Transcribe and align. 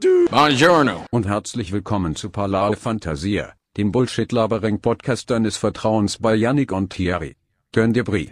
Buongiorno. 0.00 1.04
Und 1.10 1.26
herzlich 1.26 1.72
willkommen 1.72 2.16
zu 2.16 2.30
Palao 2.30 2.72
Fantasia, 2.72 3.52
dem 3.76 3.92
Bullshit-Labering-Podcast 3.92 5.28
deines 5.28 5.56
Vertrauens 5.58 6.18
bei 6.18 6.34
Yannick 6.34 6.72
und 6.72 6.90
Thierry. 6.90 7.36
Gönn 7.72 7.92
dir 7.92 8.04
Brie. 8.04 8.30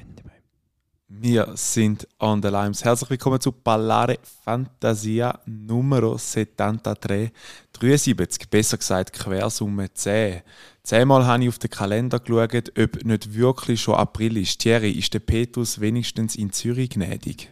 Wir 1.09 1.53
sind 1.55 2.09
on 2.21 2.43
the 2.43 2.49
Limes. 2.49 2.85
Herzlich 2.85 3.11
willkommen 3.11 3.41
zu 3.41 3.53
Ballare 3.53 4.19
Fantasia 4.45 5.41
Nummer 5.45 6.01
73, 6.01 7.33
73, 7.73 8.49
besser 8.49 8.79
gesagt 8.79 9.13
Quersumme 9.13 9.93
10. 9.93 10.43
Zehnmal 10.83 11.27
habe 11.27 11.43
ich 11.43 11.49
auf 11.51 11.59
den 11.59 11.71
Kalender 11.71 12.21
geschaut, 12.21 12.79
ob 12.79 13.05
nicht 13.05 13.35
wirklich 13.35 13.83
schon 13.83 13.97
April 13.97 14.39
ist. 14.39 14.61
Thierry, 14.61 14.93
ist 14.93 15.13
der 15.13 15.21
Petrus 15.21 15.81
wenigstens 15.81 16.35
in 16.37 16.53
Zürich 16.53 16.91
gnädig? 16.91 17.51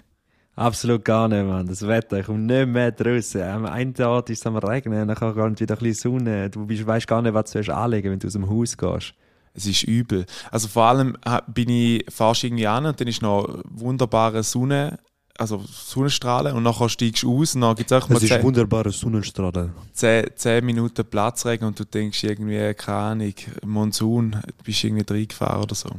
Absolut 0.56 1.04
gar 1.04 1.28
nicht, 1.28 1.44
Mann. 1.44 1.66
Das 1.66 1.86
Wetter, 1.86 2.20
ich 2.20 2.26
komme 2.26 2.38
nicht 2.38 2.66
mehr 2.66 2.90
draußen. 2.90 3.42
Am 3.42 3.66
einen 3.66 3.92
Tag 3.92 4.30
ist 4.30 4.40
es 4.40 4.46
am 4.46 4.56
Regnen, 4.56 5.06
dann 5.06 5.16
kommt 5.16 5.60
wieder 5.60 5.74
ein 5.74 5.78
bisschen 5.78 6.18
Sonne. 6.18 6.48
Du 6.48 6.66
weißt 6.66 7.06
gar 7.06 7.20
nicht, 7.20 7.34
was 7.34 7.50
du 7.50 7.74
anlegen 7.74 8.10
wenn 8.10 8.18
du 8.18 8.26
aus 8.26 8.32
dem 8.32 8.48
Haus 8.48 8.76
gehst. 8.76 9.14
Es 9.52 9.66
ist 9.66 9.84
übel. 9.84 10.24
Also 10.50 10.68
vor 10.68 10.84
allem 10.84 11.16
bin 11.46 11.68
ich 11.68 12.06
fast 12.10 12.44
irgendwie 12.44 12.66
an 12.66 12.86
und 12.86 12.98
dann 12.98 13.08
ist 13.08 13.20
noch 13.20 13.62
wunderbare 13.64 14.42
Sonne, 14.42 14.98
also 15.38 15.62
Sonnenstrahlen 15.66 16.54
und 16.54 16.62
nachher 16.62 16.88
steigst 16.88 17.22
du 17.22 17.40
aus 17.40 17.54
und 17.54 17.60
dann 17.60 17.74
gibt 17.74 17.90
es 17.90 18.02
auch 18.02 18.08
mal 18.08 18.16
Es 18.16 18.22
ist 18.22 18.42
wunderbare 18.42 18.90
Sonnenstrahlen. 18.90 19.72
10, 19.92 20.30
10 20.36 20.64
Minuten 20.64 21.04
Platzregen 21.04 21.68
und 21.68 21.78
du 21.78 21.84
denkst 21.84 22.24
irgendwie, 22.24 22.72
keine 22.74 22.98
Ahnung, 22.98 23.34
Monsun, 23.64 24.30
du 24.30 24.64
bist 24.64 24.84
irgendwie 24.84 25.04
reingefahren 25.06 25.62
oder 25.62 25.74
so. 25.74 25.90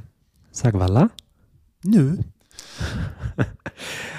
Sag 0.52 0.74
voilà. 0.74 1.10
Nö. 1.84 2.18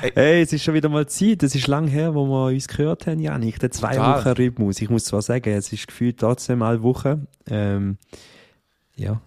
hey, 0.00 0.42
es 0.42 0.52
ist 0.52 0.64
schon 0.64 0.74
wieder 0.74 0.88
mal 0.88 1.06
Zeit. 1.06 1.42
Es 1.42 1.54
ist 1.54 1.66
lang 1.66 1.88
her, 1.88 2.14
wo 2.14 2.26
wir 2.26 2.46
uns 2.54 2.68
gehört 2.68 3.06
haben, 3.06 3.20
Janik. 3.20 3.58
Der 3.60 3.70
zwei 3.70 3.94
Total. 3.94 4.20
Wochen 4.20 4.28
Rhythmus. 4.28 4.80
Ich 4.80 4.90
muss 4.90 5.04
zwar 5.04 5.22
sagen, 5.22 5.50
es 5.50 5.72
ist 5.72 5.88
gefühlt 5.88 6.18
trotzdem 6.18 6.62
alle 6.62 6.82
Wochen. 6.82 7.26
Ähm, 7.48 7.98
ja, 8.96 9.20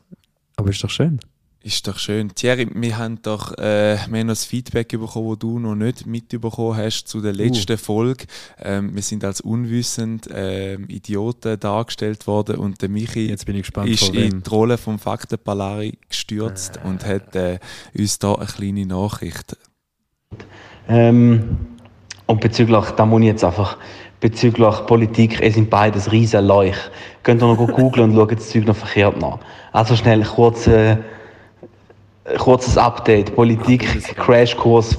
aber 0.55 0.69
ist 0.69 0.83
doch 0.83 0.89
schön. 0.89 1.19
Ist 1.63 1.87
doch 1.87 1.99
schön. 1.99 2.33
Thierry, 2.33 2.67
wir 2.73 2.97
haben 2.97 3.21
doch 3.21 3.55
äh, 3.59 3.95
wir 4.09 4.19
haben 4.19 4.27
noch 4.27 4.31
das 4.31 4.45
Feedback 4.45 4.89
bekommen, 4.89 5.29
das 5.29 5.39
du 5.39 5.59
noch 5.59 5.75
nicht 5.75 6.07
mitbekommen 6.07 6.75
hast 6.75 7.05
zu 7.05 7.21
der 7.21 7.33
letzten 7.33 7.73
uh. 7.73 7.77
Folge. 7.77 8.25
Ähm, 8.57 8.95
wir 8.95 9.03
sind 9.03 9.23
als 9.23 9.41
unwissend 9.41 10.25
äh, 10.31 10.73
Idioten 10.73 11.59
dargestellt 11.59 12.25
worden 12.25 12.55
und 12.55 12.81
der 12.81 12.89
Michi 12.89 13.27
Jetzt 13.27 13.45
bin 13.45 13.55
ich 13.55 13.61
gespannt, 13.61 13.89
ist 13.89 14.09
in 14.09 14.41
die 14.41 14.49
Rolle 14.49 14.79
vom 14.79 14.97
Faktenpalari 14.97 15.99
gestürzt 16.09 16.77
äh. 16.77 16.87
und 16.87 17.05
hat 17.05 17.35
äh, 17.35 17.59
uns 17.95 18.17
da 18.17 18.33
eine 18.33 18.47
kleine 18.47 18.87
Nachricht. 18.87 19.55
Ähm, 20.89 21.57
und 22.25 22.41
bezüglich, 22.41 22.85
da 22.91 23.05
muss 23.05 23.21
ich 23.21 23.27
jetzt 23.27 23.43
einfach 23.43 23.77
bezüglich 24.19 24.85
Politik, 24.85 25.41
es 25.41 25.55
sind 25.55 25.69
beides 25.69 26.11
riesen 26.11 26.45
Leuch. 26.45 26.77
Könnt 27.23 27.41
ihr 27.41 27.47
noch 27.47 27.57
googeln 27.57 28.11
und 28.11 28.15
schaut 28.15 28.31
das 28.31 28.49
Zeug 28.49 28.65
noch 28.65 28.75
verkehrt 28.75 29.19
nach. 29.19 29.39
Also 29.71 29.95
schnell 29.95 30.23
kurz... 30.23 30.67
Äh, 30.67 30.97
kurzes 32.37 32.77
Update. 32.77 33.35
Politik, 33.35 33.85
Crashkurs, 34.15 34.97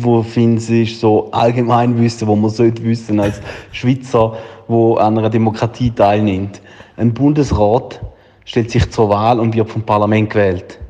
wo 0.00 0.22
findest 0.22 0.70
du 0.70 0.86
so 0.86 1.30
allgemein 1.30 2.00
wissen, 2.00 2.26
wo 2.26 2.34
man 2.34 2.50
sollte 2.50 2.82
wissen 2.84 3.20
als 3.20 3.40
Schweizer, 3.72 4.36
wo 4.66 4.94
an 4.96 5.18
einer 5.18 5.30
Demokratie 5.30 5.90
teilnimmt. 5.90 6.60
Ein 6.96 7.12
Bundesrat 7.12 8.00
stellt 8.44 8.70
sich 8.70 8.90
zur 8.90 9.08
Wahl 9.08 9.40
und 9.40 9.54
wird 9.54 9.70
vom 9.70 9.82
Parlament 9.82 10.30
gewählt. 10.30 10.80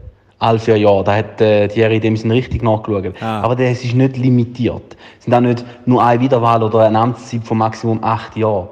Alle 0.45 0.59
vier 0.59 0.77
Jahre. 0.77 1.03
Da 1.05 1.17
hat 1.17 1.41
äh, 1.41 1.69
Thierry 1.69 2.01
dem 2.01 2.19
sind 2.19 2.31
richtig 2.31 2.63
nachgeschaut. 2.63 3.15
Ah. 3.23 3.41
Aber 3.41 3.57
das 3.57 3.83
ist 3.83 3.95
nicht 3.95 4.19
limitiert. 4.19 4.95
Es 5.19 5.25
sind 5.25 5.33
auch 5.33 5.41
nicht 5.41 5.65
nur 5.87 6.05
eine 6.05 6.21
Wiederwahl 6.21 6.63
oder 6.63 6.81
eine 6.81 6.99
Amtszeit 6.99 7.45
von 7.45 7.57
Maximum 7.57 8.05
acht 8.05 8.37
Jahren. 8.37 8.69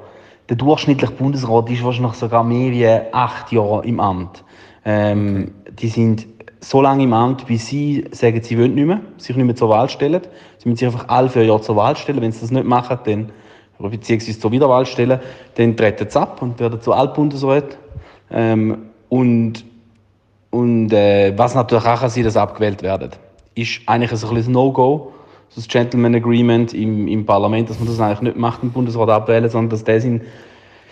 Der 0.49 0.55
durchschnittliche 0.55 1.11
Bundesrat 1.11 1.71
ist 1.71 1.83
wahrscheinlich 1.83 2.13
sogar 2.13 2.43
mehr 2.43 2.71
wie 2.71 2.87
acht 3.11 3.51
Jahre 3.51 3.83
im 3.87 3.99
Amt. 3.99 4.43
Ähm, 4.85 5.51
okay. 5.61 5.71
Die 5.79 5.87
sind 5.87 6.27
so 6.59 6.79
lange 6.79 7.05
im 7.05 7.13
Amt, 7.13 7.47
bis 7.47 7.65
sie 7.65 8.05
sagen, 8.11 8.43
sie 8.43 8.55
wollen 8.59 8.75
nicht 8.75 8.85
mehr, 8.85 9.01
sich 9.17 9.35
nicht 9.35 9.43
mehr 9.43 9.55
zur 9.55 9.69
Wahl 9.69 9.89
stellen. 9.89 10.21
Sie 10.59 10.69
müssen 10.69 10.77
sich 10.77 10.87
einfach 10.87 11.09
alle 11.09 11.27
vier 11.27 11.45
Jahre 11.45 11.61
zur 11.61 11.75
Wahl 11.75 11.97
stellen. 11.97 12.21
Wenn 12.21 12.31
sie 12.31 12.41
das 12.41 12.51
nicht 12.51 12.67
machen, 12.67 12.99
dann, 13.03 13.31
beziehungsweise 13.79 14.39
zur 14.39 14.51
Wiederwahl 14.51 14.85
stellen, 14.85 15.19
dann 15.55 15.75
treten 15.75 16.07
sie 16.07 16.21
ab 16.21 16.39
und 16.39 16.59
werden 16.59 16.79
zu 16.81 16.93
Altbundesrat. 16.93 17.79
Ähm, 18.29 18.89
und 19.09 19.65
und 20.53 20.93
äh, 20.93 21.35
was 21.35 21.55
natürlich 21.55 21.83
auch 21.83 22.07
sein, 22.07 22.23
dass 22.23 22.37
abgewählt 22.37 22.83
werden, 22.83 23.09
ist 23.55 23.81
eigentlich 23.87 24.11
ein 24.11 24.35
bisschen 24.35 24.53
No-Go, 24.53 25.11
so 25.49 25.61
das 25.61 25.67
Gentleman 25.67 26.13
Agreement 26.13 26.75
im, 26.75 27.07
im 27.07 27.25
Parlament, 27.25 27.71
dass 27.71 27.79
man 27.79 27.87
das 27.87 27.99
eigentlich 27.99 28.21
nicht 28.21 28.37
macht, 28.37 28.61
den 28.61 28.71
Bundesrat 28.71 29.09
abwählen, 29.09 29.49
sondern 29.49 29.71
dass 29.71 29.83
der 29.83 29.99
sein 29.99 30.21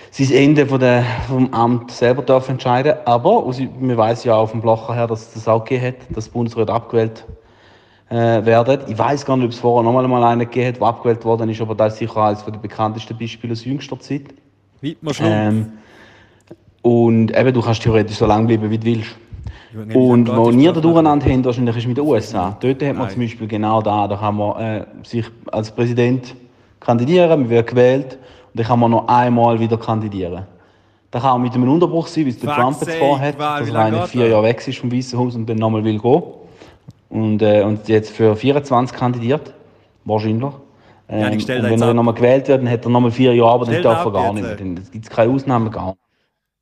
sein 0.10 0.32
Ende 0.32 0.66
von 0.66 0.80
der, 0.80 1.06
vom 1.28 1.54
Amt 1.54 1.92
selber 1.92 2.24
darf 2.24 2.50
entscheiden. 2.50 2.96
Aber 3.06 3.46
man 3.80 3.96
weiß 3.96 4.24
ja 4.24 4.36
auf 4.36 4.52
dem 4.52 4.62
Blocher 4.62 4.96
her, 4.96 5.08
dass 5.08 5.22
es 5.28 5.34
das 5.36 5.48
auch 5.48 5.64
gegeben 5.64 5.88
hat, 5.88 6.18
dass 6.18 6.28
Bundesrat 6.28 6.70
abgewählt 6.70 7.24
äh, 8.10 8.16
werden. 8.16 8.82
Ich 8.88 8.98
weiß 8.98 9.26
gar 9.26 9.38
nicht, 9.38 9.46
ob 9.46 9.52
es 9.52 9.60
vorher 9.60 9.84
nochmal 9.84 10.08
mal 10.08 10.24
einen 10.24 10.42
gegeben 10.42 10.70
hat, 10.70 10.82
der 10.82 10.88
abgewählt 10.88 11.24
worden 11.24 11.50
ist, 11.50 11.62
aber 11.62 11.76
das 11.76 11.94
ist 11.94 12.00
sicher 12.00 12.18
eines 12.18 12.44
der 12.44 12.52
bekanntesten 12.54 13.18
Beispiele 13.18 13.54
aus 13.54 13.64
jüngster 13.64 14.00
Zeit. 14.00 14.24
Weidmar 14.82 15.14
ähm, 15.22 15.74
Und 16.82 17.38
eben, 17.38 17.54
du 17.54 17.62
kannst 17.62 17.84
theoretisch 17.84 18.18
so 18.18 18.26
lange 18.26 18.48
bleiben, 18.48 18.70
wie 18.70 18.78
du 18.80 18.86
willst. 18.86 19.21
Und 19.74 20.28
wo 20.28 20.52
wir 20.52 20.74
da 20.74 20.82
durcheinander 20.82 21.26
haben, 21.26 21.46
wahrscheinlich 21.46 21.78
ist 21.78 21.88
mit 21.88 21.98
den 21.98 22.06
USA. 22.06 22.58
Dort 22.60 22.84
hat 22.84 22.96
man 22.96 23.10
zum 23.10 23.22
Beispiel 23.22 23.48
genau 23.48 23.82
da, 23.82 24.08
da 24.08 24.18
kann 24.18 24.36
man 24.36 24.60
äh, 24.60 24.86
sich 25.04 25.26
als 25.52 25.72
Präsident 25.72 26.36
kandidieren, 26.80 27.42
man 27.42 27.50
wird 27.50 27.68
gewählt 27.68 28.18
und 28.54 28.60
dann 28.60 28.66
kann 28.66 28.80
man 28.80 28.92
noch 28.92 29.08
einmal 29.08 29.60
wieder 29.60 29.78
kandidieren. 29.78 30.46
Das 31.10 31.22
kann 31.22 31.32
auch 31.32 31.38
mit 31.38 31.54
einem 31.54 31.70
Unterbruch 31.70 32.08
sein, 32.08 32.26
wie 32.26 32.30
es 32.30 32.40
der 32.40 32.54
Trump 32.54 32.78
jetzt 32.82 32.96
vorhat, 32.96 33.40
dass 33.40 33.70
er 33.70 33.76
eigentlich 33.76 34.04
vier 34.06 34.28
Jahre 34.28 34.44
weg 34.44 34.66
ist 34.66 34.78
vom 34.78 34.92
Weißen 34.92 35.18
Haus 35.18 35.36
und 35.36 35.48
dann 35.50 35.58
nochmal 35.58 35.84
will 35.84 36.00
gehen. 36.00 36.24
Und, 37.10 37.42
äh, 37.42 37.64
und 37.64 37.88
jetzt 37.90 38.12
für 38.12 38.36
24 38.36 38.98
kandidiert. 38.98 39.54
Wahrscheinlich. 40.06 40.52
Ähm, 41.10 41.20
ja, 41.20 41.28
und 41.30 41.48
wenn 41.48 41.82
er 41.82 41.94
nochmal 41.94 42.14
gewählt 42.14 42.48
wird, 42.48 42.62
dann 42.62 42.70
hat 42.70 42.86
er 42.86 42.90
nochmal 42.90 43.12
vier 43.12 43.36
Jahre, 43.36 43.52
aber 43.52 43.66
dann 43.66 43.82
darf 43.82 44.06
er 44.06 44.12
gar 44.12 44.34
nicht 44.34 44.44
mehr. 44.44 44.56
Dann 44.56 44.76
gibt 44.76 45.06
es 45.06 45.10
keine 45.10 45.34
Ausnahme 45.34 45.70
gar 45.70 45.88
nicht. 45.88 45.98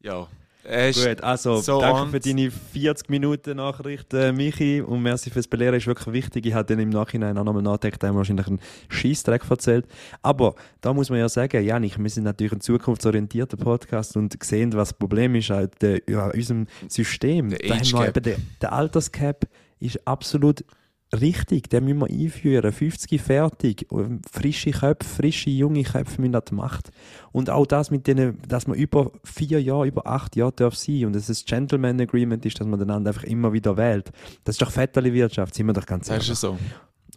Ja, 0.02 0.28
Gut, 0.70 1.24
also 1.24 1.62
so 1.62 1.82
danke 1.82 2.12
für 2.12 2.20
deine 2.20 2.52
40 2.52 3.10
Minuten 3.10 3.58
Nachricht, 3.58 4.14
äh, 4.14 4.32
Michi, 4.32 4.82
und 4.82 5.02
merci 5.02 5.32
fürs 5.32 5.48
Belehren, 5.48 5.76
ist 5.76 5.88
wirklich 5.88 6.14
wichtig. 6.14 6.46
Ich 6.46 6.54
habe 6.54 6.66
dann 6.66 6.80
im 6.80 6.90
Nachhinein 6.90 7.38
auch 7.38 7.44
nochmal 7.44 7.64
nachgedacht, 7.64 8.04
haben 8.04 8.16
wahrscheinlich 8.16 8.48
einen 8.48 8.60
Scheißdreck 8.90 9.50
erzählt. 9.50 9.86
Aber 10.22 10.54
da 10.82 10.94
muss 10.94 11.10
man 11.10 11.20
ja 11.20 11.28
sagen, 11.28 11.64
Janik, 11.64 11.98
wir 11.98 12.10
sind 12.10 12.26
natürlich 12.26 12.54
ein 12.54 12.62
zukunftsorientierter 12.62 13.58
Podcast 13.58 14.16
und 14.16 14.42
sehen, 14.44 14.74
was 14.74 14.90
das 14.90 14.98
Problem 14.98 15.34
ist 15.36 15.50
halt, 15.50 15.74
ja, 16.08 16.28
unserem 16.28 16.68
System. 16.88 17.50
Der, 17.50 17.60
da 17.60 17.76
haben 17.76 17.92
wir 17.92 18.08
eben 18.08 18.24
der, 18.24 18.38
der 18.62 18.74
Alterscap 18.74 19.48
ist 19.80 20.06
absolut 20.08 20.64
Richtig, 21.12 21.72
den 21.72 21.86
müssen 21.86 22.00
wir 22.00 22.08
einführen. 22.08 22.72
50 22.72 23.20
fertig. 23.20 23.88
Frische 24.32 24.72
Köpfe, 24.72 25.10
frische 25.10 25.50
junge 25.50 25.84
Köpfe 25.84 26.22
müssen 26.22 26.36
an 26.36 26.44
die 26.48 26.54
Macht. 26.54 26.92
Und 27.32 27.50
auch 27.50 27.66
das 27.66 27.90
mit 27.90 28.06
denen, 28.06 28.40
dass 28.48 28.68
man 28.68 28.78
über 28.78 29.12
vier 29.24 29.62
Jahre, 29.62 29.88
über 29.88 30.06
acht 30.06 30.36
Jahre 30.36 30.52
darf 30.52 30.76
sein 30.76 31.06
und 31.06 31.14
dass 31.14 31.28
es 31.30 31.42
ein 31.42 31.46
Gentleman 31.48 32.00
Agreement 32.00 32.46
ist, 32.46 32.60
dass 32.60 32.68
man 32.68 32.80
den 32.80 32.92
anderen 32.92 33.16
einfach 33.16 33.28
immer 33.28 33.54
wieder 33.54 33.76
wählt. 33.76 34.12
Das 34.44 34.56
ist 34.56 34.62
doch 34.62 34.76
Wirtschaft, 34.76 35.56
sind 35.56 35.66
wir 35.66 35.74
doch 35.74 35.88
ganz 35.88 36.10
ehrlich. 36.10 36.28
Das 36.28 36.38
ist 36.38 36.42
so. 36.42 36.58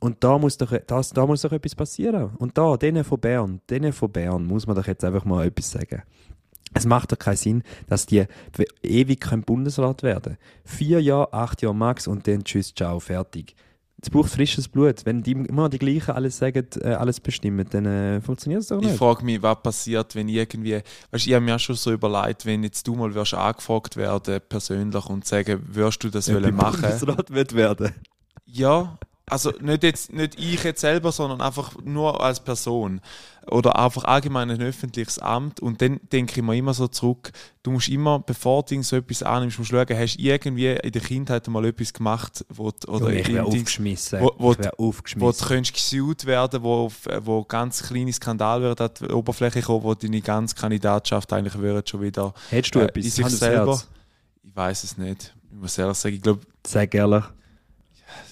Und 0.00 0.24
da 0.24 0.38
muss, 0.38 0.56
doch, 0.56 0.72
das, 0.86 1.10
da 1.10 1.26
muss 1.26 1.42
doch 1.42 1.52
etwas 1.52 1.74
passieren. 1.74 2.30
Und 2.38 2.56
da, 2.56 2.78
denen 2.78 3.04
von 3.04 3.20
Bern, 3.20 3.60
denen 3.68 3.92
von 3.92 4.10
Bern 4.10 4.46
muss 4.46 4.66
man 4.66 4.74
doch 4.74 4.86
jetzt 4.86 5.04
einfach 5.04 5.26
mal 5.26 5.46
etwas 5.46 5.70
sagen. 5.70 6.02
Es 6.74 6.86
macht 6.86 7.12
doch 7.12 7.18
keinen 7.18 7.36
Sinn, 7.36 7.62
dass 7.88 8.06
die 8.06 8.24
ewig 8.82 9.20
kein 9.20 9.42
Bundesrat 9.42 10.02
werden. 10.02 10.38
Vier 10.64 11.02
Jahre, 11.02 11.34
acht 11.34 11.60
Jahre 11.60 11.74
max 11.74 12.06
und 12.06 12.26
dann 12.26 12.42
tschüss, 12.42 12.74
ciao, 12.74 12.98
fertig 12.98 13.54
es 14.02 14.10
braucht 14.10 14.30
frisches 14.30 14.66
Blut. 14.66 15.06
Wenn 15.06 15.22
die 15.22 15.32
immer 15.32 15.68
die 15.68 15.78
gleichen 15.78 16.10
alles 16.10 16.36
sagen, 16.36 16.66
äh, 16.80 16.88
alles 16.88 17.20
bestimmen, 17.20 17.66
dann 17.70 17.86
äh, 17.86 18.20
funktioniert 18.20 18.62
es 18.62 18.68
doch 18.68 18.80
nicht. 18.80 18.90
Ich 18.90 18.98
frage 18.98 19.24
mich, 19.24 19.40
was 19.40 19.62
passiert, 19.62 20.16
wenn 20.16 20.28
irgendwie, 20.28 20.82
weißt, 21.12 21.26
ich 21.26 21.32
habe 21.32 21.44
mir 21.44 21.54
auch 21.54 21.60
schon 21.60 21.76
so 21.76 21.92
überlegt, 21.92 22.44
wenn 22.44 22.64
jetzt 22.64 22.86
du 22.86 22.96
mal 22.96 23.14
wirst 23.14 23.34
angefragt 23.34 23.96
werden 23.96 24.40
persönlich 24.48 25.06
und 25.06 25.24
sagen, 25.24 25.62
würdest 25.68 26.02
du 26.02 26.10
das 26.10 26.26
ja, 26.26 26.34
wollen 26.34 26.54
machen? 26.54 26.82
Bundesrat 26.82 27.30
wird 27.30 27.54
werden. 27.54 27.92
Ja, 28.44 28.98
also 29.26 29.52
nicht 29.60 29.82
jetzt 29.82 30.12
nicht 30.12 30.38
ich 30.38 30.62
jetzt 30.64 30.80
selber, 30.80 31.12
sondern 31.12 31.40
einfach 31.40 31.76
nur 31.84 32.22
als 32.22 32.40
Person 32.40 33.00
oder 33.46 33.78
einfach 33.78 34.04
allgemein 34.04 34.50
ein 34.50 34.60
öffentliches 34.60 35.18
Amt 35.18 35.60
und 35.60 35.80
dann 35.80 36.00
denke 36.12 36.32
ich 36.36 36.42
mir 36.42 36.56
immer 36.56 36.74
so 36.74 36.86
zurück, 36.86 37.32
du 37.62 37.72
musst 37.72 37.88
immer, 37.88 38.20
bevor 38.20 38.62
du 38.64 38.80
so 38.82 38.96
etwas 38.96 39.22
annimmst, 39.22 39.58
musst 39.58 39.72
du 39.72 39.76
schauen, 39.76 39.98
hast 39.98 40.16
du 40.16 40.22
irgendwie 40.22 40.68
in 40.68 40.92
der 40.92 41.02
Kindheit 41.02 41.46
mal 41.48 41.64
etwas 41.64 41.92
gemacht, 41.92 42.44
wo 42.48 42.72
oder 42.86 43.12
ja, 43.12 43.20
ich 43.20 43.28
wäre 43.28 43.44
aufgeschmissen. 43.44 44.20
Wo, 44.20 44.32
wo, 44.38 44.52
ich 44.52 44.78
aufgeschmissen. 44.78 45.26
wo 45.26 45.32
du 45.32 45.44
könntest 45.44 45.74
gesucht 45.74 46.26
werden, 46.26 46.62
wo, 46.62 46.90
wo 47.20 47.44
ganz 47.44 47.82
kleine 47.82 48.12
Skandal 48.12 48.62
wird 48.62 48.80
an 48.80 48.90
die 49.00 49.06
Oberfläche 49.06 49.62
kommen, 49.62 49.84
wo 49.84 49.94
deine 49.94 50.20
ganze 50.20 50.54
Kandidatschaft 50.54 51.32
eigentlich 51.32 51.58
würde 51.58 51.88
schon 51.88 52.02
wieder 52.02 52.34
Hättest 52.50 52.74
du 52.74 52.80
äh, 52.80 52.84
etwas? 52.84 53.04
in 53.04 53.10
sich 53.10 53.26
selber. 53.26 53.82
Ich 54.44 54.56
weiß 54.56 54.84
es 54.84 54.98
nicht. 54.98 55.34
Ich 55.50 55.56
muss 55.56 55.78
ehrlich 55.78 55.96
sagen, 55.96 56.14
ich 56.16 56.22
glaube... 56.22 56.40
Sag 56.66 56.94
ehrlich. 56.94 57.24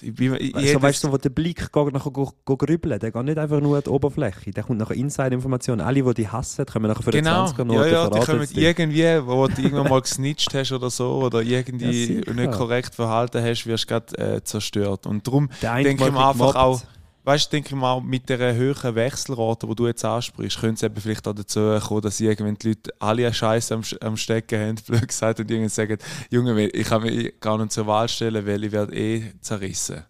Ich 0.01 0.13
bin, 0.15 0.35
ich, 0.39 0.55
Also, 0.55 0.81
weißt 0.81 1.03
du, 1.03 1.11
wo 1.11 1.17
der 1.17 1.29
Blick 1.29 1.71
geht, 1.71 1.93
nachher 1.93 2.11
go, 2.11 2.31
go 2.45 2.57
grübeln, 2.57 2.99
der 2.99 3.11
geht 3.11 3.23
nicht 3.23 3.37
einfach 3.37 3.59
nur 3.61 3.77
an 3.77 3.83
die 3.85 3.89
Oberfläche, 3.89 4.51
der 4.51 4.63
kommt 4.63 4.79
nachher 4.79 4.95
Inside-Informationen. 4.95 5.81
Alle, 5.81 6.01
die 6.03 6.13
die 6.13 6.27
hassen, 6.27 6.65
kommen 6.65 6.87
nachher 6.87 7.03
für 7.03 7.11
Genau, 7.11 7.45
die 7.45 7.53
20er 7.53 7.73
ja, 7.73 7.85
ja, 7.87 8.09
die 8.09 8.19
kommen 8.25 8.39
dich. 8.47 8.57
irgendwie, 8.57 9.03
wo 9.27 9.47
du 9.47 9.61
irgendwann 9.61 9.89
mal 9.89 10.01
gesnitcht 10.01 10.53
hast 10.53 10.71
oder 10.71 10.89
so, 10.89 11.21
oder 11.23 11.41
Ja, 11.41 11.59
irgendwie 11.59 12.05
sicher. 12.05 12.33
nicht 12.33 12.51
korrekt 12.51 12.95
verhalten 12.95 13.43
hast, 13.43 13.65
wirst 13.65 13.83
du 13.83 13.87
gerade 13.87 14.17
äh, 14.17 14.43
zerstört. 14.43 15.05
Und 15.05 15.27
darum 15.27 15.49
denke 15.61 15.89
ich 16.05 16.11
mir 16.11 16.27
einfach 16.27 16.33
gemobbt. 16.33 16.55
auch, 16.57 16.81
weißt 17.23 17.47
du, 17.47 17.49
denke 17.51 17.69
ich 17.69 17.75
mal, 17.75 18.01
mit 18.01 18.29
der 18.29 18.55
höheren 18.55 18.95
Wechselrate, 18.95 19.67
die 19.67 19.75
du 19.75 19.87
jetzt 19.87 20.05
ansprichst, 20.05 20.59
könnte 20.59 20.75
es 20.75 20.83
eben 20.83 21.01
vielleicht 21.01 21.27
auch 21.27 21.33
dazu 21.33 21.77
kommen, 21.81 22.01
dass 22.01 22.19
irgendwann 22.19 22.55
die 22.55 22.69
Leute 22.69 22.91
alle 22.99 23.25
eine 23.25 23.33
Scheiße 23.33 23.73
am, 23.73 23.83
am 24.01 24.17
Stecken 24.17 24.59
haben, 24.59 24.75
blöd 24.87 25.07
gesagt, 25.07 25.39
und 25.39 25.49
irgendwann 25.49 25.69
sagen, 25.69 25.97
Junge, 26.29 26.67
ich 26.67 26.87
kann 26.87 27.03
mich 27.03 27.39
gar 27.39 27.57
nicht 27.57 27.71
zur 27.71 27.87
Wahl 27.87 28.09
stellen, 28.09 28.45
weil 28.45 28.63
ich 28.63 28.71
werde 28.71 28.95
eh 28.95 29.33
zerrissen. 29.41 30.03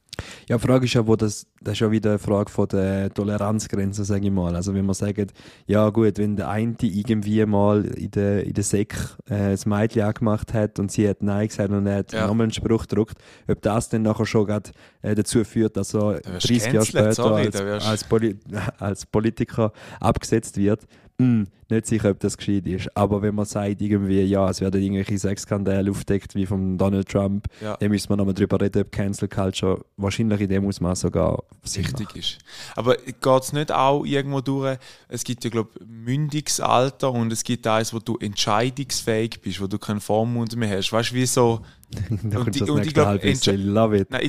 Ja, 0.48 0.58
die 0.58 0.68
Frage 0.68 0.86
ist 0.86 0.94
ja, 0.94 1.06
wo 1.06 1.16
das, 1.16 1.46
das 1.62 1.74
ist 1.74 1.80
ja 1.80 1.92
wieder 1.92 2.12
eine 2.12 2.20
Frage 2.20 2.50
von 2.52 2.68
der 2.68 3.14
Toleranzgrenze, 3.14 4.04
sage 4.06 4.26
ich 4.26 4.32
mal. 4.32 4.56
Also 4.56 4.74
wenn 4.74 4.86
man 4.86 4.96
sagt, 4.96 5.34
ja 5.68 5.90
gut, 5.90 6.18
wenn 6.18 6.36
der 6.36 6.50
eine 6.50 6.76
irgendwie 6.82 7.46
mal 7.46 7.86
in 7.86 8.12
der, 8.12 8.46
in 8.46 8.54
der 8.54 8.64
Sek 8.64 8.94
äh, 9.30 9.52
das 9.52 9.66
Mädchen 9.66 10.04
angemacht 10.04 10.54
hat 10.54 10.80
und 10.80 10.92
sie 10.92 11.08
hat 11.08 11.22
Nein 11.24 11.48
gesagt 11.48 11.70
und 11.72 11.86
er 11.88 11.98
hat 11.98 12.14
Ja. 12.14 12.28
nochmal 12.28 12.46
einen 12.46 12.54
Spruch 12.54 12.84
gedruckt, 12.88 13.18
ob 13.48 13.62
das 13.62 13.90
dann 13.90 14.02
nachher 14.04 14.26
schon 14.26 14.46
grad, 14.46 14.72
äh, 15.02 15.16
dazu 15.16 15.44
führt, 15.44 15.78
dass 15.78 15.94
er 15.94 16.20
Da 16.22 16.34
wirst 16.34 16.50
30 16.50 16.74
Jahre 16.74 16.86
später 16.86 17.14
sorry, 17.14 17.46
als, 17.46 17.86
als, 17.86 18.04
Poli 18.04 18.36
als 18.80 19.06
Politiker 19.06 19.72
abgesetzt 20.00 20.58
wird, 20.58 20.82
hm, 21.22 21.48
nicht 21.70 21.86
sicher, 21.86 22.10
ob 22.12 22.20
das 22.20 22.38
gescheit 22.38 22.68
ist. 22.68 22.96
Aber 22.98 23.22
wenn 23.22 23.34
man 23.36 23.46
sagt, 23.46 23.82
irgendwie, 23.82 24.22
ja, 24.24 24.50
es 24.50 24.60
werden 24.60 24.82
irgendwelche 24.82 25.18
Sexskandale 25.18 25.90
aufdeckt, 25.90 26.36
wie 26.36 26.46
von 26.46 26.78
Donald 26.78 27.08
Trump, 27.08 27.48
Ja. 27.62 27.78
dann 27.78 27.90
müssen 27.92 28.10
wir 28.10 28.18
nochmal 28.18 28.34
drüber 28.34 28.60
reden, 28.60 28.82
ob 28.82 28.92
Cancel 28.92 29.28
Culture 29.30 29.80
wahrscheinlich 29.96 30.42
in 30.42 30.50
dem 30.50 30.66
Ausmaß 30.68 31.02
sogar 31.02 31.44
wichtig 31.64 32.16
ist. 32.16 32.38
Aber 32.76 32.96
geht 32.98 33.44
es 33.44 33.54
nicht 33.54 33.72
auch 33.72 34.04
irgendwo 34.04 34.42
durch? 34.42 34.78
Es 35.08 35.24
gibt 35.24 35.44
ja, 35.46 35.50
glaube 35.50 35.70
ich, 35.80 35.86
Mündigsalter 35.88 37.12
und 37.12 37.32
es 37.32 37.44
gibt 37.44 37.66
eins, 37.68 37.94
wo 37.94 38.00
du 38.00 38.18
entscheidungsfähig 38.18 39.42
bist, 39.42 39.62
wo 39.62 39.68
du 39.68 39.78
keinen 39.80 40.02
Vormund 40.02 40.56
mehr 40.56 40.78
hast. 40.78 40.92
Weißt 40.92 41.12
du, 41.12 41.16
wie 41.16 41.26
so. 41.26 41.62
Und 42.10 42.56
die- 42.56 42.64
und 42.64 42.86
ich 42.86 42.94
glaub, 42.94 43.20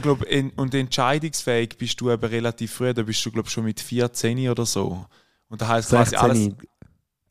glaube, 0.03 0.27
und 0.57 0.75
entscheidungsfähig 0.75 1.77
bist 1.79 2.01
du 2.01 2.11
eben 2.11 2.25
relativ 2.25 2.73
früh. 2.73 2.93
Da 2.93 3.03
bist 3.03 3.25
du, 3.25 3.31
glaube 3.31 3.47
ich, 3.47 3.53
schon 3.53 3.63
mit 3.65 3.79
14 3.81 4.49
oder 4.49 4.67
so. 4.67 5.07
Und 5.49 5.61
da 5.63 5.69
heißt 5.69 5.91
quasi 5.91 6.17
alles. 6.17 6.49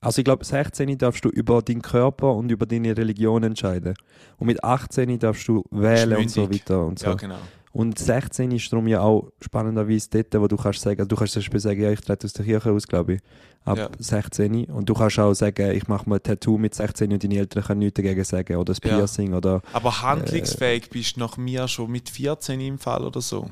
16. 0.02 0.08
Also 0.08 0.20
ich 0.20 0.26
glaube, 0.26 0.46
16 0.46 0.98
darfst 0.98 1.24
du 1.24 1.30
über 1.30 1.62
deinen 1.62 1.82
Körper 1.82 2.34
und 2.36 2.52
über 2.52 2.66
deine 2.66 2.98
Religion 2.98 3.44
entscheiden. 3.44 3.94
Und 4.38 4.48
mit 4.48 4.64
18 4.64 5.20
darfst 5.20 5.48
du 5.48 5.64
wählen 5.72 6.18
und 6.18 6.32
so 6.32 6.52
weiter 6.52 6.86
und 6.86 7.00
so. 7.00 7.08
Ja, 7.08 7.14
genau. 7.16 7.38
Und 7.74 7.98
16 7.98 8.52
ist 8.52 8.74
darum 8.74 8.86
ja 8.88 9.00
auch 9.00 9.32
spannenderweise 9.40 10.10
dort, 10.10 10.42
wo 10.42 10.48
du 10.48 10.58
kannst 10.58 10.82
sagen, 10.82 11.00
also 11.00 11.08
du 11.08 11.16
kannst 11.16 11.34
zum 11.34 11.40
Beispiel 11.42 11.60
sagen, 11.62 11.82
ja, 11.82 11.92
ich 11.92 12.02
trete 12.02 12.26
aus 12.26 12.34
der 12.34 12.44
Kirche 12.44 12.70
aus, 12.70 12.86
glaube 12.86 13.14
ich, 13.14 13.22
ab 13.64 13.78
Ja. 13.78 13.90
16. 13.98 14.66
Und 14.66 14.90
du 14.90 14.94
kannst 14.94 15.18
auch 15.20 15.34
sagen, 15.34 15.72
ich 15.72 15.88
mache 15.88 16.10
mal 16.10 16.18
ein 16.18 16.24
Tattoo 16.24 16.58
mit 16.58 16.76
16 16.76 17.14
und 17.14 17.24
deine 17.24 17.38
Eltern 17.38 17.64
können 17.64 17.80
nichts 17.80 17.96
dagegen 17.96 18.26
sagen. 18.26 18.58
Oder 18.58 18.74
Ja. 18.74 18.80
Piercing 18.98 19.34
oder... 19.34 19.62
Aber 19.72 20.02
handlungsfähig 20.02 20.90
bist 20.90 21.16
du 21.16 21.22
nach 21.22 21.38
mir 21.38 21.66
schon 21.70 21.90
mit 21.92 22.10
14 22.10 22.60
im 22.60 22.78
Fall 22.78 23.06
oder 23.06 23.22
so. 23.22 23.50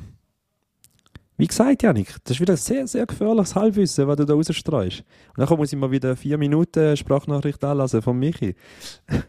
Wie 1.39 1.47
gesagt, 1.47 1.83
Janik, 1.83 2.17
das 2.25 2.35
ist 2.35 2.41
wieder 2.41 2.55
ein 2.55 2.57
sehr, 2.57 2.85
sehr 2.85 3.05
gefährliches 3.05 3.55
Halbwissen, 3.55 4.05
was 4.09 4.17
du 4.17 4.25
da 4.25 4.33
rausstreust. 4.33 5.05
Und 5.37 5.49
dann 5.49 5.57
muss 5.57 5.71
ich 5.71 5.79
mal 5.79 5.89
wieder 5.89 6.17
vier 6.17 6.37
Minuten 6.37 6.97
Sprachnachricht 6.97 7.63
anlassen 7.63 8.01
von 8.01 8.19
Michi. 8.19 8.55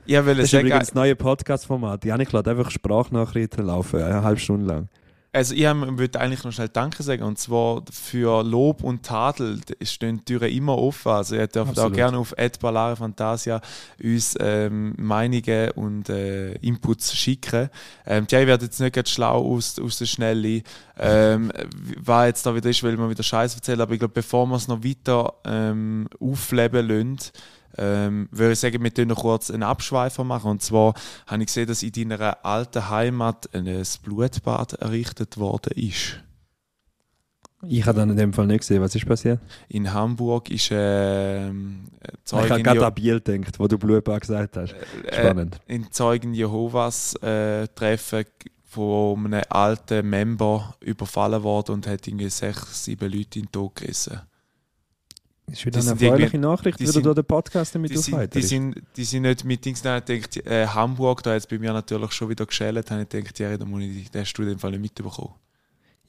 Ich 0.07 0.27
will 0.27 0.35
Das 0.35 0.47
ist 0.47 0.53
übrigens 0.53 0.89
das 0.89 0.95
neue 0.95 1.15
Podcast-Format. 1.15 2.05
Janik 2.05 2.33
lässt 2.33 2.49
einfach 2.49 2.69
Sprachnachrichten 2.73 3.65
laufen, 3.65 4.03
eine 4.03 4.25
halbe 4.25 4.41
Stunde 4.41 4.67
lang. 4.67 4.89
Also 5.33 5.55
ich 5.55 5.63
würde 5.63 6.21
eigentlich 6.21 6.43
noch 6.43 6.51
schnell 6.51 6.69
Danke 6.69 7.05
sagen 7.05 7.23
und 7.23 7.39
zwar 7.39 7.85
für 7.93 8.43
Lob 8.43 8.83
und 8.83 9.05
Tadel 9.05 9.61
stehen 9.83 10.19
die 10.19 10.25
Türen 10.25 10.51
immer 10.51 10.77
offen. 10.77 11.13
Also 11.13 11.37
ihr 11.37 11.47
dürft 11.47 11.79
auch 11.79 11.85
Absolut. 11.85 11.95
gerne 11.95 12.19
auf 12.19 12.35
Ballare 12.61 12.97
Fantasia 12.97 13.61
uns 14.03 14.37
ähm, 14.41 14.95
Meinungen 14.99 15.71
und 15.77 16.09
äh, 16.09 16.55
Inputs 16.55 17.15
schicken. 17.15 17.71
Ähm, 18.07 18.27
die 18.27 18.45
werden 18.45 18.63
jetzt 18.63 18.81
nicht 18.81 19.09
schlau 19.09 19.55
aus, 19.55 19.79
aus 19.79 19.99
der 19.99 20.07
Schnelle, 20.07 20.63
ähm, 20.99 21.53
was 21.99 22.27
jetzt 22.27 22.47
da 22.47 22.55
wieder 22.55 22.69
ist, 22.69 22.83
weil 22.83 22.99
wir 22.99 23.09
wieder 23.09 23.23
Scheiß 23.23 23.55
erzählen, 23.55 23.83
aber 23.83 23.93
ich 23.93 24.01
glaube, 24.01 24.15
bevor 24.15 24.47
wir 24.47 24.57
es 24.57 24.67
noch 24.67 24.83
weiter 24.83 25.33
ähm, 25.45 26.09
aufleben 26.19 26.89
lassen, 26.89 27.21
ähm, 27.79 28.29
würde 28.31 28.53
ich 28.53 28.59
sagen, 28.59 28.83
wir 28.83 29.07
noch 29.07 29.23
kurz 29.23 29.51
einen 29.51 29.63
Abschweifer 29.63 30.25
machen. 30.25 30.51
Und 30.51 30.63
zwar 30.63 30.95
habe 31.27 31.43
ich 31.43 31.47
gesehen, 31.47 31.67
dass 31.67 31.83
in 31.83 31.93
deiner 31.93 32.45
alten 32.45 32.89
Heimat 32.89 33.49
ein 33.55 33.83
Blutbad 34.03 34.75
errichtet 34.75 35.39
worden 35.39 35.73
ist. 35.77 36.21
Ich 37.63 37.85
habe 37.85 37.99
dann 37.99 38.11
in 38.11 38.17
dem 38.17 38.33
Fall 38.33 38.47
nicht 38.47 38.61
gesehen, 38.61 38.81
was 38.81 38.95
ist 38.95 39.07
passiert. 39.07 39.39
In 39.69 39.93
Hamburg 39.93 40.51
ist 40.51 40.71
ähm, 40.73 41.89
eine 42.33 42.45
ich 42.45 42.51
habe 42.51 42.63
gerade 42.63 42.87
an 42.87 42.95
Biel 42.95 43.21
gedacht, 43.21 43.59
wo 43.59 43.69
du 43.69 43.77
Blutbad 43.77 44.23
gesagt 44.23 44.57
hast. 44.57 44.75
äh, 45.05 45.15
Spannend. 45.15 45.61
in 45.67 45.91
Zeugen 45.93 46.33
Jehovas 46.33 47.15
äh, 47.17 47.69
Treffen 47.69 48.25
von 48.65 49.27
einem 49.27 49.43
alten 49.51 50.09
Member 50.09 50.75
überfallen 50.81 51.43
worden 51.43 51.73
und 51.73 51.87
hat 51.87 52.07
irgendwie 52.07 52.31
sechs, 52.31 52.85
sieben 52.85 53.13
Leute 53.13 53.41
in 53.41 53.47
den 53.47 53.53
Tod 53.53 53.75
gerissen. 53.75 54.21
Ist 55.53 55.67
wieder 55.67 55.81
die 55.81 55.87
eine 55.89 55.99
sind 55.99 56.03
irgendwie- 56.03 56.23
erfreuliche 56.25 56.39
Nachricht, 56.39 56.79
die 56.79 56.83
wie 56.83 56.87
du 56.87 56.93
sind- 56.93 57.07
durch 57.07 57.15
den 57.15 57.25
Podcast 57.25 57.75
damit 57.75 57.91
Die 57.91 57.97
sind, 57.99 58.35
die, 58.35 58.43
sind, 58.43 58.83
die 58.97 59.05
sind 59.05 59.23
nicht 59.23 59.45
mit 59.45 59.65
Dings, 59.65 59.83
nein, 59.85 59.99
ich 59.99 60.05
denke, 60.05 60.41
äh, 60.51 60.67
Hamburg, 60.67 61.23
da 61.23 61.31
hat 61.31 61.39
es 61.39 61.47
bei 61.47 61.59
mir 61.59 61.73
natürlich 61.73 62.13
schon 62.13 62.29
wieder 62.29 62.47
geschält, 62.47 62.91
habe 62.91 63.03
ich 63.03 63.09
gedacht, 63.09 63.39
ja, 63.39 63.57
da 63.57 63.65
muss 63.65 63.83
ich, 63.83 64.11
den 64.11 64.23
hast 64.23 64.33
du 64.35 64.43
in 64.43 64.49
dem 64.51 64.59
Fall 64.59 64.71
nicht 64.73 64.81
mitbekommen. 64.83 65.35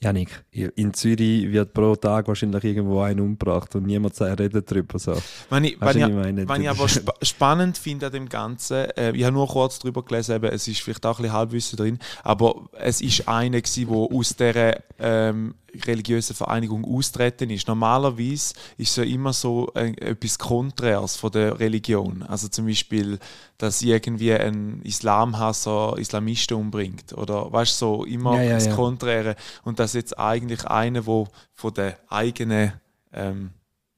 Janik, 0.00 0.42
in 0.50 0.92
Zürich 0.94 1.52
wird 1.52 1.72
pro 1.72 1.94
Tag 1.94 2.26
wahrscheinlich 2.26 2.64
irgendwo 2.64 3.02
ein 3.02 3.20
umgebracht 3.20 3.72
und 3.76 3.86
niemand 3.86 4.16
sagt- 4.16 4.40
redet 4.40 4.68
darüber. 4.68 4.98
So. 4.98 5.12
Wenn 5.48 5.62
ich, 5.62 5.80
wenn 5.80 5.92
du, 5.92 5.98
ich, 5.98 6.02
was 6.02 6.08
ich 6.08 6.14
meine? 6.16 6.48
wenn 6.48 6.60
ich 6.62 6.66
Das 6.66 6.78
aber 6.80 6.88
spa 6.88 7.12
spannend 7.22 7.78
finde 7.78 8.06
an 8.06 8.12
dem 8.12 8.28
Ganzen, 8.28 8.90
äh, 8.96 9.12
ich 9.12 9.22
habe 9.22 9.32
nur 9.32 9.46
kurz 9.46 9.78
darüber 9.78 10.04
gelesen, 10.04 10.34
eben, 10.34 10.46
es 10.50 10.66
ist 10.66 10.80
vielleicht 10.80 11.06
auch 11.06 11.18
ein 11.20 11.22
bisschen 11.22 11.32
Halbwissen 11.36 11.76
drin, 11.76 11.98
aber 12.24 12.68
es 12.72 13.00
ist 13.00 13.28
einer 13.28 13.60
der 13.60 13.88
aus 13.88 14.34
dieser 14.34 14.80
ähm, 14.98 15.54
religiösen 15.86 16.34
Vereinigung 16.34 16.84
austreten 16.84 17.50
ist. 17.50 17.68
Normalerweise 17.68 18.54
ist 18.76 18.90
es 18.90 18.96
ja 18.96 19.04
immer 19.04 19.32
so 19.32 19.70
äh, 19.74 19.92
etwas 20.00 20.38
Konträres 20.38 21.16
von 21.16 21.30
der 21.30 21.58
Religion. 21.58 22.22
Also 22.22 22.48
zum 22.48 22.66
Beispiel, 22.66 23.18
dass 23.58 23.82
irgendwie 23.82 24.32
ein 24.32 24.82
Islamhasser 24.82 25.96
Islamisten 25.98 26.56
umbringt. 26.56 27.12
Oder 27.14 27.52
weißt 27.52 27.80
du, 27.80 27.86
so 27.86 28.04
immer 28.04 28.36
Ja, 28.36 28.42
ja, 28.42 28.54
das 28.54 28.66
ja. 28.66 28.74
Konträre. 28.74 29.36
Und 29.64 29.78
dass 29.78 29.94
jetzt 29.94 30.18
eigentlich 30.18 30.64
einer, 30.66 31.02
der 31.02 31.24
von 31.54 31.74
der 31.74 31.98
eigenen 32.08 32.72
ähm, 33.12 33.50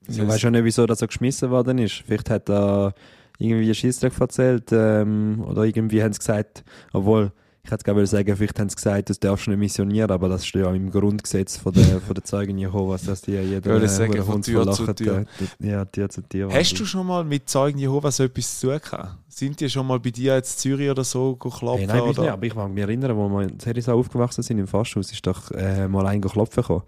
Ich 0.06 0.27
weiß 0.27 0.41
schon 0.41 0.53
nicht, 0.53 0.65
wieso 0.65 0.87
das 0.87 1.00
so 1.00 1.06
geschmissen 1.06 1.50
worden 1.50 1.79
ist. 1.79 2.03
Vielleicht 2.06 2.31
hat 2.31 2.49
er 2.49 2.94
irgendwie 3.39 3.65
einen 3.65 3.75
Scheissdreck 3.75 4.20
erzählt 4.20 4.70
ähm, 4.72 5.44
oder 5.46 5.65
irgendwie 5.65 6.03
haben 6.03 6.13
sie 6.13 6.19
gesagt, 6.19 6.65
obwohl, 6.93 7.32
ich 7.65 7.71
hätte 7.71 7.83
gerne 7.83 8.06
sagen, 8.06 8.37
vielleicht 8.37 8.61
haben 8.61 8.69
sie 8.69 8.77
gesagt, 8.77 9.09
das 9.09 9.19
darfst 9.19 9.47
du 9.47 9.51
nicht 9.51 9.59
missionieren, 9.59 10.11
aber 10.11 10.29
das 10.29 10.47
steht 10.47 10.63
ja 10.63 10.73
im 10.73 10.91
Grundgesetz 10.91 11.56
von 11.56 11.73
der, 11.73 12.01
von 12.01 12.15
der 12.15 12.23
Zeugen 12.23 12.59
Jehovas, 12.59 13.05
dass 13.05 13.23
die 13.23 13.33
jeder 13.33 13.65
Würde 13.65 13.87
ich 13.87 13.91
sagen, 13.91 14.23
von 14.23 14.35
Hund 14.35 14.44
Tür 14.44 14.71
zu 14.71 14.93
Tür. 14.93 15.25
äh, 15.63 15.71
Ja, 15.71 15.85
Tür 15.87 16.11
zu 16.11 16.21
Tür. 16.23 16.53
Hast 16.53 16.79
du 16.79 16.85
schon 16.85 17.06
mal 17.06 17.25
mit 17.25 17.49
Zeugen 17.49 17.79
Jehovas 17.79 18.21
etwas 18.21 18.61
zu 18.61 18.67
tun 18.69 18.81
gehabt? 18.85 19.17
Sind 19.29 19.59
die 19.61 19.71
schon 19.71 19.87
mal 19.87 19.99
bei 19.99 20.11
dir 20.11 20.35
jetzt 20.35 20.61
Zürich 20.61 20.91
oder 20.91 21.05
so 21.05 21.37
geklopft? 21.37 21.81
Hey, 21.81 21.87
nein, 21.87 22.01
oder? 22.03 22.23
nicht, 22.23 22.31
aber 22.33 22.47
ich 22.47 22.55
mag 22.55 22.71
mich 22.71 22.83
erinnern, 22.83 23.17
wo 23.17 23.29
wir 23.31 23.49
in 23.49 23.59
Serisau 23.59 23.99
aufgewachsen 23.99 24.43
sind, 24.43 24.59
im 24.59 24.67
Fasthaus, 24.67 25.11
ist 25.11 25.27
doch 25.27 25.51
äh, 25.53 25.89
mal 25.89 26.06
ein 26.06 26.21
klopfen 26.21 26.63
gekommen. 26.63 26.83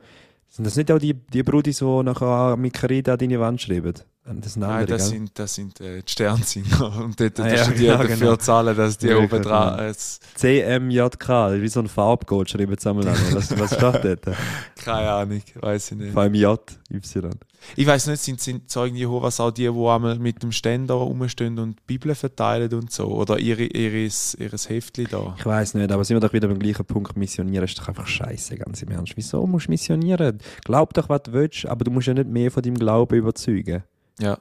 Sind 0.48 0.66
das 0.66 0.76
nicht 0.76 0.92
auch 0.92 0.98
die, 0.98 1.14
die 1.14 1.42
Brudis, 1.42 1.78
die 1.78 2.02
nachher 2.02 2.56
mit 2.56 2.74
Karida 2.74 3.14
an 3.14 3.18
deine 3.18 3.40
Wand 3.40 3.62
schreiben? 3.62 3.94
Das 4.28 4.54
sind 4.54 4.62
Nein, 4.62 4.86
das 4.86 5.02
gell? 5.02 5.18
sind, 5.18 5.38
das 5.38 5.54
sind 5.54 5.80
äh, 5.80 6.02
die 6.02 6.10
Sternsinger. 6.10 6.96
Und 7.04 7.20
dort 7.20 7.38
Ah, 7.38 7.48
ja, 7.48 7.64
du 7.64 7.72
dir 7.74 7.86
ja, 7.86 7.96
dafür 7.96 8.16
genau. 8.16 8.36
zahlen, 8.36 8.76
dass 8.76 8.98
die 8.98 9.06
Ja, 9.06 9.18
oben 9.18 9.28
genau. 9.28 9.42
dran. 9.42 9.78
Äh, 9.78 9.88
es- 9.90 10.18
CMJK, 10.34 11.60
wie 11.60 11.68
so 11.68 11.78
ein 11.80 11.86
Farbcode 11.88 12.50
schreiben 12.50 12.76
an. 12.84 12.96
Was, 13.32 13.56
was 13.58 13.74
steht 13.74 14.04
dort? 14.04 14.36
keine 14.84 15.10
Ahnung, 15.12 15.42
weiß 15.60 15.92
ich 15.92 15.98
nicht. 15.98 16.12
Vor 16.12 16.22
allem 16.22 16.34
J, 16.34 16.60
Y. 16.92 17.30
Ich 17.76 17.86
weiß 17.86 18.08
nicht, 18.08 18.20
sind, 18.20 18.40
sind 18.40 18.68
Zeugen 18.70 18.96
Jehovas 18.96 19.38
auch 19.40 19.50
die, 19.50 19.62
die 19.62 19.68
einmal 19.68 20.18
mit 20.18 20.42
dem 20.42 20.52
Ständer 20.52 20.94
rumstehen 20.94 21.58
und 21.58 21.78
die 21.78 21.82
Bibel 21.86 22.14
verteilen 22.14 22.72
und 22.74 22.92
so? 22.92 23.06
Oder 23.06 23.38
ihre, 23.38 23.62
ihres, 23.62 24.34
ihres 24.38 24.68
Heftli 24.68 25.04
da? 25.04 25.34
Ich 25.38 25.46
weiß 25.46 25.74
nicht, 25.74 25.90
aber 25.90 26.04
sind 26.04 26.16
wir 26.16 26.20
doch 26.20 26.32
wieder 26.32 26.48
beim 26.48 26.58
gleichen 26.58 26.84
Punkt. 26.84 27.16
Missionieren 27.16 27.64
ist 27.64 27.78
doch 27.78 27.88
einfach 27.88 28.06
scheiße, 28.06 28.56
ganz 28.56 28.82
im 28.82 28.90
Ernst. 28.90 29.12
Wieso 29.16 29.46
musst 29.46 29.66
du 29.66 29.70
missionieren? 29.70 30.38
Glaub 30.64 30.94
doch, 30.94 31.08
was 31.08 31.22
du 31.24 31.32
willst, 31.32 31.66
aber 31.66 31.84
du 31.84 31.90
musst 31.90 32.06
ja 32.08 32.14
nicht 32.14 32.28
mehr 32.28 32.50
von 32.50 32.62
deinem 32.62 32.76
Glauben 32.76 33.16
überzeugen. 33.16 33.82
Ja. 34.18 34.38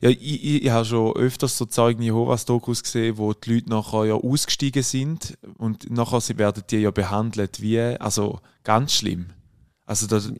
Ja, 0.00 0.10
ich, 0.10 0.20
ich, 0.22 0.64
ich 0.64 0.70
habe 0.70 0.84
schon 0.84 1.14
öfters 1.14 1.56
so 1.56 1.64
Zeugen 1.66 2.02
Jehovas 2.02 2.44
Dokus 2.44 2.82
gesehen, 2.82 3.18
wo 3.18 3.32
die 3.32 3.54
Leute 3.54 3.70
nachher 3.70 4.04
ja 4.06 4.14
ausgestiegen 4.14 4.82
sind 4.82 5.38
und 5.58 5.90
nachher 5.90 6.20
sie 6.20 6.38
werden 6.38 6.64
die 6.70 6.78
ja 6.78 6.90
behandelt 6.90 7.60
wie, 7.60 7.78
also 7.80 8.40
ganz 8.64 8.94
schlimm. 8.94 9.26
Also, 9.84 10.06
das, 10.06 10.32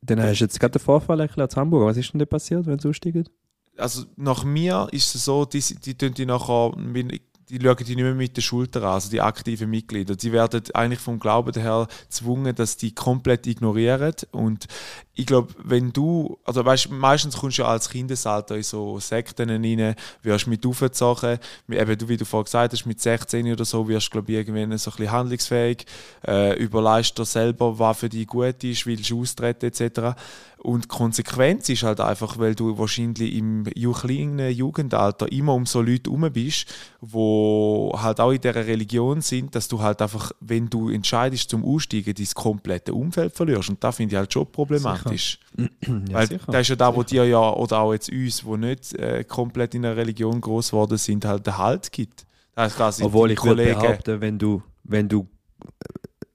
Dann 0.00 0.20
hast 0.20 0.40
du 0.40 0.44
jetzt 0.44 0.58
gerade 0.58 0.78
den 0.78 0.84
Vorfall 0.84 1.20
erklärt, 1.20 1.54
Hamburg. 1.54 1.84
Was 1.84 1.96
ist 1.96 2.12
denn 2.12 2.18
da 2.18 2.24
passiert, 2.24 2.66
wenn 2.66 2.78
sie 2.78 2.88
aussteigen? 2.88 3.28
also 3.76 4.04
nach 4.16 4.44
mir 4.44 4.88
ist 4.92 5.14
es 5.14 5.24
so, 5.24 5.44
die, 5.44 5.60
die 5.60 5.96
tun 5.96 6.14
die 6.14 6.26
nachher, 6.26 6.72
die 6.76 7.22
die 7.48 7.60
schauen 7.60 7.76
die 7.76 7.96
nicht 7.96 8.04
mehr 8.04 8.14
mit 8.14 8.36
der 8.36 8.40
Schulter 8.40 8.82
an, 8.82 8.94
also 8.94 9.10
die 9.10 9.20
aktiven 9.20 9.68
Mitglieder. 9.68 10.16
Die 10.16 10.32
werden 10.32 10.62
eigentlich 10.72 11.00
vom 11.00 11.18
Glauben 11.18 11.52
her 11.60 11.86
gezwungen, 12.04 12.54
dass 12.54 12.78
die 12.78 12.94
komplett 12.94 13.46
ignorieren. 13.46 14.14
Und 14.30 14.68
ich 15.14 15.26
glaube, 15.26 15.54
wenn 15.62 15.92
du, 15.92 16.38
also 16.44 16.64
weißt, 16.64 16.90
meistens 16.90 17.36
kommst 17.36 17.58
du 17.58 17.62
ja 17.62 17.68
als 17.68 17.90
Kindesalter 17.90 18.56
in 18.56 18.62
so 18.62 18.98
Sekten 18.98 19.50
rein, 19.50 19.94
wirst 20.22 20.46
mit 20.46 20.64
aufgezogen, 20.64 21.38
eben 21.68 21.98
du, 21.98 22.08
wie 22.08 22.16
du 22.16 22.24
vorhin 22.24 22.44
gesagt 22.44 22.72
hast, 22.72 22.86
mit 22.86 23.00
16 23.00 23.52
oder 23.52 23.66
so 23.66 23.86
wirst 23.88 24.06
du, 24.06 24.10
glaube 24.12 24.32
ich, 24.32 24.38
irgendwann 24.38 24.78
so 24.78 24.90
ein 24.90 24.96
bisschen 24.96 25.12
handlungsfähig, 25.12 25.84
äh, 26.26 26.56
überleist 26.56 27.18
dir 27.18 27.26
selber, 27.26 27.78
was 27.78 27.98
für 27.98 28.08
dich 28.08 28.26
gut 28.26 28.64
ist, 28.64 28.86
willst 28.86 29.10
du 29.10 29.20
austreten 29.20 29.66
etc. 29.66 30.16
Und 30.62 30.84
die 30.84 30.88
Konsequenz 30.88 31.68
ist 31.70 31.82
halt 31.82 32.00
einfach, 32.00 32.38
weil 32.38 32.54
du 32.54 32.78
wahrscheinlich 32.78 33.34
im 33.34 33.64
kleinen 33.64 34.52
Jugendalter 34.52 35.30
immer 35.32 35.54
um 35.54 35.66
so 35.66 35.82
Leute 35.82 36.08
herum 36.08 36.32
bist, 36.32 36.66
wo 37.00 37.92
halt 38.00 38.20
auch 38.20 38.30
in 38.30 38.40
dieser 38.40 38.54
Religion 38.54 39.22
sind, 39.22 39.56
dass 39.56 39.66
du 39.66 39.82
halt 39.82 40.00
einfach, 40.00 40.30
wenn 40.38 40.70
du 40.70 40.88
entscheidest 40.88 41.50
zum 41.50 41.64
Aussteigen, 41.64 42.14
dein 42.14 42.26
komplette 42.32 42.94
Umfeld 42.94 43.34
verlierst. 43.34 43.70
Und 43.70 43.82
das 43.82 43.96
finde 43.96 44.14
ich 44.14 44.18
halt 44.18 44.32
schon 44.32 44.46
problematisch. 44.52 45.01
ja, 45.56 46.14
Weil 46.14 46.28
sicher. 46.28 46.52
das 46.52 46.60
ist 46.62 46.68
ja 46.68 46.76
da, 46.76 46.94
wo 46.94 47.02
dir 47.02 47.26
ja, 47.26 47.52
oder 47.52 47.80
auch 47.80 47.92
jetzt 47.92 48.10
uns, 48.10 48.42
die 48.42 48.56
nicht 48.56 48.94
äh, 48.94 49.24
komplett 49.24 49.74
in 49.74 49.84
einer 49.84 49.96
Religion 49.96 50.40
groß 50.40 50.70
geworden 50.70 50.98
sind, 50.98 51.24
halt 51.24 51.46
den 51.46 51.58
Halt 51.58 51.92
gibt. 51.92 52.26
Das 52.54 52.76
quasi 52.76 53.02
Obwohl 53.02 53.30
ich 53.30 53.38
Kollegen, 53.38 53.80
behaupten, 53.80 54.20
wenn 54.20 54.38
du, 54.38 54.62
wenn 54.84 55.08
du 55.08 55.26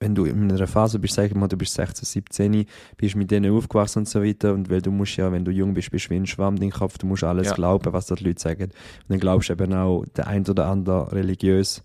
wenn 0.00 0.14
du 0.14 0.24
in 0.24 0.50
einer 0.50 0.66
Phase 0.66 0.98
bist, 0.98 1.14
sag 1.14 1.26
ich 1.26 1.34
mal, 1.34 1.48
du 1.48 1.56
bist 1.56 1.74
16, 1.74 2.04
17, 2.04 2.66
bist 2.96 3.16
mit 3.16 3.30
denen 3.30 3.52
aufgewachsen 3.52 4.00
und 4.00 4.08
so 4.08 4.22
weiter, 4.22 4.54
und 4.54 4.70
weil 4.70 4.80
du 4.80 4.90
musst 4.90 5.16
ja, 5.16 5.30
wenn 5.32 5.44
du 5.44 5.50
jung 5.50 5.74
bist, 5.74 5.90
bist 5.90 6.06
du 6.06 6.10
wie 6.10 6.16
ein 6.16 6.26
Schwamm 6.26 6.54
in 6.54 6.60
den 6.60 6.70
Kopf, 6.70 6.98
du 6.98 7.06
musst 7.06 7.24
alles 7.24 7.48
ja. 7.48 7.54
glauben, 7.54 7.92
was 7.92 8.06
die 8.06 8.22
Leute 8.22 8.40
sagen. 8.40 8.64
Und 8.64 8.72
dann 9.08 9.18
glaubst 9.18 9.48
du 9.48 9.54
eben 9.54 9.72
auch 9.74 10.04
der 10.16 10.28
ein 10.28 10.46
oder 10.46 10.66
andere 10.66 11.12
religiös 11.12 11.82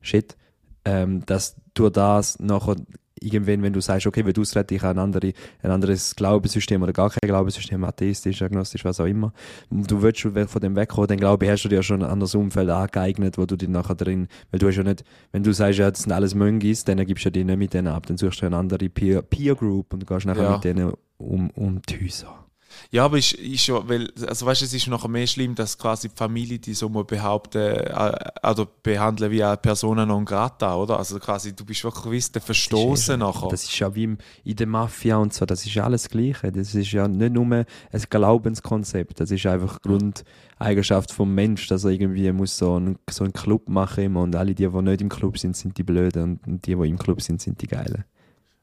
Shit, 0.00 0.36
ähm, 0.84 1.24
dass 1.26 1.56
du 1.74 1.90
das 1.90 2.38
nachher 2.40 2.76
irgendwann, 3.24 3.62
wenn 3.62 3.72
du 3.72 3.80
sagst, 3.80 4.06
okay, 4.06 4.24
wenn 4.24 4.32
du 4.32 4.42
ausreden, 4.42 4.74
ich 4.74 4.82
habe 4.82 4.98
ein, 4.98 5.04
andere, 5.04 5.32
ein 5.62 5.70
anderes 5.70 6.14
Glaubenssystem 6.16 6.82
oder 6.82 6.92
gar 6.92 7.10
kein 7.10 7.28
Glaubenssystem, 7.28 7.82
atheistisch, 7.84 8.42
agnostisch, 8.42 8.84
was 8.84 9.00
auch 9.00 9.06
immer, 9.06 9.32
du 9.70 10.02
willst 10.02 10.20
schon 10.20 10.48
von 10.48 10.60
dem 10.60 10.76
wegkommen, 10.76 11.08
dann 11.08 11.18
glaube 11.18 11.44
ich, 11.44 11.50
hast 11.50 11.64
du 11.64 11.68
dir 11.68 11.82
schon 11.82 12.02
ein 12.02 12.10
anderes 12.10 12.34
Umfeld 12.34 12.70
angeeignet, 12.70 13.38
wo 13.38 13.46
du 13.46 13.56
dich 13.56 13.68
nachher 13.68 13.94
drin, 13.94 14.28
weil 14.50 14.58
du 14.58 14.68
hast 14.68 14.76
ja 14.76 14.82
nicht, 14.82 15.04
wenn 15.32 15.42
du 15.42 15.52
sagst, 15.52 15.78
ja, 15.78 15.90
das 15.90 16.02
sind 16.02 16.12
alles 16.12 16.34
Möngis, 16.34 16.84
dann 16.84 17.04
gibst 17.04 17.24
du 17.24 17.28
ja 17.28 17.30
die 17.30 17.44
nicht 17.44 17.58
mit 17.58 17.74
denen 17.74 17.88
ab, 17.88 18.06
dann 18.06 18.16
suchst 18.16 18.42
du 18.42 18.46
eine 18.46 18.56
andere 18.56 18.88
Peer, 18.88 19.22
Peer 19.22 19.54
Group 19.54 19.92
und 19.92 20.06
gehst 20.06 20.26
nachher 20.26 20.42
ja. 20.42 20.52
mit 20.52 20.64
denen 20.64 20.92
um, 21.18 21.50
um 21.50 21.80
die 21.82 22.04
Häuser. 22.04 22.43
Ja, 22.90 23.04
aber 23.04 23.18
ist, 23.18 23.32
ist 23.32 23.66
ja, 23.66 23.88
weil, 23.88 24.10
also 24.26 24.46
weißt 24.46 24.62
es 24.62 24.72
ist 24.72 24.86
noch 24.86 25.06
mehr 25.08 25.26
schlimm, 25.26 25.54
dass 25.54 25.78
quasi 25.78 26.08
die 26.08 26.16
Familie 26.16 26.58
die 26.58 26.74
so 26.74 26.88
mal 26.88 27.04
behaupten, 27.04 27.58
äh, 27.58 28.14
also 28.42 28.66
behandeln 28.82 29.30
wie 29.30 29.42
eine 29.42 29.56
Persona 29.56 30.06
non 30.06 30.24
grata, 30.24 30.76
oder? 30.76 30.98
Also 30.98 31.18
quasi, 31.18 31.54
du 31.54 31.64
bist 31.64 31.84
wirklich 31.84 32.04
gewiss, 32.04 32.32
der 32.32 32.42
Verstoßen 32.42 33.18
nachher. 33.18 33.48
Das 33.48 33.64
ist 33.64 33.78
ja 33.78 33.94
wie 33.94 34.04
im, 34.04 34.18
in 34.44 34.56
der 34.56 34.66
Mafia 34.66 35.16
und 35.16 35.34
so, 35.34 35.44
das 35.44 35.64
ist 35.66 35.74
ja 35.74 35.84
alles 35.84 36.08
Gleiche. 36.08 36.52
Das 36.52 36.74
ist 36.74 36.92
ja 36.92 37.08
nicht 37.08 37.32
nur 37.32 37.46
ein 37.46 37.66
Glaubenskonzept, 38.10 39.20
das 39.20 39.30
ist 39.30 39.46
einfach 39.46 39.80
Grundeigenschaft 39.82 41.12
vom 41.12 41.34
Mensch, 41.34 41.66
dass 41.68 41.84
er 41.84 41.90
irgendwie 41.90 42.30
muss 42.32 42.56
so 42.56 42.74
einen, 42.74 42.98
so 43.10 43.24
einen 43.24 43.32
Club 43.32 43.68
machen 43.68 44.04
immer 44.04 44.22
und 44.22 44.36
alle 44.36 44.54
die, 44.54 44.68
die 44.68 44.82
nicht 44.82 45.00
im 45.00 45.08
Club 45.08 45.38
sind, 45.38 45.56
sind 45.56 45.78
die 45.78 45.82
Blöden 45.82 46.40
und 46.46 46.66
die, 46.66 46.74
die 46.74 46.88
im 46.88 46.98
Club 46.98 47.22
sind, 47.22 47.40
sind 47.40 47.60
die 47.60 47.66
Geilen. 47.66 48.04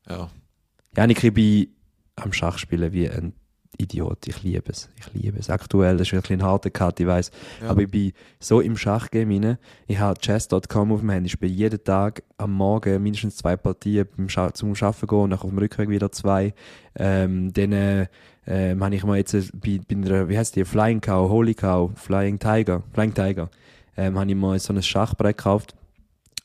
Ja. 0.08 0.30
Ja, 0.98 1.08
ich 1.08 1.34
bin 1.34 1.68
am 2.16 2.34
Schachspielen 2.34 2.92
wie 2.92 3.10
ein 3.10 3.34
Idiot. 3.82 4.28
Ich 4.28 4.44
liebe 4.44 4.72
es. 4.72 4.90
Ich 4.98 5.14
liebe 5.14 5.40
es. 5.40 5.50
Aktuell, 5.50 5.98
das 5.98 6.08
ist 6.08 6.14
ein 6.14 6.22
bisschen 6.22 6.42
ein 6.42 6.46
harter 6.46 6.70
Cut, 6.70 7.00
ich 7.00 7.08
weiß. 7.08 7.32
Ja. 7.62 7.70
Aber 7.70 7.82
ich 7.82 7.90
bin 7.90 8.14
so 8.40 8.62
im 8.62 8.78
Schachgame 8.78 9.42
rein. 9.42 9.58
Ich 9.88 10.00
habe 10.00 10.20
chess.com 10.20 10.92
auf 10.92 11.00
dem 11.00 11.10
Handy. 11.10 11.28
Ich 11.28 11.34
spiele 11.34 11.52
jeden 11.52 11.84
Tag 11.84 12.24
am 12.38 12.54
Morgen 12.54 13.02
mindestens 13.02 13.38
zwei 13.38 13.56
Partien 13.58 14.08
beim 14.16 14.30
Scha 14.30 14.54
zum 14.54 14.74
Arbeiten 14.74 15.08
gehen 15.08 15.20
und 15.20 15.34
auf 15.34 15.42
dem 15.42 15.58
Rückweg 15.58 15.90
wieder 15.90 16.12
zwei. 16.12 16.54
Ähm, 16.96 17.52
dann 17.54 17.72
äh, 17.72 18.08
habe 18.46 18.96
ich 18.96 19.04
mal 19.04 19.18
jetzt 19.18 19.34
bei, 19.60 19.80
bei 19.88 19.96
einer, 19.96 20.30
wie 20.30 20.38
heißt 20.38 20.56
die, 20.56 20.66
Flying 20.66 21.02
Cow, 21.02 21.30
Holy 21.30 21.54
Cow, 21.54 21.92
Flying 21.96 22.40
Tiger, 22.40 22.84
Flying 22.94 23.14
Tiger, 23.14 23.50
ähm, 23.98 24.18
habe 24.18 24.30
ich 24.30 24.36
mal 24.36 24.60
so 24.60 24.74
ein 24.74 24.82
Schachbrett 24.82 25.38
gekauft 25.38 25.76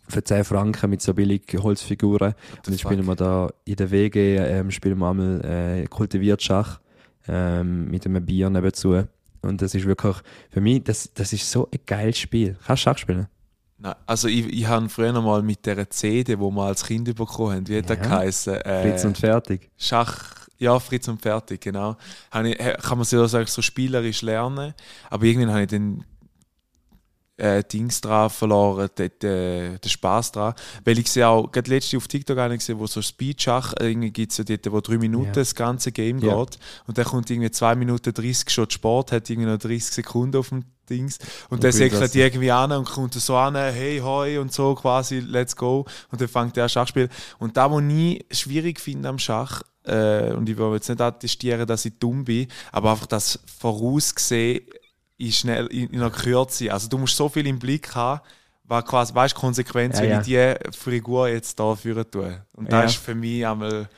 für 0.09 0.23
10 0.23 0.45
Franken 0.45 0.90
mit 0.90 1.02
so 1.02 1.14
billigen 1.14 1.62
Holzfiguren. 1.62 2.35
Und 2.57 2.69
dann 2.69 2.78
spielen 2.78 3.07
wir 3.07 3.16
da 3.16 3.50
in 3.64 3.76
der 3.76 3.90
WG, 3.90 4.37
ähm, 4.37 4.71
spielen 4.71 4.99
wir 4.99 5.11
einmal 5.11 5.45
äh, 5.45 5.87
kultiviert 5.87 6.43
Schach 6.43 6.81
ähm, 7.28 7.90
mit 7.90 8.06
einem 8.06 8.25
Bier 8.25 8.50
nebenzu. 8.50 9.04
Und 9.42 9.62
das 9.62 9.75
ist 9.75 9.87
wirklich, 9.87 10.16
für 10.50 10.61
mich, 10.61 10.85
das, 10.85 11.11
das 11.14 11.33
ist 11.33 11.50
so 11.50 11.68
ein 11.73 11.80
geiles 11.87 12.18
Spiel. 12.18 12.56
Kannst 12.66 12.83
du 12.83 12.90
Schach 12.90 12.99
spielen? 12.99 13.28
Nein, 13.78 13.95
also 14.06 14.28
ich, 14.28 14.47
ich 14.47 14.66
habe 14.66 14.88
früher 14.88 15.12
noch 15.12 15.23
mal 15.23 15.42
mit 15.42 15.66
der 15.66 15.88
CD, 15.90 16.38
wo 16.38 16.50
wir 16.50 16.64
als 16.64 16.85
Kind 16.85 17.14
bekommen 17.14 17.54
haben, 17.54 17.68
wie 17.68 17.78
hat 17.78 17.90
ja. 17.90 17.97
der 17.97 18.04
geheißen? 18.04 18.54
Äh, 18.54 18.83
Fritz 18.83 19.04
und 19.04 19.18
Fertig. 19.18 19.71
Schach, 19.76 20.49
ja, 20.59 20.78
Fritz 20.78 21.09
und 21.09 21.21
Fertig, 21.21 21.61
genau. 21.61 21.97
Ich, 22.45 22.56
kann 22.59 22.99
man 22.99 23.04
so, 23.04 23.26
so 23.26 23.62
spielerisch 23.62 24.23
lernen, 24.23 24.73
aber 25.11 25.25
irgendwann 25.25 25.50
habe 25.50 25.62
ich 25.62 25.68
dann 25.68 26.04
äh, 27.37 27.62
Dings 27.62 28.00
dran 28.00 28.31
verloren, 28.31 28.88
den, 28.97 29.11
den, 29.21 29.81
den 29.81 29.90
Spaß 29.90 30.33
dran. 30.33 30.55
Weil 30.85 30.99
ich 30.99 31.11
sehe 31.11 31.28
auch, 31.28 31.50
gerade 31.50 31.71
letzte 31.71 31.97
auf 31.97 32.09
TikTok 32.09 32.38
eine 32.38 32.57
gesehen, 32.57 32.78
wo 32.78 32.87
so 32.87 33.02
Speedschach, 33.02 33.75
irgendwie 33.78 34.11
gibt 34.11 34.33
es 34.33 34.38
ja 34.38 34.45
dort, 34.45 34.73
wo 34.73 34.81
drei 34.81 34.99
Minuten 34.99 35.26
ja. 35.26 35.33
das 35.33 35.55
ganze 35.55 35.93
Game 35.93 36.19
ja. 36.19 36.37
geht. 36.37 36.59
Und 36.87 36.99
dann 36.99 37.05
kommt 37.05 37.31
irgendwie 37.31 37.50
zwei 37.50 37.75
Minuten 37.75 38.12
30 38.12 38.50
schon 38.50 38.71
Sport, 38.71 39.12
hat 39.12 39.28
irgendwie 39.28 39.49
noch 39.49 39.59
30 39.59 39.85
Sekunden 39.85 40.37
auf 40.37 40.49
dem 40.49 40.64
Dings. 40.88 41.19
Und, 41.49 41.57
und 41.57 41.64
dann 41.64 41.73
säckelt 41.73 42.14
die 42.14 42.21
irgendwie 42.21 42.50
an 42.50 42.73
und 42.73 42.88
kommt 42.88 43.14
so 43.14 43.37
an, 43.37 43.57
hey, 43.57 43.99
hoi 43.99 44.38
und 44.38 44.52
so 44.52 44.75
quasi, 44.75 45.19
let's 45.19 45.57
go. 45.57 45.85
Und 46.11 46.21
dann 46.21 46.28
fängt 46.28 46.57
der 46.57 46.69
Schachspiel. 46.69 47.09
Und 47.38 47.57
da, 47.57 47.71
wo 47.71 47.81
ich 47.81 48.25
schwierig 48.31 48.81
finde 48.81 49.09
am 49.09 49.19
Schach, 49.19 49.62
äh, 49.85 50.33
und 50.33 50.49
ich 50.49 50.57
will 50.57 50.73
jetzt 50.75 50.88
nicht 50.88 51.00
attestieren, 51.00 51.66
dass 51.66 51.85
ich 51.85 51.99
dumm 51.99 52.25
bin, 52.25 52.49
aber 52.73 52.90
einfach 52.90 53.07
das 53.07 53.38
Vorausgesehen, 53.59 54.62
in, 55.18 55.32
schnell, 55.32 55.66
in, 55.66 55.90
in 55.90 56.00
einer 56.00 56.11
Kürze. 56.11 56.73
Also 56.73 56.88
du 56.88 56.99
musst 56.99 57.16
so 57.16 57.28
viel 57.28 57.46
im 57.46 57.58
Blick 57.58 57.94
haben, 57.94 58.20
was 58.64 58.85
quasi, 58.85 59.14
weißt, 59.14 59.35
Konsequenz, 59.35 59.96
ja, 59.96 60.02
wenn 60.02 60.11
ja. 60.11 60.20
ich 60.20 60.26
die 60.26 60.78
Figur 60.78 61.28
jetzt 61.28 61.58
da 61.58 61.75
führen 61.75 62.04
tue. 62.11 62.42
Und 62.52 62.70
das 62.70 62.92
ist 62.92 63.02
für 63.02 63.14
mich 63.14 63.46
einmal 63.46 63.88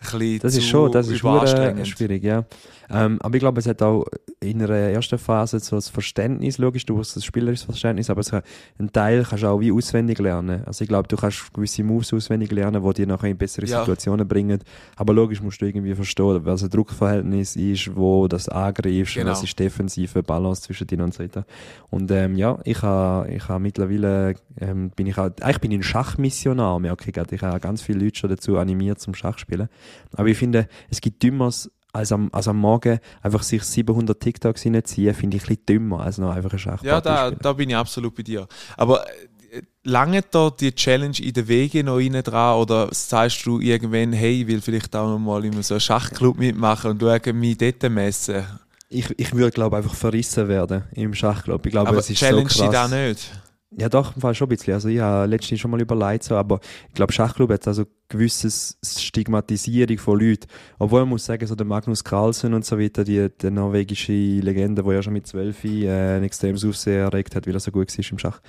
ein 0.00 0.38
das 0.38 0.56
ist 0.56 0.68
schon, 0.68 0.92
das 0.92 1.08
ist 1.08 1.18
schwierig, 1.18 2.22
ja. 2.22 2.44
Ähm, 2.90 3.18
aber 3.20 3.36
ich 3.36 3.40
glaube, 3.40 3.60
es 3.60 3.66
hat 3.66 3.82
auch 3.82 4.06
in 4.40 4.62
einer 4.62 4.74
ersten 4.74 5.18
Phase 5.18 5.58
so 5.60 5.76
das 5.76 5.88
Verständnis, 5.88 6.58
logisch, 6.58 6.86
du 6.86 6.98
hast 6.98 7.16
das 7.16 7.24
spielerische 7.24 7.66
Verständnis, 7.66 8.08
aber 8.08 8.22
kann, 8.22 8.42
ein 8.78 8.92
Teil 8.92 9.24
kannst 9.28 9.42
du 9.42 9.48
auch 9.48 9.60
wie 9.60 9.72
auswendig 9.72 10.18
lernen. 10.18 10.62
Also 10.64 10.82
ich 10.82 10.88
glaube, 10.88 11.08
du 11.08 11.16
kannst 11.16 11.52
gewisse 11.52 11.82
Moves 11.82 12.12
auswendig 12.12 12.52
lernen, 12.52 12.82
die 12.82 12.94
dir 12.94 13.06
nachher 13.06 13.28
in 13.28 13.36
bessere 13.36 13.66
ja. 13.66 13.80
Situationen 13.80 14.26
bringen. 14.26 14.60
Aber 14.96 15.12
logisch 15.12 15.42
musst 15.42 15.60
du 15.60 15.66
irgendwie 15.66 15.94
verstehen, 15.94 16.44
was 16.44 16.62
ein 16.62 16.70
Druckverhältnis 16.70 17.56
ist, 17.56 17.94
wo 17.96 18.28
das 18.28 18.48
angreifst, 18.48 19.14
genau. 19.14 19.30
was 19.30 19.42
ist 19.42 19.58
defensive 19.58 20.22
Balance 20.22 20.62
zwischen 20.62 20.86
dir 20.86 21.02
und 21.02 21.14
so 21.14 21.22
weiter. 21.22 21.44
Und 21.90 22.10
ähm, 22.10 22.36
ja, 22.36 22.58
ich 22.64 22.82
habe 22.82 23.30
ich 23.30 23.48
ha 23.48 23.58
mittlerweile, 23.58 24.34
ähm, 24.60 24.90
bin 24.90 25.06
ich 25.06 25.18
auch, 25.18 25.30
eigentlich 25.40 25.60
bin 25.60 25.70
ich 25.72 25.78
ein 25.78 25.82
Schachmissionar, 25.82 26.78
merke 26.78 27.08
ich 27.08 27.14
gerade. 27.14 27.34
Ich 27.34 27.42
habe 27.42 27.60
ganz 27.60 27.82
viele 27.82 28.04
Leute 28.04 28.18
schon 28.18 28.30
dazu 28.30 28.58
animiert 28.58 29.00
zum 29.00 29.14
Schachspielen. 29.14 29.68
Aber 30.12 30.28
ich 30.28 30.38
finde, 30.38 30.68
es 30.90 31.00
gibt 31.00 31.22
Dümmeres 31.22 31.70
als 31.92 32.12
am, 32.12 32.28
als 32.32 32.48
am 32.48 32.58
Morgen 32.58 32.98
einfach 33.22 33.42
sich 33.42 33.62
700 33.62 34.20
TikToks 34.20 34.66
reinziehen, 34.66 35.14
finde 35.14 35.36
ich 35.36 35.44
ein 35.44 35.46
bisschen 35.48 35.66
dümmer 35.66 36.00
als 36.00 36.18
noch 36.18 36.30
einfach 36.30 36.52
ein 36.52 36.58
Schachpartie 36.58 36.86
Ja, 36.86 37.00
da, 37.00 37.30
da 37.30 37.52
bin 37.52 37.70
ich 37.70 37.76
absolut 37.76 38.14
bei 38.14 38.22
dir. 38.22 38.46
Aber 38.76 39.06
äh, 39.50 39.62
lange 39.84 40.22
da 40.30 40.50
die 40.50 40.74
Challenge 40.74 41.18
in 41.18 41.32
den 41.32 41.48
Wege 41.48 41.82
noch 41.82 41.96
rein 41.96 42.22
dran 42.22 42.58
oder 42.58 42.88
sagst 42.92 43.44
du 43.46 43.60
irgendwann, 43.60 44.12
hey, 44.12 44.42
ich 44.42 44.46
will 44.46 44.60
vielleicht 44.60 44.94
auch 44.94 45.08
noch 45.08 45.18
mal 45.18 45.44
in 45.44 45.62
so 45.62 45.74
einem 45.74 45.80
Schachclub 45.80 46.38
mitmachen 46.38 46.90
und 46.90 47.02
du 47.02 47.32
mich 47.32 47.58
dort 47.58 47.82
messen? 47.90 48.44
Ich, 48.90 49.12
ich 49.18 49.34
würde, 49.34 49.50
glaube 49.50 49.76
einfach 49.76 49.94
verrissen 49.94 50.48
werden 50.48 50.84
im 50.92 51.14
Schachclub. 51.14 51.64
Ich 51.66 51.72
glaube, 51.72 51.88
Aber 51.88 51.98
es 51.98 52.08
ist 52.08 52.18
Challenge 52.18 52.48
so 52.48 52.64
krass. 52.64 52.88
da 52.88 52.88
nicht? 52.88 53.30
Ja, 53.76 53.88
doch, 53.88 54.16
im 54.16 54.22
Fall 54.22 54.34
schon 54.34 54.46
ein 54.46 54.56
bisschen. 54.56 54.74
Also, 54.74 54.88
ich 54.88 54.98
habe 54.98 55.26
letztens 55.26 55.60
schon 55.60 55.70
mal 55.70 55.80
überlegt, 55.80 56.24
so, 56.24 56.36
aber 56.36 56.60
ich 56.88 56.94
glaube, 56.94 57.12
Schachclub 57.12 57.50
hat 57.52 57.68
also 57.68 57.84
gewisses 58.08 58.78
Stigmatisierung 58.82 59.98
von 59.98 60.20
Leuten. 60.20 60.46
Obwohl 60.78 61.00
man 61.00 61.10
muss 61.10 61.26
sagen, 61.26 61.46
so 61.46 61.54
der 61.54 61.66
Magnus 61.66 62.02
Carlsen 62.02 62.54
und 62.54 62.64
so 62.64 62.78
weiter, 62.78 63.04
die, 63.04 63.28
die 63.40 63.50
norwegische 63.50 64.12
Legende, 64.12 64.82
die 64.82 64.90
ja 64.90 65.02
schon 65.02 65.12
mit 65.12 65.26
zwölf 65.26 65.64
äh, 65.64 66.16
ein 66.16 66.24
extremes 66.24 66.64
Aufsehen 66.64 67.00
erregt 67.00 67.36
hat, 67.36 67.46
weil 67.46 67.54
er 67.54 67.60
so 67.60 67.70
gut 67.70 67.96
war 67.96 68.10
im 68.10 68.18
Schach, 68.18 68.40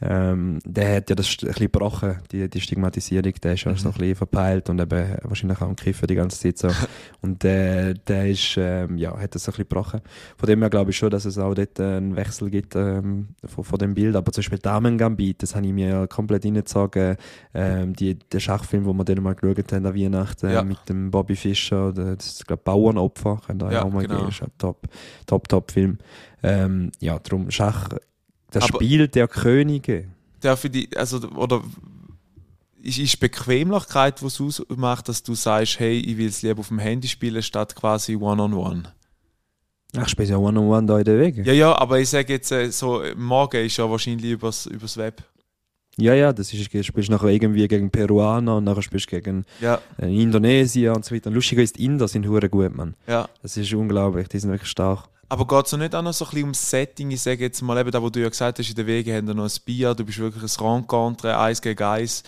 ähm, 0.00 0.60
der 0.64 0.96
hat 0.96 1.10
ja 1.10 1.16
das 1.16 1.26
ein 1.28 1.48
bisschen 1.48 1.54
gebrochen, 1.54 2.18
die, 2.30 2.48
die 2.48 2.60
Stigmatisierung, 2.60 3.32
der 3.42 3.54
ist 3.54 3.64
ja 3.64 3.72
mhm. 3.72 3.76
so 3.76 3.88
ein 3.88 3.94
bisschen 3.94 4.14
verpeilt 4.14 4.70
und 4.70 4.80
eben 4.80 5.16
wahrscheinlich 5.24 5.60
auch 5.60 5.68
am 5.68 5.76
Kiffen 5.76 6.06
die 6.06 6.14
ganze 6.14 6.38
Zeit 6.38 6.58
so. 6.58 6.68
und 7.20 7.42
der, 7.42 7.94
der 7.94 8.28
ist, 8.28 8.54
ähm, 8.56 8.96
ja, 8.96 9.18
hat 9.18 9.34
das 9.34 9.48
ein 9.48 9.52
bisschen 9.52 9.68
gebrochen. 9.68 10.00
Von 10.36 10.46
dem 10.48 10.60
her 10.60 10.70
glaube 10.70 10.92
ich 10.92 10.96
schon, 10.96 11.10
dass 11.10 11.24
es 11.24 11.38
auch 11.38 11.54
dort 11.54 11.80
einen 11.80 12.14
Wechsel 12.14 12.50
gibt 12.50 12.76
ähm, 12.76 13.28
von, 13.44 13.64
von 13.64 13.78
dem 13.78 13.94
Bild. 13.94 14.14
Aber 14.14 14.30
zum 14.30 14.42
Beispiel 14.42 14.58
Damen 14.58 14.98
Gambit, 14.98 15.42
das 15.42 15.56
habe 15.56 15.66
ich 15.66 15.72
mir 15.72 16.06
komplett 16.06 16.44
reingezogen, 16.44 17.16
ähm, 17.54 17.94
die, 17.94 18.16
der 18.18 18.40
Schachfilm, 18.40 18.84
wo 18.84 18.92
man 18.92 19.07
den 19.08 19.22
mal 19.22 19.34
geschaut 19.34 19.72
haben 19.72 19.86
an 19.86 19.94
Weihnachten 19.94 20.50
ja. 20.50 20.62
mit 20.62 20.78
dem 20.88 21.10
Bobby 21.10 21.36
Fischer, 21.36 21.92
das 21.92 22.26
ist, 22.26 22.46
glaube 22.46 22.62
Bauernopfer, 22.64 23.40
könnt 23.46 23.62
ihr 23.62 23.72
ja, 23.72 23.84
auch 23.84 23.90
mal 23.90 24.06
genau. 24.06 24.20
gehen, 24.20 24.28
ist 24.28 24.42
ein 24.42 24.50
top, 24.58 24.86
top, 25.26 25.48
top 25.48 25.70
Film. 25.70 25.98
Ähm, 26.42 26.92
ja, 27.00 27.18
darum 27.18 27.50
Schach, 27.50 27.88
das 28.50 28.64
Aber 28.64 28.78
Spiel 28.78 29.08
der 29.08 29.28
Könige. 29.28 30.08
darf 30.40 30.64
ich 30.64 30.70
die, 30.70 30.96
also, 30.96 31.18
oder 31.30 31.62
ist, 32.82 32.98
ist 32.98 33.20
Bequemlichkeit, 33.20 34.22
was 34.22 34.40
es 34.40 34.60
ausmacht, 34.60 35.08
dass 35.08 35.22
du 35.22 35.34
sagst, 35.34 35.78
hey, 35.78 35.98
ich 35.98 36.16
will 36.16 36.28
es 36.28 36.42
lieber 36.42 36.60
auf 36.60 36.68
dem 36.68 36.78
Handy 36.78 37.08
spielen, 37.08 37.42
statt 37.42 37.74
quasi 37.74 38.16
One-on-One? 38.16 38.94
Ach, 39.96 40.08
spielst 40.08 40.30
ja 40.30 40.36
One-on-One 40.36 40.86
da 40.86 40.98
in 40.98 41.04
den 41.04 41.20
Wegen. 41.20 41.44
Ja, 41.44 41.52
ja, 41.52 41.78
aber 41.78 41.98
ich 41.98 42.08
sage 42.08 42.32
jetzt, 42.34 42.52
äh, 42.52 42.70
so, 42.70 43.02
morgen 43.16 43.64
ist 43.64 43.76
ja 43.76 43.90
wahrscheinlich 43.90 44.32
übers, 44.32 44.66
übers 44.66 44.96
Web. 44.96 45.22
Ja, 46.00 46.14
ja, 46.14 46.32
das 46.32 46.52
ist, 46.54 46.72
du 46.72 46.82
spielst 46.84 47.10
nachher 47.10 47.28
irgendwie 47.28 47.66
gegen 47.66 47.90
Peruaner 47.90 48.56
und 48.56 48.64
nachher 48.64 48.82
spielst 48.82 49.06
du 49.10 49.16
gegen 49.16 49.44
Ja, 49.60 49.80
äh, 50.00 50.06
Indonesier 50.22 50.94
und 50.94 51.04
so 51.04 51.14
weiter. 51.14 51.28
Und 51.28 51.34
Lustiger 51.34 51.62
ist, 51.62 51.76
die 51.76 51.84
Inder 51.84 52.06
sind 52.08 52.26
hure 52.26 52.48
gut, 52.48 52.74
Mann. 52.74 52.94
ja. 53.06 53.28
Das 53.42 53.56
ist 53.56 53.72
unglaublich, 53.74 54.28
die 54.28 54.38
sind 54.38 54.50
wirklich 54.50 54.70
stark. 54.70 55.04
Aber 55.30 55.46
geht 55.46 55.66
es 55.66 55.72
nicht 55.76 55.94
auch 55.94 56.00
noch 56.00 56.14
so 56.14 56.24
ein 56.24 56.28
bisschen 56.30 56.44
ums 56.44 56.70
Setting? 56.70 57.10
Ich 57.10 57.20
sage 57.20 57.44
jetzt 57.44 57.60
mal 57.60 57.76
eben, 57.78 57.90
da 57.90 58.00
wo 58.00 58.08
du 58.08 58.18
ja 58.20 58.30
gesagt 58.30 58.58
hast, 58.58 58.68
in 58.70 58.74
den 58.76 58.86
Wegen 58.86 59.14
haben 59.14 59.26
wir 59.26 59.34
noch 59.34 59.44
ein 59.44 59.60
Bier, 59.66 59.94
du 59.94 60.02
bist 60.04 60.18
wirklich 60.18 60.42
ein 60.42 60.64
Rencontre, 60.66 61.36
eins 61.38 61.60
gegen 61.60 61.82
eins. 61.82 62.22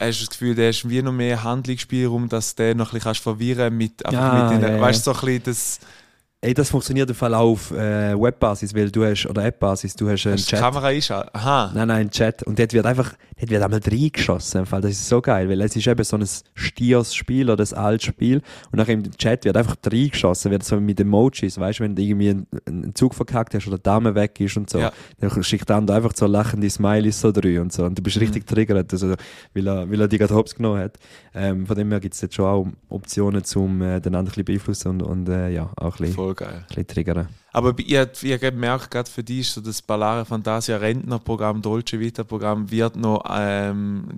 Hast 0.00 0.20
du 0.20 0.24
das 0.24 0.30
Gefühl, 0.30 0.54
der 0.54 0.68
hast 0.70 0.88
wie 0.88 1.02
noch 1.02 1.12
mehr 1.12 1.44
Handlungsspielraum, 1.44 2.30
dass 2.30 2.54
du 2.54 2.62
den 2.62 2.78
noch 2.78 2.86
ein 2.86 2.90
bisschen 2.94 3.04
kannst 3.04 3.20
verwirren 3.22 3.76
mit, 3.76 4.06
einfach 4.06 4.18
Ja, 4.18 4.50
mit 4.52 4.62
den, 4.62 4.74
ja. 4.76 4.80
weißt 4.80 5.06
du, 5.06 5.12
so 5.12 5.18
ein 5.20 5.26
bisschen 5.26 5.42
das, 5.44 5.80
Ey, 6.42 6.52
das 6.52 6.68
funktioniert 6.70 7.08
im 7.08 7.16
Fall 7.16 7.32
auf 7.32 7.70
äh, 7.72 8.14
Webbasis, 8.14 8.74
weil 8.74 8.90
du 8.90 9.04
hast, 9.04 9.24
oder 9.26 9.42
App-Basis, 9.46 9.96
du 9.96 10.08
hast 10.10 10.26
einen 10.26 10.34
hast 10.34 10.44
du 10.44 10.50
die 10.50 10.50
Chat. 10.50 10.60
Kamera 10.60 10.86
einschalten. 10.88 11.30
Aha. 11.32 11.72
Nein, 11.74 11.88
nein, 11.88 12.00
ein 12.02 12.10
Chat. 12.10 12.42
Und 12.42 12.58
dort 12.58 12.74
wird 12.74 12.84
einfach, 12.84 13.14
dort 13.40 13.50
wird 13.50 13.62
einmal 13.62 13.80
reingeschossen. 13.84 14.60
Im 14.60 14.66
Fall. 14.66 14.82
Das 14.82 14.90
ist 14.92 15.08
so 15.08 15.22
geil, 15.22 15.48
weil 15.48 15.60
es 15.62 15.74
ist 15.74 15.86
eben 15.86 16.04
so 16.04 16.16
ein 16.18 16.24
Stiersspiel 16.54 17.50
oder 17.50 17.64
ein 17.64 17.72
altes 17.76 18.06
Spiel. 18.06 18.42
Und 18.70 18.76
nachher 18.76 18.92
im 18.92 19.10
Chat 19.12 19.46
wird 19.46 19.56
einfach 19.56 19.76
reingeschossen, 19.90 20.50
wird 20.50 20.62
so 20.62 20.78
mit 20.78 21.00
Emojis, 21.00 21.58
weißt 21.58 21.78
du, 21.80 21.84
wenn 21.84 21.96
du 21.96 22.02
irgendwie 22.02 22.28
einen, 22.30 22.46
einen 22.66 22.94
Zug 22.94 23.14
verkackt 23.14 23.54
hast 23.54 23.66
oder 23.66 23.78
die 23.78 23.82
Dame 23.84 24.14
weg 24.14 24.38
ist 24.38 24.58
und 24.58 24.68
so. 24.68 24.78
Ja. 24.78 24.92
Dann 25.18 25.42
schickt 25.42 25.70
andere 25.70 25.96
einfach 25.96 26.12
so 26.14 26.26
lachende 26.26 26.68
Smileys 26.68 27.18
so 27.18 27.32
drüber 27.32 27.62
und 27.62 27.72
so. 27.72 27.84
Und 27.84 27.96
du 27.96 28.02
Mhm. 28.02 28.04
bist 28.04 28.20
richtig 28.20 28.46
triggert, 28.46 28.92
also, 28.92 29.14
weil 29.54 29.66
er, 29.66 29.90
weil 29.90 30.00
er 30.02 30.08
dich 30.08 30.18
gerade 30.20 30.34
hops 30.34 30.54
genommen 30.54 30.80
hat. 30.80 30.98
Ähm, 31.34 31.66
von 31.66 31.76
dem 31.76 31.90
her 31.90 31.98
gibt 32.00 32.14
es 32.14 32.20
jetzt 32.20 32.34
schon 32.34 32.44
auch 32.44 32.66
Optionen, 32.90 33.42
um 33.54 33.80
äh, 33.82 34.00
den 34.00 34.14
anderen 34.14 34.18
ein 34.18 34.24
bisschen 34.26 34.44
beeinflussen 34.44 34.88
und, 34.88 35.02
und 35.02 35.28
äh, 35.30 35.48
ja, 35.50 35.70
auch 35.76 35.96
ein 35.96 35.98
bisschen, 35.98 36.14
Voll 36.14 36.25
geil. 36.34 36.58
ein 36.58 36.66
bisschen 36.68 36.86
triggern. 36.86 37.28
Aber 37.52 37.74
ich, 37.78 37.92
ich, 37.92 38.24
ich 38.24 38.32
hab 38.32 38.40
gemerkt, 38.40 38.90
gerade 38.90 39.10
für 39.10 39.24
dich 39.24 39.48
so 39.48 39.60
das 39.60 39.80
Ballare 39.80 40.24
Fantasia 40.24 40.76
Rentnerprogramm, 40.76 41.62
Dolce 41.62 41.98
Vita 41.98 42.24
Programm 42.24 42.70
wird 42.70 42.96
noch 42.96 43.24
ähm, 43.30 44.08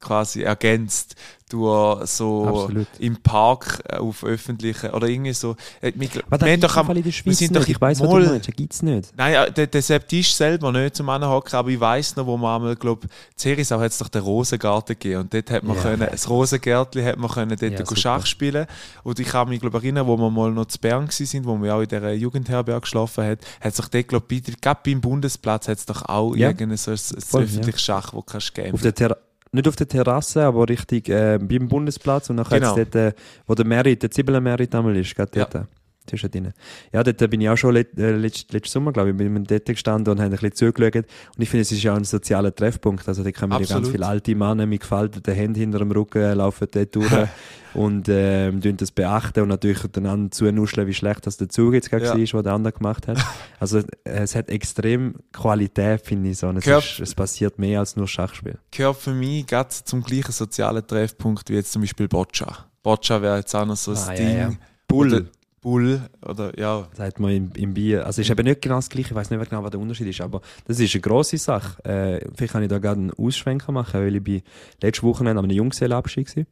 quasi 0.00 0.42
ergänzt 0.42 1.14
durch 1.48 2.06
so 2.08 2.44
Absolut. 2.64 2.88
im 2.98 3.18
Park 3.22 3.80
äh, 3.88 3.98
auf 3.98 4.24
öffentlichen 4.24 4.90
oder 4.90 5.06
irgendwie 5.06 5.32
so. 5.32 5.54
Äh, 5.80 5.92
wir, 5.94 6.08
wir 6.12 6.58
doch 6.58 6.76
am- 6.76 6.90
in 6.90 7.04
der 7.04 7.04
wir 7.04 7.12
sind 7.12 7.52
nicht. 7.52 7.54
doch 7.54 7.68
Ich 7.68 7.80
weiss, 7.80 8.00
was 8.00 8.08
du 8.08 8.16
meinst. 8.18 8.56
Gibt's 8.56 8.82
nicht. 8.82 9.12
Nein, 9.16 9.32
ja, 9.32 9.48
der, 9.48 9.68
der 9.68 9.80
Sepp 9.80 10.08
Tisch 10.08 10.34
selber 10.34 10.72
nicht 10.72 10.96
zum 10.96 11.08
hocken, 11.08 11.54
aber 11.54 11.68
ich 11.68 11.78
weiss 11.78 12.16
noch, 12.16 12.26
wo 12.26 12.36
man 12.36 12.56
einmal, 12.56 12.74
glaub, 12.74 13.04
in 13.04 13.10
Zerisau 13.36 13.78
hat 13.78 13.92
es 13.92 13.98
doch 13.98 14.08
den 14.08 14.22
Rosengarten 14.22 14.94
gegeben 14.98 15.20
und 15.20 15.32
dort 15.34 15.48
hat 15.52 15.62
man 15.62 15.76
Ja. 15.76 15.82
können, 15.82 16.08
das 16.10 16.28
Rosengärtli 16.28 17.04
hat 17.04 17.16
man 17.16 17.30
können 17.30 17.56
dort 17.56 17.78
Ja. 17.90 17.96
Schach 17.96 18.26
spielen 18.26 18.66
und 19.04 19.20
ich 19.20 19.28
kann 19.28 19.48
mich, 19.48 19.60
glaub, 19.60 19.74
erinnern, 19.74 20.08
wo 20.08 20.16
wir 20.16 20.30
mal 20.30 20.50
noch 20.50 20.66
zu 20.66 20.80
Bern 20.80 21.06
sind, 21.10 21.46
wo 21.46 21.56
wir 21.62 21.76
auch 21.76 21.80
in 21.82 21.88
dieser 21.88 22.12
Jugendherberge 22.12 22.80
geschlafen 22.80 23.22
hat, 23.24 23.38
hat 23.60 23.74
sich 23.76 23.86
dort, 23.86 24.08
glaub, 24.08 24.26
bei, 24.26 24.42
gerade 24.60 24.80
beim 24.84 25.00
Bundesplatz 25.00 25.68
hat 25.68 25.78
es 25.78 25.86
doch 25.86 26.02
auch 26.08 26.34
Ja. 26.34 26.48
irgendein 26.48 26.76
so 26.76 26.90
ein, 26.90 26.96
ein 26.96 27.20
Voll, 27.20 27.44
öffentliches 27.44 27.82
Schach, 27.82 28.12
wo 28.12 28.18
du 28.18 28.24
kannst 28.24 28.52
geben. 28.52 28.74
Auf 28.74 28.82
der 28.82 29.16
nicht 29.56 29.66
auf 29.68 29.76
der 29.76 29.88
Terrasse, 29.88 30.44
aber 30.44 30.68
richtig 30.68 31.08
äh, 31.08 31.38
beim 31.40 31.68
Bundesplatz 31.68 32.30
und 32.30 32.36
nachher 32.36 32.60
Genau. 32.60 32.74
genau. 32.74 32.88
dort, 32.92 32.94
äh, 32.94 33.12
wo 33.46 33.54
der 33.54 33.66
Merit, 33.66 34.02
der 34.02 34.10
Zwiebelmerit 34.10 34.74
einmal 34.74 34.96
ist, 34.96 35.14
gerade 35.16 35.38
Ja. 35.38 35.44
dort. 35.46 35.66
Äh, 36.06 36.10
Zwischen 36.10 36.30
denen. 36.30 36.52
Ja, 36.92 37.02
dort 37.02 37.30
bin 37.30 37.40
ich 37.40 37.48
auch 37.48 37.56
schon 37.56 37.74
let, 37.74 37.98
äh, 37.98 38.12
letzt, 38.12 38.52
letzten 38.52 38.70
Sommer, 38.72 38.92
glaube 38.92 39.10
ich, 39.10 39.16
bin 39.16 39.36
ich 39.36 39.46
dort 39.48 39.64
gestanden 39.66 40.12
und 40.12 40.18
habe 40.20 40.28
ein 40.28 40.30
bisschen 40.38 40.54
zugeschaut. 40.54 40.94
Und 40.96 41.06
ich 41.42 41.48
finde, 41.48 41.62
es 41.62 41.72
ist 41.72 41.82
ja 41.82 41.92
auch 41.92 41.96
ein 41.96 42.04
sozialer 42.04 42.54
Treffpunkt. 42.54 43.06
Also, 43.08 43.22
da 43.24 43.32
kommen 43.32 43.52
ja 43.60 43.66
ganz 43.66 43.88
viele 43.88 44.06
alte 44.06 44.34
Männer 44.34 44.66
mit 44.66 44.80
gefalteten 44.80 45.34
Händen 45.34 45.58
hinter 45.60 45.78
dem 45.80 45.90
Rücken, 45.90 46.22
äh, 46.22 46.34
laufen 46.34 46.68
dort 46.70 46.94
durch 46.94 47.10
und 47.74 48.04
tun 48.06 48.76
das 48.76 48.90
beachten 48.90 49.40
und 49.42 49.48
natürlich 49.48 49.80
einander 49.96 50.30
zunuscheln, 50.30 50.86
wie 50.86 50.94
schlecht 50.94 51.26
das 51.26 51.36
der 51.36 51.48
Zug 51.48 51.74
jetzt 51.74 51.90
gerade 51.90 52.04
Ja. 52.06 52.14
war, 52.14 52.20
was 52.20 52.42
der 52.42 52.52
andere 52.52 52.72
gemacht 52.72 53.06
hat. 53.08 53.18
Also, 53.58 53.78
äh, 53.78 53.82
es 54.04 54.34
hat 54.34 54.50
extrem 54.50 55.14
Qualität, 55.32 56.02
finde 56.04 56.28
ich 56.30 56.38
so. 56.38 56.46
Und 56.48 56.58
es, 56.58 56.64
Gehört- 56.64 56.84
ist, 56.84 57.00
es 57.00 57.14
passiert 57.14 57.58
mehr 57.58 57.80
als 57.80 57.96
nur 57.96 58.06
Schachspiel. 58.06 58.58
gehört 58.70 58.96
für 58.98 59.12
mich 59.14 59.46
gerade 59.46 59.70
zum 59.70 60.02
gleichen 60.02 60.32
sozialen 60.32 60.86
Treffpunkt 60.86 61.48
wie 61.48 61.54
jetzt 61.54 61.72
zum 61.72 61.80
Beispiel 61.82 62.06
Boccia. 62.06 62.66
Boccia 62.82 63.20
wäre 63.22 63.38
jetzt 63.38 63.54
auch 63.54 63.64
noch 63.66 63.76
so 63.76 63.92
ein 63.92 63.96
Ah, 63.96 64.12
ja, 64.12 64.16
Ding. 64.16 64.36
ja. 64.38 64.50
Bull. 64.88 65.30
Bull 65.66 66.00
oder 66.24 66.56
ja. 66.56 66.86
sagt 66.94 67.18
man 67.18 67.32
im, 67.32 67.50
im 67.56 67.74
Bier. 67.74 68.06
Also 68.06 68.22
ist 68.22 68.30
eben 68.30 68.44
nicht 68.44 68.62
genau 68.62 68.76
das 68.76 68.88
gleiche, 68.88 69.08
ich 69.08 69.14
weiß 69.16 69.30
nicht 69.30 69.38
mehr 69.38 69.48
genau, 69.48 69.64
was 69.64 69.72
der 69.72 69.80
Unterschied 69.80 70.06
ist, 70.06 70.20
aber 70.20 70.40
das 70.64 70.78
ist 70.78 70.94
eine 70.94 71.00
grosse 71.00 71.38
Sache. 71.38 71.82
Äh, 71.84 72.28
vielleicht 72.36 72.52
kann 72.52 72.62
ich 72.62 72.68
da 72.68 72.78
gerade 72.78 73.00
einen 73.00 73.10
Ausschwenker 73.10 73.72
machen, 73.72 73.98
weil 74.00 74.14
ich 74.14 74.22
bin 74.22 74.42
letztes 74.80 75.02
Wochenende 75.02 75.40
an 75.40 75.44
einem 75.46 75.56
Junggesellenabschied 75.56 76.36
war. 76.36 76.44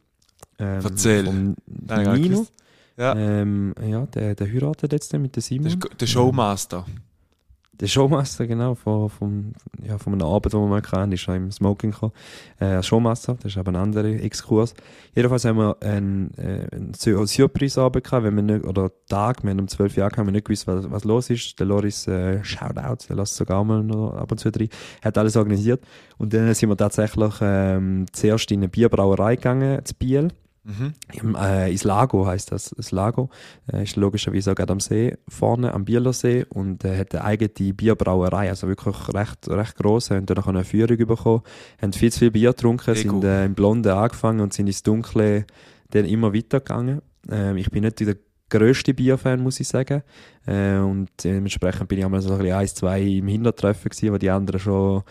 Ähm, 0.59 0.81
Erzähl. 0.83 1.23
Vom 1.25 1.55
Nino. 2.13 2.45
Ja. 2.97 3.15
Ähm, 3.15 3.73
ja, 3.87 4.05
der, 4.07 4.35
der 4.35 4.47
heiratet 4.51 4.91
jetzt 4.91 5.13
mit 5.13 5.23
der 5.23 5.29
Der, 5.35 5.41
Simon. 5.43 5.67
ist- 5.67 6.01
der 6.01 6.07
Showmaster. 6.07 6.85
Der 7.79 7.87
Showmaster, 7.87 8.47
genau, 8.47 8.73
von, 8.75 9.09
von, 9.09 9.53
ja, 9.83 9.97
von 9.97 10.13
einer 10.13 10.25
Arbeit, 10.25 10.53
die 10.53 10.57
wir 10.57 10.65
mal 10.67 10.81
kennen, 10.81 11.11
ist 11.11 11.27
auch 11.27 11.33
im 11.33 11.51
Smoking 11.51 11.91
gekommen. 11.91 12.13
Äh, 12.59 12.81
Showmaster, 12.81 13.35
das 13.35 13.51
ist 13.51 13.57
aber 13.57 13.71
ein 13.71 13.75
anderer 13.75 14.05
Exkurs. 14.07 14.73
Jedenfalls 15.13 15.43
haben 15.43 15.57
wir 15.57 15.75
einen, 15.81 16.31
äh, 16.37 16.67
einen 16.73 16.93
Sur- 16.93 17.27
Surprise-Abend 17.27 18.03
gehabt, 18.03 18.23
wenn 18.23 18.35
wir 18.35 18.43
nicht, 18.43 18.65
oder 18.65 18.91
Tag, 19.09 19.43
wir 19.43 19.51
haben 19.51 19.59
um 19.59 19.67
12 19.67 19.97
Jahre 19.97 20.15
haben 20.15 20.27
wir 20.27 20.31
nicht 20.31 20.45
gewusst, 20.45 20.67
was, 20.67 20.89
was 20.89 21.03
los 21.03 21.29
ist. 21.29 21.59
Der 21.59 21.65
Loris, 21.67 22.07
äh, 22.07 22.41
Shoutout, 22.43 23.07
der 23.09 23.17
lässt 23.17 23.35
sogar 23.35 23.63
mal 23.65 23.83
noch 23.83 24.13
ab 24.13 24.31
und 24.31 24.37
zu 24.37 24.51
drin, 24.51 24.69
hat 25.03 25.17
alles 25.17 25.35
organisiert. 25.35 25.83
Und 26.17 26.33
dann 26.33 26.53
sind 26.53 26.69
wir 26.69 26.77
tatsächlich 26.77 27.33
ähm, 27.41 28.05
zuerst 28.13 28.49
in 28.51 28.59
eine 28.61 28.69
Bierbrauerei 28.69 29.35
gegangen, 29.35 29.83
zu 29.83 29.95
Biel. 29.95 30.29
Mhm. 30.65 30.93
Im, 31.13 31.35
äh, 31.35 31.69
ins 31.69 31.83
Lago 31.83 32.25
heißt 32.25 32.51
das. 32.51 32.71
Das 32.75 32.91
Lago 32.91 33.29
äh, 33.71 33.83
ist 33.83 33.95
logischerweise 33.95 34.51
auch 34.51 34.55
gerade 34.55 34.73
am 34.73 34.79
See, 34.79 35.15
vorne 35.27 35.73
am 35.73 35.85
Bielersee 35.85 36.45
und 36.49 36.83
äh, 36.83 36.97
hat 36.97 37.13
eine 37.13 37.23
eigene 37.23 37.73
Bierbrauerei, 37.73 38.49
also 38.49 38.67
wirklich 38.67 38.95
recht, 39.13 39.47
recht 39.47 39.75
gross. 39.75 40.09
Haben 40.09 40.25
dann 40.25 40.43
eine 40.43 40.63
Führung 40.63 40.97
bekommen, 40.97 41.43
haben 41.79 41.93
viel 41.93 42.11
zu 42.11 42.19
viel 42.19 42.31
Bier 42.31 42.49
getrunken, 42.49 42.95
Ego. 42.95 43.11
sind 43.11 43.23
äh, 43.23 43.45
im 43.45 43.53
Blonden 43.53 43.91
angefangen 43.91 44.39
und 44.39 44.53
sind 44.53 44.65
ins 44.67 44.81
Dunkle 44.81 45.45
dann 45.91 46.05
immer 46.05 46.33
weitergegangen. 46.33 47.01
Ähm, 47.29 47.57
ich 47.57 47.69
bin 47.69 47.83
nicht 47.83 47.99
der 47.99 48.17
grösste 48.49 48.93
Bierfan, 48.95 49.41
muss 49.41 49.59
ich 49.59 49.67
sagen. 49.67 50.01
Äh, 50.47 50.77
und 50.77 51.09
dementsprechend 51.23 51.87
bin 51.87 51.99
ich 51.99 52.05
einmal 52.05 52.21
so 52.21 52.31
ein 52.31 52.39
bisschen 52.39 52.55
eins, 52.55 52.73
zwei 52.73 53.01
im 53.01 53.27
Hintertreffen 53.27 53.89
gewesen, 53.89 54.13
wo 54.13 54.17
die 54.17 54.29
anderen 54.31 54.59
schon 54.59 55.03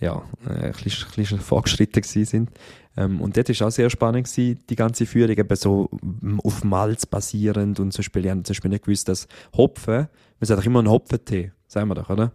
ja, 0.00 0.22
äh, 0.46 0.66
ein 0.66 0.72
bisschen, 0.72 1.08
ein 1.08 1.14
bisschen 1.16 1.40
fortgeschritten 1.40 2.02
gewesen 2.02 2.24
sind. 2.24 2.50
Ähm, 2.98 3.20
und 3.20 3.36
dort 3.36 3.48
war 3.60 3.68
auch 3.68 3.70
sehr 3.70 3.90
spannend, 3.90 4.26
gewesen, 4.26 4.58
die 4.68 4.74
ganze 4.74 5.06
Führung, 5.06 5.36
eben 5.36 5.56
so 5.56 5.88
m, 6.02 6.40
auf 6.40 6.64
Malz 6.64 7.06
basierend 7.06 7.78
und 7.78 7.92
zum 7.92 8.00
Beispiel, 8.00 8.24
ich 8.24 8.30
habe 8.32 8.42
zum 8.42 8.54
Beispiel 8.54 8.70
nicht 8.70 8.84
gewusst, 8.84 9.08
dass 9.08 9.28
Hopfen, 9.56 10.08
man 10.40 10.46
sagt 10.46 10.60
doch 10.60 10.66
immer 10.66 10.80
einen 10.80 10.90
Hopfentee, 10.90 11.52
sagen 11.68 11.88
wir 11.88 11.94
doch, 11.94 12.10
oder? 12.10 12.32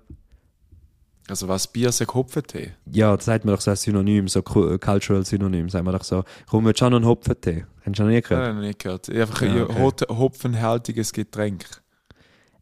Also 1.28 1.48
was 1.48 1.68
Bier 1.68 1.92
sagt 1.92 2.14
Hopfentee. 2.14 2.72
Ja, 2.92 3.16
das 3.16 3.26
sagt 3.26 3.44
man 3.46 3.54
doch 3.56 3.62
so 3.62 3.72
als 3.72 3.82
Synonym, 3.82 4.28
so 4.28 4.42
Cu- 4.42 4.78
Cultural 4.78 5.26
Synonym, 5.26 5.70
sagen 5.70 5.86
wir 5.86 5.92
doch 5.94 6.04
so, 6.04 6.24
komm, 6.48 6.66
willst 6.66 6.82
du 6.82 6.86
auch 6.86 6.90
noch 6.90 6.98
einen 6.98 7.06
Hopfentee? 7.08 7.66
Hast 7.80 7.88
du 7.88 7.94
schon 7.96 8.08
nie 8.08 8.16
Ja, 8.16 8.20
gehört? 8.22 8.56
noch 8.56 8.62
nicht 8.62 8.80
gehört. 8.80 9.10
Einfach 9.10 9.42
Ja, 9.42 9.48
ein 9.54 9.62
okay. 9.64 9.80
hot- 9.82 10.08
hopfenhaltiges 10.10 11.12
Getränk. 11.14 11.66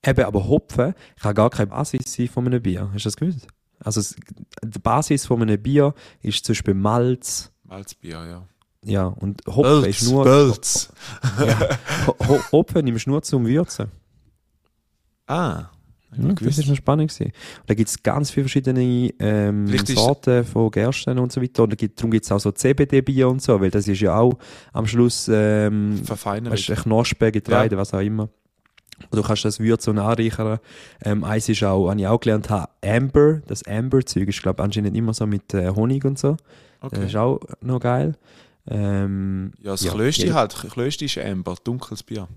Eben, 0.04 0.26
aber 0.26 0.48
Hopfen 0.48 0.94
kann 1.22 1.36
gar 1.36 1.50
keine 1.52 1.68
Basis 1.68 2.02
sein 2.14 2.28
von 2.28 2.46
einem 2.48 2.62
Bier, 2.62 2.90
hast 2.94 3.06
du 3.06 3.08
das 3.10 3.16
gewusst? 3.18 3.48
Also 3.84 4.16
die 4.64 4.80
Basis 4.80 5.26
von 5.26 5.42
einem 5.42 5.62
Bier 5.62 5.94
ist 6.22 6.46
zum 6.46 6.54
Beispiel 6.54 6.74
Malz, 6.76 7.51
Malzbier, 7.72 8.26
ja. 8.30 8.48
ja, 8.84 9.06
und 9.06 9.42
Hopfen 9.48 9.86
ist 9.86 10.04
nur... 10.04 10.26
Bölz. 10.26 10.92
Ho- 12.28 12.40
Hopfen 12.52 12.84
nimmst 12.84 13.06
du 13.06 13.12
nur 13.12 13.22
zum 13.22 13.46
Würzen. 13.48 13.88
Ah. 15.26 15.66
Ja, 16.18 16.34
das 16.34 16.58
ist 16.58 16.68
noch 16.68 16.76
spannend 16.76 17.10
gewesen. 17.10 17.28
Und 17.62 17.70
da 17.70 17.74
gibt 17.74 17.88
es 17.90 18.04
ganz 18.04 18.30
viele 18.32 18.44
verschiedene 18.44 19.12
ähm, 19.18 19.68
Sorten 19.86 20.44
von 20.44 20.70
Gersten 20.70 21.18
und 21.18 21.32
so 21.32 21.42
weiter. 21.42 21.64
Und 21.64 21.72
da 21.72 21.76
gibt, 21.78 21.98
darum 21.98 22.12
gibt 22.12 22.26
es 22.26 22.32
auch 22.34 22.40
so 22.42 22.52
CBD-Bier 22.52 23.30
und 23.30 23.42
so, 23.42 23.62
weil 23.62 23.72
das 23.72 23.88
ist 23.88 24.02
ja 24.02 24.18
auch 24.18 24.38
am 24.74 24.86
Schluss 24.86 25.30
ähm, 25.32 26.02
weißt, 26.10 26.84
Knospen, 26.84 27.32
Getreide, 27.32 27.78
was 27.78 27.94
auch 27.94 28.02
immer. 28.02 28.24
Und 28.24 29.16
du 29.18 29.22
kannst 29.24 29.46
das 29.46 29.62
würzen 29.62 29.92
und 29.92 30.00
anreichern. 30.00 30.60
Ähm, 31.06 31.24
eins 31.24 31.48
ist 31.48 31.64
auch, 31.64 31.88
was 31.88 31.96
ich 31.98 32.06
auch 32.06 32.20
gelernt 32.20 32.50
habe, 32.50 32.70
Amber. 32.84 33.42
Das 33.48 33.66
Amber-Zeug 33.66 34.28
ist, 34.28 34.42
glaube 34.44 34.62
ich, 34.62 34.66
anscheinend 34.66 34.98
immer 34.98 35.14
so 35.14 35.26
mit 35.26 35.54
äh, 35.54 35.70
Honig 35.70 36.04
und 36.04 36.20
so. 36.20 36.36
Das 36.82 36.92
okay. 36.94 37.06
ist 37.06 37.16
auch 37.16 37.40
noch 37.62 37.80
geil. 37.80 38.16
Ähm, 38.68 39.54
Ja, 39.60 39.72
das 39.72 39.84
ja, 39.84 39.92
Klösti 39.94 40.24
jeder- 40.24 40.36
halt. 40.36 40.54
Klösti 40.72 41.06
ist 41.06 41.18
Amber, 41.18 41.56
dunkles 41.64 42.04
Bier. 42.04 42.28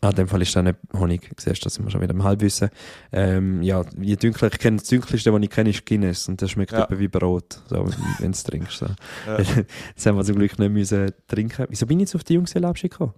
Ah, 0.00 0.10
in 0.10 0.14
dem 0.16 0.28
Fall 0.28 0.42
ist 0.42 0.54
das 0.54 0.62
nicht 0.62 0.78
Honig. 0.94 1.28
Siehst 1.38 1.60
du, 1.60 1.64
das 1.64 1.74
sind 1.74 1.84
wir 1.84 1.90
schon 1.90 2.00
wieder 2.00 2.14
im 2.14 2.22
Halbwissen. 2.22 2.70
Ähm, 3.10 3.62
ja, 3.62 3.84
je 4.00 4.14
dunkler 4.14 4.48
ich 4.52 4.58
kenne, 4.60 4.76
das 4.76 4.88
dunkelste, 4.88 5.32
was 5.32 5.42
ich 5.42 5.50
kenne, 5.50 5.70
ist 5.70 5.84
Guinness. 5.86 6.28
Und 6.28 6.40
das 6.40 6.52
schmeckt 6.52 6.70
Ja. 6.70 6.86
wie 6.90 7.08
Brot, 7.08 7.60
so, 7.68 7.84
wenn 8.20 8.30
du 8.30 8.36
es 8.36 8.44
trinkst. 8.44 8.78
So. 8.78 8.86
Ja. 9.26 9.38
das 9.96 10.06
haben 10.06 10.16
wir 10.16 10.24
zum 10.24 10.36
Glück 10.36 10.56
nicht 10.56 10.70
müssen 10.70 11.10
trinken. 11.26 11.66
Wieso 11.68 11.84
bin 11.86 11.98
ich 11.98 12.02
jetzt 12.04 12.14
auf 12.14 12.22
die 12.22 12.34
Junggesellenabschied 12.34 12.92
gekommen? 12.92 13.14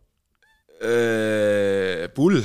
Äh, 0.81 2.09
Bull. 2.15 2.45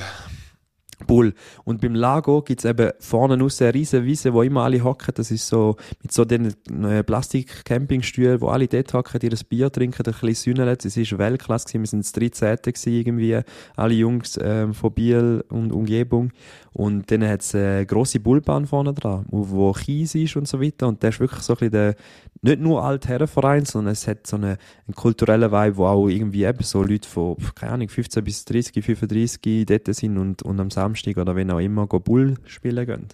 Bull. 1.07 1.33
Und 1.63 1.81
beim 1.81 1.95
Lago 1.95 2.41
gibt's 2.41 2.65
eben 2.65 2.91
vorne 2.99 3.39
raus 3.39 3.61
eine 3.61 3.73
riesen 3.73 4.05
Wiese, 4.05 4.33
wo 4.33 4.41
immer 4.41 4.63
alle 4.63 4.83
hocken. 4.83 5.13
Das 5.15 5.31
ist 5.31 5.47
so 5.47 5.75
mit 6.01 6.11
so 6.11 6.25
den 6.25 6.53
äh, 6.83 7.03
Plastik-Campingstühlen, 7.03 8.41
wo 8.41 8.47
alle 8.47 8.67
dort 8.67 8.93
hocken, 8.93 9.19
ihr 9.21 9.37
Bier 9.49 9.71
trinken, 9.71 10.05
ein 10.05 10.13
bisschen 10.13 10.55
sühnen. 10.55 10.67
Es 10.67 10.97
ist 10.97 11.17
Weltklasse 11.17 11.67
gewesen. 11.67 11.81
Wir 11.81 11.87
sind 11.87 12.05
das 12.05 12.11
13. 12.13 12.57
gewesen, 12.61 12.93
irgendwie. 12.93 13.39
Alle 13.75 13.93
Jungs 13.93 14.39
ähm, 14.41 14.73
von 14.73 14.93
Biel 14.93 15.43
und 15.49 15.71
Umgebung. 15.71 16.31
Und 16.75 17.09
dann 17.09 17.25
hat's 17.25 17.55
eine 17.55 17.85
grosse 17.85 18.19
Bullbahn 18.19 18.65
vorne 18.67 18.93
dran, 18.93 19.25
wo, 19.29 19.71
Kies 19.71 20.13
ist 20.13 20.35
und 20.35 20.45
so 20.45 20.61
weiter. 20.61 20.89
Und 20.89 21.01
der 21.01 21.11
ist 21.11 21.21
wirklich 21.21 21.41
so 21.41 21.53
ein 21.53 21.59
bisschen 21.59 21.71
der, 21.71 21.95
nicht 22.41 22.59
nur 22.59 22.83
Altherrenverein, 22.83 23.63
sondern 23.63 23.93
es 23.93 24.05
hat 24.09 24.27
so 24.27 24.35
einen, 24.35 24.57
einen 24.85 24.93
kulturellen 24.93 25.53
Vibe, 25.53 25.77
wo 25.77 25.85
auch 25.85 26.09
irgendwie 26.09 26.43
eben 26.43 26.61
so 26.63 26.83
Leute 26.83 27.07
von, 27.07 27.37
keine 27.55 27.71
Ahnung, 27.71 27.87
15 27.87 28.21
bis 28.25 28.43
30, 28.43 28.83
35 28.83 29.65
dort 29.65 29.95
sind 29.95 30.17
und, 30.17 30.43
und 30.43 30.59
am 30.59 30.69
Samstag 30.69 31.15
oder 31.15 31.33
wenn 31.37 31.49
auch 31.49 31.59
immer 31.59 31.87
go 31.87 32.01
Bull 32.01 32.35
spielen 32.43 32.85
gehen. 32.85 33.07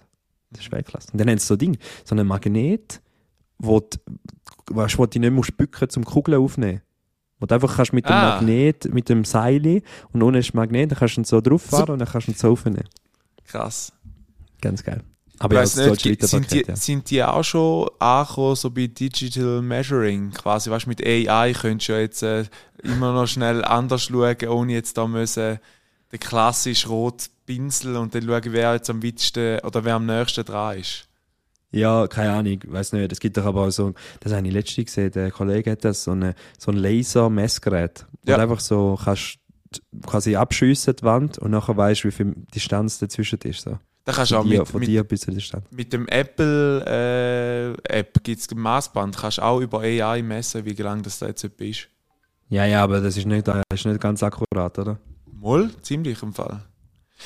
Das 0.50 0.62
ist 0.62 0.72
Weltklasse. 0.72 1.12
Und 1.12 1.20
dann 1.20 1.30
haben 1.30 1.38
sie 1.38 1.46
so 1.46 1.54
ein 1.54 1.58
Ding, 1.58 1.78
so 2.04 2.16
einen 2.16 2.26
Magnet, 2.26 3.00
wo, 3.60 3.78
die, 3.78 3.96
weißt, 4.72 4.98
wo 4.98 5.06
du 5.06 5.20
nicht 5.20 5.32
musst 5.32 5.56
bücken 5.56 5.88
zum 5.88 6.04
Kugeln 6.04 6.40
aufnehmen. 6.40 6.80
Wo 7.38 7.46
du 7.46 7.54
einfach 7.54 7.76
kannst 7.76 7.92
mit 7.92 8.06
dem 8.06 8.12
Ah. 8.12 8.40
Magnet, 8.40 8.92
mit 8.92 9.08
dem 9.08 9.24
Seil 9.24 9.82
und 10.12 10.34
ist 10.34 10.52
Magnet, 10.52 10.90
dann 10.90 10.98
kannst 10.98 11.16
du 11.16 11.20
ihn 11.20 11.24
so 11.24 11.40
drauf 11.40 11.62
fahren 11.62 11.90
und 11.90 12.00
dann 12.00 12.08
kannst 12.08 12.26
du 12.26 12.32
ihn 12.32 12.36
so 12.36 12.50
aufnehmen. 12.50 12.88
Krass. 13.46 13.92
Ganz 14.60 14.82
geil. 14.82 15.02
Aber 15.38 15.56
ja, 15.56 15.60
weiss 15.62 15.74
das 15.74 15.86
deutsche 15.88 16.10
nicht, 16.10 16.22
sind 16.22 16.52
die, 16.52 16.64
ja. 16.66 16.76
sind 16.76 17.10
die 17.10 17.22
auch 17.24 17.42
schon 17.42 17.88
angekommen, 17.98 18.54
so 18.54 18.70
bei 18.70 18.86
Digital 18.86 19.60
Measuring? 19.60 20.30
Quasi, 20.30 20.70
weißt 20.70 20.86
du, 20.86 20.90
mit 20.90 21.04
AI 21.04 21.52
könntest 21.52 21.88
du 21.88 21.92
ja 21.94 21.98
jetzt 21.98 22.22
äh, 22.22 22.44
immer 22.84 23.12
noch 23.12 23.26
schnell 23.26 23.64
anders 23.64 24.04
schauen, 24.04 24.36
ohne 24.48 24.72
jetzt 24.74 24.96
da 24.96 25.06
müssen 25.08 25.58
den 26.12 26.20
klassischen 26.20 26.90
roten 26.90 27.26
Pinsel 27.46 27.96
und 27.96 28.14
dann 28.14 28.22
schauen, 28.22 28.42
wer 28.52 28.74
jetzt 28.74 28.90
am 28.90 29.02
weitesten 29.02 29.58
oder 29.60 29.84
wer 29.84 29.96
am 29.96 30.06
nächsten 30.06 30.44
dran 30.44 30.78
ist. 30.78 31.08
Ja, 31.72 32.06
keine 32.06 32.32
Ahnung, 32.34 32.60
weiß 32.66 32.92
nicht. 32.92 33.10
Es 33.10 33.18
gibt 33.18 33.36
doch 33.38 33.46
aber 33.46 33.66
auch 33.66 33.70
so, 33.70 33.94
das 34.20 34.32
habe 34.34 34.46
ich 34.46 34.52
letztens 34.52 34.86
gesehen, 34.86 35.10
der 35.10 35.30
Kollege 35.30 35.70
hat 35.72 35.84
das, 35.84 36.04
so, 36.04 36.10
eine, 36.10 36.34
so 36.58 36.70
ein 36.70 36.76
Laser-Messgerät, 36.76 38.04
wo 38.22 38.30
Ja. 38.30 38.36
du 38.36 38.42
einfach 38.42 38.60
so 38.60 38.98
kannst 39.02 39.38
quasi 40.06 40.36
abschiessen 40.36 40.96
die 40.96 41.02
Wand 41.04 41.38
und 41.38 41.50
nachher 41.50 41.76
weißt 41.76 42.04
du, 42.04 42.08
wie 42.08 42.12
viel 42.12 42.34
Distanz 42.54 42.98
dazwischen 42.98 43.38
ist. 43.44 43.62
So. 43.62 43.78
Da 44.04 44.12
kannst 44.12 44.32
du 44.32 44.36
auch 44.36 44.44
dir, 44.44 44.60
mit, 44.60 44.68
von 44.68 44.80
mit, 44.80 44.88
dir 44.88 45.04
bis 45.04 45.20
zur 45.20 45.34
Distanz. 45.34 45.64
mit 45.70 45.92
dem 45.92 46.08
Apple 46.08 46.84
äh, 46.86 47.98
App 47.98 48.22
gibt 48.24 48.40
es 48.40 48.50
ein 48.50 48.58
Maßband, 48.58 49.16
kannst 49.16 49.38
du 49.38 49.42
auch 49.42 49.60
über 49.60 49.80
AI 49.80 50.22
messen, 50.22 50.64
wie 50.64 50.74
lang 50.74 51.02
das 51.02 51.18
da 51.20 51.26
jetzt 51.26 51.44
ist. 51.44 51.88
Ja, 52.48 52.66
ja, 52.66 52.82
aber 52.82 53.00
das 53.00 53.16
ist 53.16 53.26
nicht, 53.26 53.46
das 53.46 53.62
ist 53.72 53.86
nicht 53.86 54.00
ganz 54.00 54.22
akkurat, 54.22 54.78
oder? 54.78 54.98
Moll, 55.32 55.70
ziemlich 55.82 56.22
im 56.22 56.32
Fall. 56.32 56.62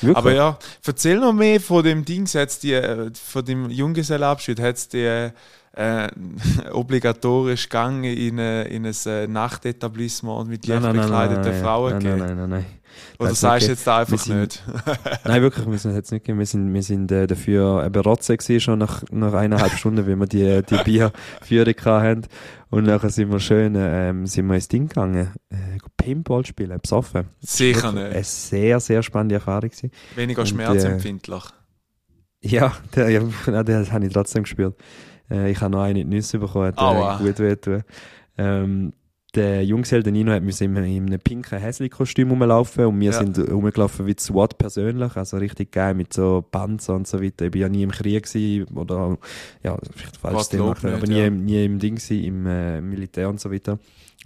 Wirklich? 0.01 0.17
Aber 0.17 0.33
ja, 0.33 0.59
erzähl 0.85 1.19
noch 1.19 1.33
mehr 1.33 1.59
von 1.59 1.83
dem 1.83 2.05
Ding, 2.05 2.29
die, 2.61 2.73
äh, 2.73 3.11
von 3.13 3.43
dem 3.43 3.69
Junggesellenabschied, 3.69 4.59
hat 4.59 4.75
es 4.75 4.87
die 4.87 5.31
äh, 5.77 6.07
obligatorisch 6.71 7.69
Gang 7.69 8.03
in, 8.03 8.39
eine, 8.39 8.63
in 8.63 8.85
ein 8.85 8.95
äh, 9.05 9.27
Nachtetablissement 9.27 10.49
mit 10.49 10.65
leicht 10.67 10.81
bekleideten 10.91 11.53
Frauen 11.61 11.91
nein, 11.93 11.99
gegeben? 11.99 12.19
nein, 12.19 12.27
nein, 12.27 12.37
nein, 12.37 12.49
nein. 12.49 12.65
Oder 13.19 13.29
Weiss 13.29 13.41
sagst 13.41 13.67
du 13.67 13.71
jetzt 13.71 13.87
einfach 13.87 14.11
wir 14.11 14.17
sind- 14.17 14.39
nicht? 14.39 14.63
Nein, 15.23 15.41
wirklich, 15.43 15.69
wir 15.69 15.77
sind 15.77 15.93
jetzt 15.93 16.11
nicht 16.11 16.23
gegeben. 16.23 16.39
Wir 16.39 16.47
sind, 16.47 16.73
wir 16.73 16.81
sind 16.81 17.11
äh, 17.11 17.27
dafür 17.27 17.85
eben 17.85 18.01
Rotze 18.01 18.35
gewesen, 18.35 18.59
schon 18.59 18.79
nach, 18.79 19.03
nach 19.11 19.33
eineinhalb 19.33 19.71
Stunden, 19.77 20.07
wie 20.07 20.15
wir 20.15 20.25
die, 20.25 20.63
die 20.67 20.83
Bierführung 20.83 21.75
hatten. 21.85 22.21
Und 22.71 22.85
nachher 22.85 23.11
sind 23.11 23.31
wir 23.31 23.39
schön, 23.39 23.75
ähm, 23.77 24.25
sind 24.25 24.47
wir 24.47 24.55
ins 24.55 24.67
Ding 24.67 24.87
gegangen, 24.87 25.31
äh, 25.49 25.55
Paintball 25.95 26.43
spielen, 26.45 26.79
besoffen. 26.81 27.27
Sicher 27.39 27.91
nicht. 27.91 28.13
Eine 28.15 28.23
sehr, 28.23 28.79
sehr 28.79 29.03
spannende 29.03 29.35
Erfahrung 29.35 29.69
gewesen. 29.69 29.91
Weniger 30.15 30.41
und, 30.41 30.47
äh, 30.47 30.49
schmerzempfindlich. 30.49 31.43
Ja, 32.41 32.73
der, 32.95 33.09
ja, 33.09 33.21
nein, 33.45 33.65
das 33.65 33.91
habe 33.91 34.05
ich 34.07 34.13
trotzdem 34.13 34.43
gespürt. 34.43 34.75
Äh, 35.29 35.51
ich 35.51 35.61
habe 35.61 35.71
noch 35.71 35.81
eine 35.81 36.01
in 36.01 36.09
die 36.09 36.15
Nüsse 36.15 36.39
bekommen, 36.39 36.73
hat 36.75 37.21
äh, 37.21 37.23
gut 37.23 37.39
wehtun. 37.39 37.83
Ähm, 38.37 38.93
der 39.35 39.63
Jungsel, 39.63 40.01
der 40.03 40.13
Nino, 40.13 40.31
hat 40.31 40.41
müssen 40.41 40.75
in 40.75 40.83
in 40.83 41.05
einem 41.07 41.19
pinken 41.19 41.59
Häsli-Kostüm 41.59 42.29
rumlaufen 42.31 42.85
und 42.85 42.99
wir 42.99 43.11
Ja. 43.11 43.19
sind 43.19 43.37
rumgelaufen 43.37 44.07
wie 44.07 44.15
SWAT 44.17 44.57
persönlich, 44.57 45.15
also 45.15 45.37
richtig 45.37 45.71
geil 45.71 45.93
mit 45.93 46.13
so 46.13 46.43
Panzer 46.49 46.95
und 46.95 47.07
so 47.07 47.21
weiter. 47.21 47.45
Ich 47.45 47.51
bin 47.51 47.61
ja 47.61 47.69
nie 47.69 47.83
im 47.83 47.91
Krieg 47.91 48.23
gewesen, 48.23 48.65
oder, 48.75 49.17
ja, 49.63 49.77
vielleicht 49.95 50.17
falsch 50.17 50.47
Thema, 50.49 50.71
aber 50.81 51.07
nie, 51.07 51.19
ja. 51.19 51.25
im- 51.25 51.43
nie 51.45 51.65
im 51.65 51.77
Ding 51.77 51.95
gewesen, 51.95 52.23
im 52.23 52.45
äh, 52.47 52.81
Militär 52.81 53.29
und 53.29 53.39
so 53.39 53.51
weiter. 53.51 53.77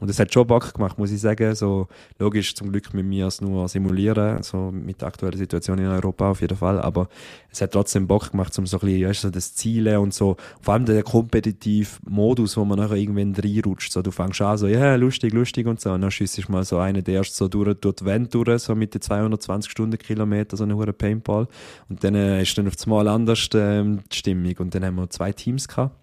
Und 0.02 0.10
es 0.10 0.20
hat 0.20 0.34
schon 0.34 0.48
Bock 0.48 0.74
gemacht, 0.74 0.98
muss 0.98 1.12
ich 1.12 1.22
sagen. 1.22 1.54
So, 1.54 1.88
logisch, 2.18 2.56
zum 2.56 2.72
Glück 2.72 2.92
mit 2.94 3.06
mir 3.06 3.28
es 3.28 3.40
nur 3.40 3.70
simulieren, 3.70 4.42
so 4.42 4.72
mit 4.72 5.00
der 5.00 5.08
aktuellen 5.08 5.38
Situation 5.38 5.78
in 5.78 5.86
Europa 5.86 6.32
auf 6.32 6.42
jeden 6.42 6.58
Fall. 6.58 6.82
Aber 6.82 7.08
es 7.52 7.62
hat 7.62 7.72
trotzdem 7.72 8.08
Bock 8.08 8.32
gemacht, 8.32 8.58
um 8.58 8.66
so 8.66 8.78
ein 8.78 8.80
bisschen, 8.80 9.08
weißt 9.08 9.22
so 9.22 9.30
das 9.30 9.54
Zielen 9.54 9.98
und 10.00 10.12
so. 10.12 10.38
Vor 10.60 10.74
allem 10.74 10.86
der 10.86 11.04
kompetitive 11.04 11.88
Modus, 12.10 12.58
wo 12.58 12.66
man 12.66 12.80
nachher 12.80 12.96
irgendwann 12.96 13.36
reinrutscht. 13.36 13.92
So, 13.92 14.02
du 14.02 14.10
fängst 14.10 14.42
an, 14.42 14.58
so, 14.58 14.66
ja, 14.66 14.96
lustig, 14.96 15.34
lustig 15.34 15.68
und 15.68 15.80
so. 15.80 15.92
Und 15.92 16.02
dann 16.02 16.10
schießt 16.10 16.50
mal 16.50 16.64
so 16.64 16.80
einen, 16.80 17.04
der 17.04 17.14
erst 17.14 17.36
so 17.36 17.48
durch, 17.48 17.76
durch 17.76 17.98
die 17.98 18.06
Wand 18.06 18.34
durch, 18.34 18.64
so 18.64 18.74
mit 18.74 18.96
den 18.96 19.02
220 19.02 19.72
Stundenkilometer, 19.72 20.58
so 20.58 20.64
eine 20.64 20.76
hure 20.76 20.94
Paintball. 20.94 21.48
Und 21.90 22.04
dann 22.04 22.16
äh, 22.16 22.42
ist 22.42 22.58
dann 22.58 22.68
auf 22.68 22.74
einmal 22.84 23.08
anders 23.08 23.48
ähm, 23.54 24.00
die 24.12 24.18
Stimmung. 24.18 24.56
Und 24.58 24.74
dann 24.74 24.84
haben 24.84 24.96
wir 24.96 25.12
zwei 25.12 25.32
Teams 25.32 25.68
gehabt. 25.68 25.96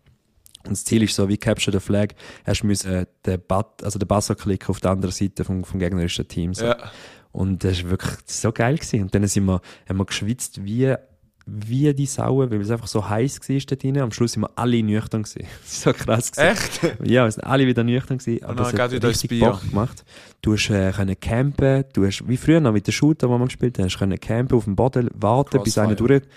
Und 0.65 0.73
das 0.73 0.85
Ziel 0.85 1.03
ist 1.03 1.15
so, 1.15 1.29
wie 1.29 1.37
Capture 1.37 1.79
the 1.79 1.85
Flag, 1.85 2.09
hast 2.45 2.63
du 2.63 2.67
müssen 2.67 2.93
äh, 2.93 3.07
den, 3.25 3.41
Bat 3.47 3.83
also 3.85 3.99
den 3.99 4.09
Buzzer 4.09 4.35
klicken 4.35 4.69
auf 4.69 4.81
der 4.81 4.91
anderen 4.91 5.13
Seite 5.13 5.45
vom, 5.45 5.65
vom 5.65 5.79
gegnerischen 5.79 6.27
Team. 6.29 6.55
So. 6.55 6.67
Ja. 6.67 6.77
Und 7.33 7.65
das 7.65 7.73
ist 7.73 7.89
wirklich 7.89 8.15
so 8.27 8.53
geil 8.53 8.77
gewesen. 8.77 9.03
Und 9.03 9.15
dann 9.15 9.27
sind 9.27 9.45
wir, 9.45 9.61
haben 9.89 9.97
wir 9.97 10.05
geschwitzt 10.05 10.65
wie, 10.65 10.95
wie 11.47 11.95
die 11.95 12.07
Sauen, 12.07 12.51
weil 12.51 12.61
es 12.61 12.71
einfach 12.71 12.87
so 12.87 13.09
heiß 13.09 13.41
war 13.49 13.57
dort 13.69 13.83
drin. 13.83 13.99
Am 13.99 14.13
Schluss 14.13 14.33
sind 14.33 14.43
wir 14.43 14.51
alle 14.57 14.83
nüchtern 14.83 15.23
gewesen. 15.23 15.47
Das 15.63 15.83
so 15.83 15.93
krass 15.93 16.33
gewesen. 16.33 16.51
Echt? 16.51 16.83
Ja, 17.05 17.25
wir 17.25 17.31
sind 17.31 17.45
alle 17.45 17.67
wieder 17.67 17.85
nüchtern 17.85 18.19
gewesen. 18.19 18.45
Aber 18.45 18.69
es 18.69 18.75
hat 18.75 18.93
richtig 18.93 19.31
Bier. 19.31 19.51
Bock 19.51 19.61
gemacht. 19.69 20.05
Du 20.43 20.55
hast 20.55 20.71
äh, 20.71 20.93
können 20.93 21.19
campen, 21.21 21.85
du 21.93 22.07
hast, 22.07 22.27
wie 22.27 22.37
früher 22.37 22.61
noch 22.61 22.73
mit 22.73 22.87
den 22.87 22.93
Shooter, 22.93 23.29
wo 23.29 23.39
wir 23.39 23.45
gespielt 23.45 23.79
haben, 23.79 23.87
hast 23.87 23.99
können 23.99 24.19
campen, 24.19 24.57
auf 24.57 24.65
dem 24.65 24.77
Boden 24.77 25.09
warten, 25.15 25.63
bis 25.63 25.79
einer 25.79 25.95
Crossfire. 25.95 26.21
durch... 26.21 26.29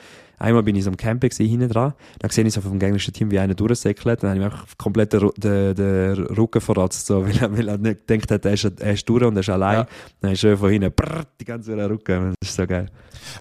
Einmal 0.41 0.63
bin 0.63 0.75
ich 0.75 0.83
so 0.83 0.89
am 0.89 0.97
gewesen, 0.97 1.45
hinten 1.45 1.69
dran. 1.69 1.93
Dann 2.19 2.31
sehe 2.31 2.43
ich 2.45 2.53
so 2.53 2.61
vom 2.61 2.79
gegnerischen 2.79 3.13
Team, 3.13 3.29
wie 3.29 3.37
einer 3.39 3.53
durchsäckelt. 3.53 4.23
Dann 4.23 4.31
habe 4.31 4.39
ich 4.39 4.45
mir 4.51 4.63
komplett 4.77 5.13
den, 5.13 5.29
den, 5.37 5.75
den 5.75 6.13
Rücken 6.35 6.59
verratzt, 6.61 7.05
so, 7.05 7.23
weil, 7.27 7.37
er- 7.37 7.55
weil 7.57 7.67
er 7.67 7.77
nicht 7.77 8.07
gedacht 8.07 8.31
hat, 8.31 8.45
er 8.45 8.53
ist, 8.53 8.63
er 8.63 8.93
ist 8.93 9.07
durch 9.07 9.23
und 9.23 9.35
er 9.35 9.41
ist 9.41 9.49
allein. 9.49 9.77
Ja. 9.79 9.87
Dann 10.19 10.31
ist 10.31 10.43
er 10.43 10.57
von 10.57 10.69
hinten, 10.71 10.91
brrr, 10.91 11.23
die 11.39 11.45
ganze 11.45 11.77
Rücken. 11.89 12.33
Das 12.39 12.49
ist 12.49 12.55
so 12.55 12.65
geil. 12.65 12.87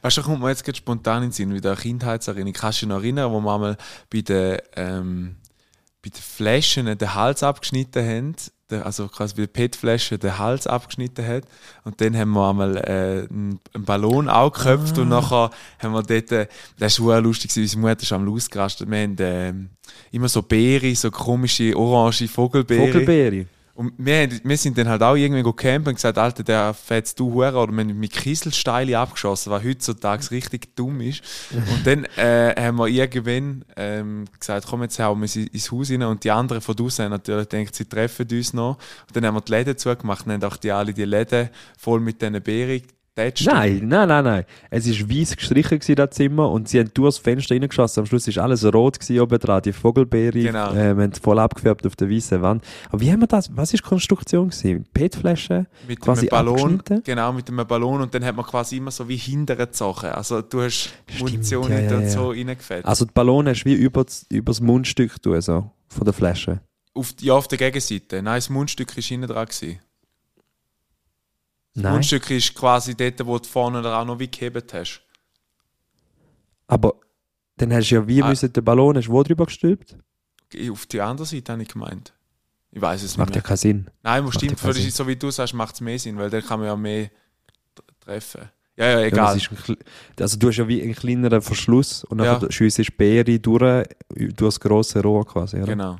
Weißt 0.03 0.19
du, 0.19 0.23
kommt 0.23 0.41
mir 0.41 0.51
jetzt 0.51 0.77
spontan 0.77 1.23
in 1.23 1.29
den 1.29 1.33
Sinn, 1.33 1.55
wieder 1.55 1.75
Kindheitserinnerung. 1.75 2.53
Kannst 2.53 2.83
du 2.83 2.87
dich 2.87 2.95
noch 2.95 3.01
erinnern, 3.03 3.33
wo 3.33 3.41
wir 3.41 3.55
einmal 3.55 3.77
bei 4.13 4.21
den, 4.21 4.59
ähm, 4.77 5.37
bei 6.03 6.11
den 6.11 6.21
Flaschen 6.21 6.87
den 6.99 7.15
Hals 7.15 7.43
abgeschnitten 7.43 8.05
haben? 8.07 8.35
Der, 8.71 8.87
also 8.87 9.09
quasi 9.09 9.35
der 9.35 9.47
PET-Flasche 9.47 10.19
den 10.19 10.39
Hals 10.39 10.67
abgeschnitten 10.67 11.27
hat. 11.27 11.45
Und 11.85 12.01
dann 12.01 12.17
haben 12.17 12.31
wir 12.31 12.49
einmal 12.49 12.77
äh, 12.77 13.29
einen, 13.29 13.61
einen 13.75 13.85
Ballon 13.85 14.29
auch 14.29 14.53
geköpft 14.53 14.99
und 14.99 15.09
nachher 15.09 15.51
haben 15.79 15.93
wir 15.93 16.03
dort, 16.03 16.33
äh, 16.33 16.47
das 16.79 17.01
war 17.01 17.15
sehr 17.15 17.21
lustig, 17.21 17.51
unsere 17.57 17.81
Mutter 17.81 18.03
ist 18.03 18.13
einmal 18.13 18.33
ausgerastet. 18.33 18.91
Wir 18.91 19.03
haben 19.03 19.17
ähm, 19.19 19.71
immer 20.13 20.29
so 20.29 20.43
Beere, 20.43 20.95
so 20.95 21.11
komische 21.11 21.77
orange 21.77 22.29
Vogelbeere. 22.29 22.87
Vogelbeere. 22.87 23.47
Und 23.81 23.95
wir, 23.97 24.29
wir 24.45 24.59
sind 24.59 24.77
dann 24.77 24.91
halt 24.91 25.03
auch 25.03 25.15
irgendwie 25.15 25.43
campen 25.55 25.89
und 25.89 25.95
gesagt, 25.95 26.19
Alter, 26.19 26.43
der 26.43 26.75
fährst 26.75 27.19
du 27.19 27.33
Hure 27.33 27.57
oder 27.57 27.73
wir 27.73 27.81
haben 27.81 27.99
mit 27.99 28.13
Kieselsteine 28.13 28.99
abgeschossen, 28.99 29.51
was 29.51 29.65
heutzutage 29.65 30.31
richtig 30.33 30.77
dumm 30.77 31.01
ist. 31.01 31.23
Und 31.51 31.87
dann 31.87 32.05
äh, 32.19 32.55
haben 32.61 32.77
wir 32.77 32.89
irgendwann 32.89 33.65
ähm, 33.79 34.27
gesagt, 34.39 34.67
komm, 34.69 34.83
jetzt 34.83 34.99
hauen 34.99 35.19
wir 35.23 35.35
ins 35.51 35.73
Haus 35.73 35.91
rein 35.91 36.03
und 36.03 36.25
die 36.25 36.31
anderen 36.31 36.61
von 36.61 36.77
draußen 36.77 37.07
haben 37.07 37.13
natürlich 37.13 37.49
gedacht, 37.49 37.75
sie 37.75 37.87
treffen 37.87 38.29
uns 38.31 38.53
noch. 38.53 38.77
Und 39.07 39.17
dann 39.17 39.25
haben 39.25 39.37
wir 39.37 39.41
die 39.41 39.53
Läden 39.53 39.79
zugemacht 39.79 40.27
und 40.27 40.33
haben 40.33 40.45
auch 40.45 40.59
die 40.59 40.73
alle 40.73 40.93
die 40.93 41.07
Läden 41.07 41.49
voll 41.79 42.01
mit 42.01 42.21
diesen 42.21 42.43
Beeren 42.43 42.83
Nein, 43.45 43.81
nein, 43.85 44.09
nein, 44.09 44.25
nein. 44.25 44.45
Es 44.71 44.87
war 44.87 45.11
weiß 45.11 45.37
gestrichen, 45.37 45.79
gewesen, 45.79 45.97
das 45.97 46.11
Zimmer, 46.11 46.51
und 46.51 46.69
sie 46.69 46.81
haben 46.81 46.91
durchs 46.95 47.19
Fenster 47.19 47.55
reingeschossen. 47.55 48.01
Am 48.01 48.07
Schluss 48.07 48.35
war 48.35 48.45
alles 48.45 48.65
rot 48.65 49.01
gewesen, 49.01 49.21
oben 49.21 49.39
dran. 49.39 49.63
Die 49.63 49.73
Vogelbeere 49.73 50.41
Genau. 50.41 50.73
äh, 50.73 50.97
wir 50.97 51.05
haben 51.05 51.13
voll 51.13 51.39
abgefärbt 51.39 51.87
auf 51.87 51.97
der 51.97 52.11
weißen 52.11 52.43
Wand. 52.43 52.65
Aber 52.89 53.01
wie 53.01 53.13
haben 53.13 53.21
wir 53.21 53.27
das? 53.27 53.51
Was 53.57 53.73
war 53.73 53.77
die 53.77 53.89
Konstruktion? 53.89 54.51
gewesen? 54.51 54.87
PET-Flasche? 54.93 55.67
mit 55.87 56.01
quasi 56.01 56.29
einem 56.29 56.47
Ballon, 56.47 56.83
genau, 57.05 57.33
mit 57.33 57.49
einem 57.49 57.67
Ballon 57.67 58.01
und 58.01 58.15
dann 58.15 58.25
hat 58.25 58.37
man 58.37 58.45
quasi 58.45 58.77
immer 58.77 58.91
so 58.91 59.09
wie 59.09 59.17
hintere 59.17 59.67
gezogen. 59.67 60.07
Also 60.07 60.43
du 60.43 60.63
hast 60.63 60.91
Stimmt, 61.07 61.21
Munition 61.21 61.71
ja, 61.71 61.81
ja, 61.81 61.97
und 61.97 62.03
ja. 62.03 62.11
so 62.11 62.31
reingefällt. 62.31 62.85
Also 62.85 63.05
die 63.05 63.13
Ballone 63.13 63.51
hast 63.51 63.65
du 63.65 63.71
wie 63.71 63.75
über 63.75 64.05
das, 64.05 64.27
über 64.31 64.51
das 64.53 64.61
Mundstück 64.61 65.21
tun, 65.23 65.41
so, 65.41 65.71
von 65.89 66.05
der 66.05 66.13
Flasche. 66.15 66.61
Auf, 66.95 67.15
ja, 67.21 67.35
auf 67.35 67.49
der 67.49 67.59
Gegenseite. 67.59 68.23
Nein, 68.23 68.37
das 68.37 68.51
Mundstück 68.51 68.97
war 68.97 69.03
hinten 69.03 69.29
dran. 69.29 69.47
Gewesen. 69.47 69.79
Das 71.75 71.83
Nein. 71.85 71.93
Mundstück 71.95 72.31
ist 72.31 72.55
quasi 72.55 72.97
dort, 72.97 73.25
wo 73.27 73.39
du 73.39 73.49
vorne 73.49 73.81
dran 73.83 74.07
noch 74.07 74.19
wie 74.19 74.29
gehebt 74.31 74.75
hast. 74.75 75.03
Aber 76.67 76.95
dann 77.57 77.73
hast 77.73 77.91
du 77.91 77.95
ja 77.97 78.07
wie 78.07 78.23
Ah. 78.23 78.29
müssen 78.29 78.53
den 78.53 78.65
Ballon, 78.65 78.97
hast 78.97 79.07
du 79.09 79.13
wo 79.13 79.23
drüber 79.23 79.47
gestülpt? 79.47 79.97
Auf 80.71 80.87
die 80.87 81.01
andere 81.01 81.27
Seite 81.27 81.53
habe 81.53 81.63
ich 81.63 81.69
gemeint. 81.69 82.13
Ich 82.73 82.81
weiß 82.81 83.03
es 83.03 83.17
Macht 83.17 83.31
nicht 83.31 83.37
ja 83.37 83.41
mehr. 83.41 83.47
keinen 83.49 83.57
Sinn. 83.57 83.91
Nein, 84.03 84.25
macht 84.25 84.35
stimmt, 84.35 84.53
ja 84.63 84.73
für, 84.73 84.75
so 84.91 85.07
wie 85.07 85.17
du 85.17 85.31
sagst, 85.31 85.55
macht 85.55 85.75
es 85.75 85.81
mehr 85.81 85.99
Sinn, 85.99 86.17
weil 86.17 86.31
dann 86.31 86.43
kann 86.45 86.61
man 86.61 86.69
ja 86.69 86.77
mehr 86.77 87.11
treffen. 88.01 88.49
Ja, 88.77 88.87
ja, 88.87 89.01
Ja, 89.01 89.07
egal. 89.07 89.37
ist 89.37 89.51
ein, 89.51 89.77
also 90.19 90.39
du 90.39 90.49
hast 90.49 90.57
ja 90.57 90.67
wie 90.69 90.81
einen 90.83 90.95
kleineren 90.95 91.43
Verschluss 91.43 92.05
und 92.05 92.19
dann 92.19 92.27
Ja. 92.27 92.39
ja. 92.41 92.51
schiessest 92.51 92.97
Beere 92.97 93.39
durch, 93.39 93.87
durch 94.09 94.35
das 94.37 94.61
grosse 94.61 95.03
Rohr 95.03 95.27
quasi, 95.27 95.57
oder? 95.57 95.67
genau. 95.67 95.99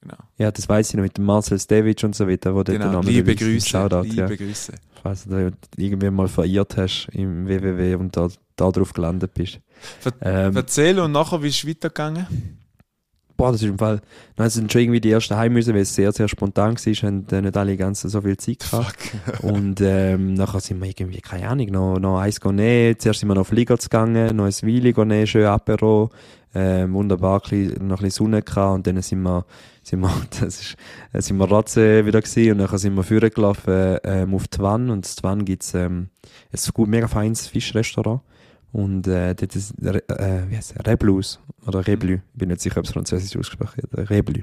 Genau. 0.00 0.16
Ja, 0.36 0.50
das 0.50 0.68
weiß 0.68 0.90
ich 0.90 0.94
noch 0.94 1.02
mit 1.02 1.16
dem 1.16 1.24
Marcel 1.24 1.58
Stevic 1.58 2.02
und 2.04 2.14
so 2.14 2.28
weiter, 2.28 2.54
wo 2.54 2.62
genau. 2.64 2.92
noch 2.92 3.04
Liebe 3.04 3.34
beweist. 3.34 3.40
Grüße. 3.40 3.68
Shoutout, 3.68 4.02
Liebe 4.02 4.16
ja. 4.16 4.36
Grüße. 4.36 4.72
Falls 5.02 5.24
du 5.24 5.52
irgendwie 5.76 6.10
mal 6.10 6.28
verirrt 6.28 6.76
hast 6.76 7.08
im 7.12 7.46
WWW 7.48 7.94
und 7.96 8.16
da, 8.16 8.28
da 8.56 8.70
drauf 8.70 8.92
gelandet 8.92 9.34
bist. 9.34 9.60
Ver 10.00 10.12
Ähm, 10.20 10.56
Erzähl 10.56 10.98
und 10.98 11.12
nachher, 11.12 11.42
wie 11.42 11.48
ist 11.48 11.62
es 11.62 11.68
weitergegangen? 11.68 12.26
boah, 13.38 13.52
das 13.52 13.62
ist 13.62 13.68
im 13.68 13.78
Fall, 13.78 14.00
dann 14.36 14.50
sind 14.50 14.70
schon 14.70 14.82
irgendwie 14.82 15.00
die 15.00 15.12
ersten 15.12 15.36
heim 15.36 15.52
müssen, 15.52 15.72
weil 15.72 15.82
es 15.82 15.94
sehr, 15.94 16.12
sehr 16.12 16.28
spontan 16.28 16.74
war, 16.74 16.92
haben 16.94 17.26
äh, 17.30 17.40
nicht 17.40 17.56
alle 17.56 17.76
ganz 17.76 18.02
so 18.02 18.20
viel 18.20 18.36
Zeit 18.36 18.58
gehabt. 18.58 18.96
Und 19.42 19.80
ähm, 19.80 20.34
nachher 20.34 20.60
sind 20.60 20.82
wir 20.82 20.88
irgendwie, 20.88 21.20
keine 21.20 21.48
Ahnung, 21.48 21.68
noch, 21.68 21.98
noch 22.00 22.18
eins 22.18 22.40
nehmen. 22.44 22.98
Zuerst 22.98 23.20
sind 23.20 23.28
wir 23.28 23.36
noch 23.36 23.46
Flieger 23.46 23.76
gegangen, 23.76 24.36
noch 24.36 24.44
ein 24.44 24.52
Weile 24.52 25.06
nehmen, 25.06 25.26
schön 25.26 25.46
Apero. 25.46 26.10
Ähm, 26.54 26.94
wunderbar, 26.94 27.40
noch 27.40 27.52
ein 27.52 27.86
bisschen 27.86 28.10
Sonne 28.10 28.42
gehabt. 28.42 28.74
Und 28.74 28.86
dann 28.86 29.00
sind 29.02 29.22
wir, 29.22 29.44
sind 29.88 30.00
wir, 30.00 30.10
das 30.40 30.60
ist, 30.60 30.76
äh, 31.12 31.20
sind 31.20 31.36
wir 31.38 31.50
Ratze 31.50 32.04
wieder 32.06 32.20
gewesen. 32.20 32.52
Und 32.52 32.58
dann 32.58 32.78
sind 32.78 32.94
wir 32.94 33.02
vorher 33.02 33.30
gelaufen, 33.30 33.98
ähm, 34.04 34.34
auf 34.34 34.44
Wann. 34.58 34.90
Und 34.90 35.18
die 35.18 35.22
Wann 35.22 35.44
gibt's, 35.44 35.74
ähm, 35.74 36.08
ein 36.52 36.72
gut, 36.74 36.88
mega 36.88 37.08
feines 37.08 37.46
Fischrestaurant. 37.46 38.22
Und, 38.72 39.06
äh, 39.06 39.34
dort 39.34 39.56
ist, 39.56 39.74
Re- 39.82 40.06
äh, 40.08 40.50
wie 40.50 40.56
heißt 40.56 40.74
es? 40.76 40.86
Reblus. 40.86 41.40
Oder 41.66 41.86
Reblu. 41.86 42.14
Ich 42.14 42.38
bin 42.38 42.48
nicht 42.48 42.60
sicher, 42.60 42.78
ob 42.78 42.84
es 42.84 42.92
französisch 42.92 43.36
ausgesprochen 43.36 43.82
wird. 43.90 44.10
Reblu. 44.10 44.42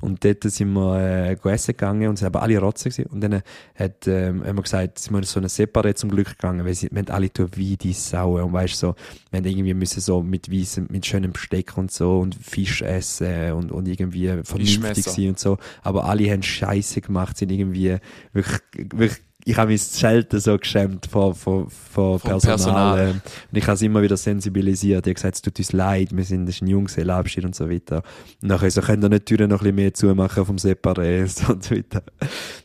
Und 0.00 0.24
dort 0.24 0.42
sind 0.44 0.72
wir 0.74 1.00
äh, 1.00 1.50
essen 1.50 1.72
gegangen 1.72 2.08
und 2.08 2.14
es 2.14 2.22
waren 2.22 2.36
alle 2.36 2.58
Rotzen 2.58 2.90
gewesen. 2.90 3.10
Und 3.10 3.20
dann 3.22 3.42
hat, 3.74 4.06
ähm, 4.06 4.44
haben 4.44 4.56
wir 4.56 4.62
gesagt, 4.62 4.98
sind 4.98 5.12
wir 5.12 5.18
in 5.18 5.24
so 5.24 5.40
eine 5.40 5.48
Separé 5.48 5.94
zum 5.94 6.10
Glück 6.10 6.28
gegangen, 6.28 6.66
weil 6.66 6.74
sie, 6.74 6.88
wir 6.90 6.98
haben 6.98 7.08
alle 7.08 7.32
tun 7.32 7.48
wie 7.54 7.76
die 7.76 7.92
Sauen. 7.94 8.42
Und 8.42 8.52
weißt 8.52 8.78
so, 8.78 8.94
wir 9.30 9.38
haben 9.38 9.46
irgendwie 9.46 9.74
müssen 9.74 10.00
so 10.00 10.22
mit 10.22 10.52
weissem, 10.52 10.86
mit 10.90 11.06
schönem 11.06 11.32
Besteck 11.32 11.78
und 11.78 11.90
so 11.90 12.20
und 12.20 12.34
Fisch 12.34 12.82
essen 12.82 13.52
und, 13.52 13.72
und 13.72 13.88
irgendwie 13.88 14.28
vernünftig 14.44 15.04
sein 15.04 15.28
und 15.28 15.38
so. 15.38 15.56
Aber 15.82 16.04
alle 16.04 16.30
haben 16.30 16.42
Scheiße 16.42 17.00
gemacht, 17.00 17.38
sind 17.38 17.50
irgendwie 17.50 17.96
wirklich, 18.32 18.60
wirklich 18.92 19.22
ich 19.48 19.56
habe 19.56 19.70
mich 19.70 19.82
selten 19.84 20.40
so 20.40 20.58
geschämt 20.58 21.06
vor, 21.06 21.32
vor, 21.32 21.70
vor 21.70 22.18
Vom 22.18 22.30
Personal. 22.30 22.56
Personal. 22.56 22.98
ähm, 22.98 23.20
Und 23.52 23.58
ich 23.58 23.64
habe 23.64 23.76
sie 23.76 23.86
immer 23.86 24.02
wieder 24.02 24.16
sensibilisiert. 24.16 25.06
Ich 25.06 25.10
habe 25.10 25.14
gesagt, 25.14 25.36
es 25.36 25.42
tut 25.42 25.56
uns 25.56 25.72
leid, 25.72 26.08
wir 26.16 26.24
sind 26.24 26.46
das 26.46 26.56
ist 26.56 26.62
ein 26.62 26.66
Junggesellenabschied 26.66 27.44
und 27.44 27.54
so 27.54 27.70
weiter. 27.70 28.02
Und 28.42 28.48
nachher 28.48 28.72
so, 28.72 28.80
könnt 28.80 29.04
ihr 29.04 29.08
nicht 29.08 29.28
die 29.28 29.36
Türen 29.36 29.50
noch 29.50 29.60
ein 29.60 29.62
bisschen 29.62 29.76
mehr 29.76 29.94
zumachen 29.94 30.44
vom 30.44 30.56
Separé 30.56 31.20
und 31.48 31.62
so 31.62 31.76
weiter. 31.76 32.02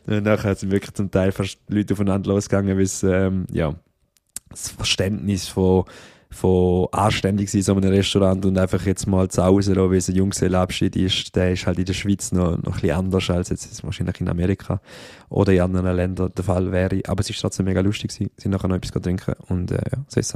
Und 0.08 0.24
nachher 0.24 0.56
sind 0.56 0.72
wirklich 0.72 0.92
zum 0.94 1.08
Teil 1.08 1.30
fast 1.30 1.60
Leute 1.68 1.94
aufeinander 1.94 2.32
losgegangen, 2.34 2.76
weil 2.76 2.84
es, 2.84 3.04
ähm, 3.04 3.46
ja, 3.52 3.76
das 4.50 4.70
Verständnis 4.70 5.46
von, 5.46 5.84
von 6.32 6.88
anständig 6.92 7.50
sein 7.50 7.58
in 7.60 7.64
so 7.64 7.74
einem 7.74 7.90
Restaurant 7.90 8.44
und 8.44 8.58
einfach 8.58 8.84
jetzt 8.86 9.06
mal 9.06 9.28
zu 9.28 9.44
Hause 9.44 9.76
weil 9.76 9.98
es 9.98 10.08
ein 10.08 10.16
Junggesellenabschied 10.16 10.96
ist, 10.96 11.36
der 11.36 11.52
ist 11.52 11.66
halt 11.66 11.78
in 11.78 11.84
der 11.84 11.92
Schweiz 11.92 12.32
noch, 12.32 12.56
noch 12.56 12.56
ein 12.56 12.72
bisschen 12.72 12.90
anders 12.90 13.30
als 13.30 13.50
jetzt 13.50 13.84
wahrscheinlich 13.84 14.20
in 14.20 14.28
Amerika 14.28 14.80
oder 15.28 15.52
in 15.52 15.60
anderen 15.60 15.94
Ländern 15.94 16.32
der 16.34 16.44
Fall 16.44 16.72
wäre. 16.72 17.00
Aber 17.06 17.20
es 17.20 17.30
ist 17.30 17.40
trotzdem 17.40 17.66
mega 17.66 17.80
lustig 17.80 18.10
gewesen. 18.10 18.30
Sie 18.36 18.42
sind 18.42 18.52
nachher 18.52 18.68
noch 18.68 18.76
etwas 18.76 19.02
trinken 19.02 19.34
und 19.48 19.70
äh, 19.70 19.76
ja, 19.76 20.04
so 20.08 20.20
ist. 20.20 20.34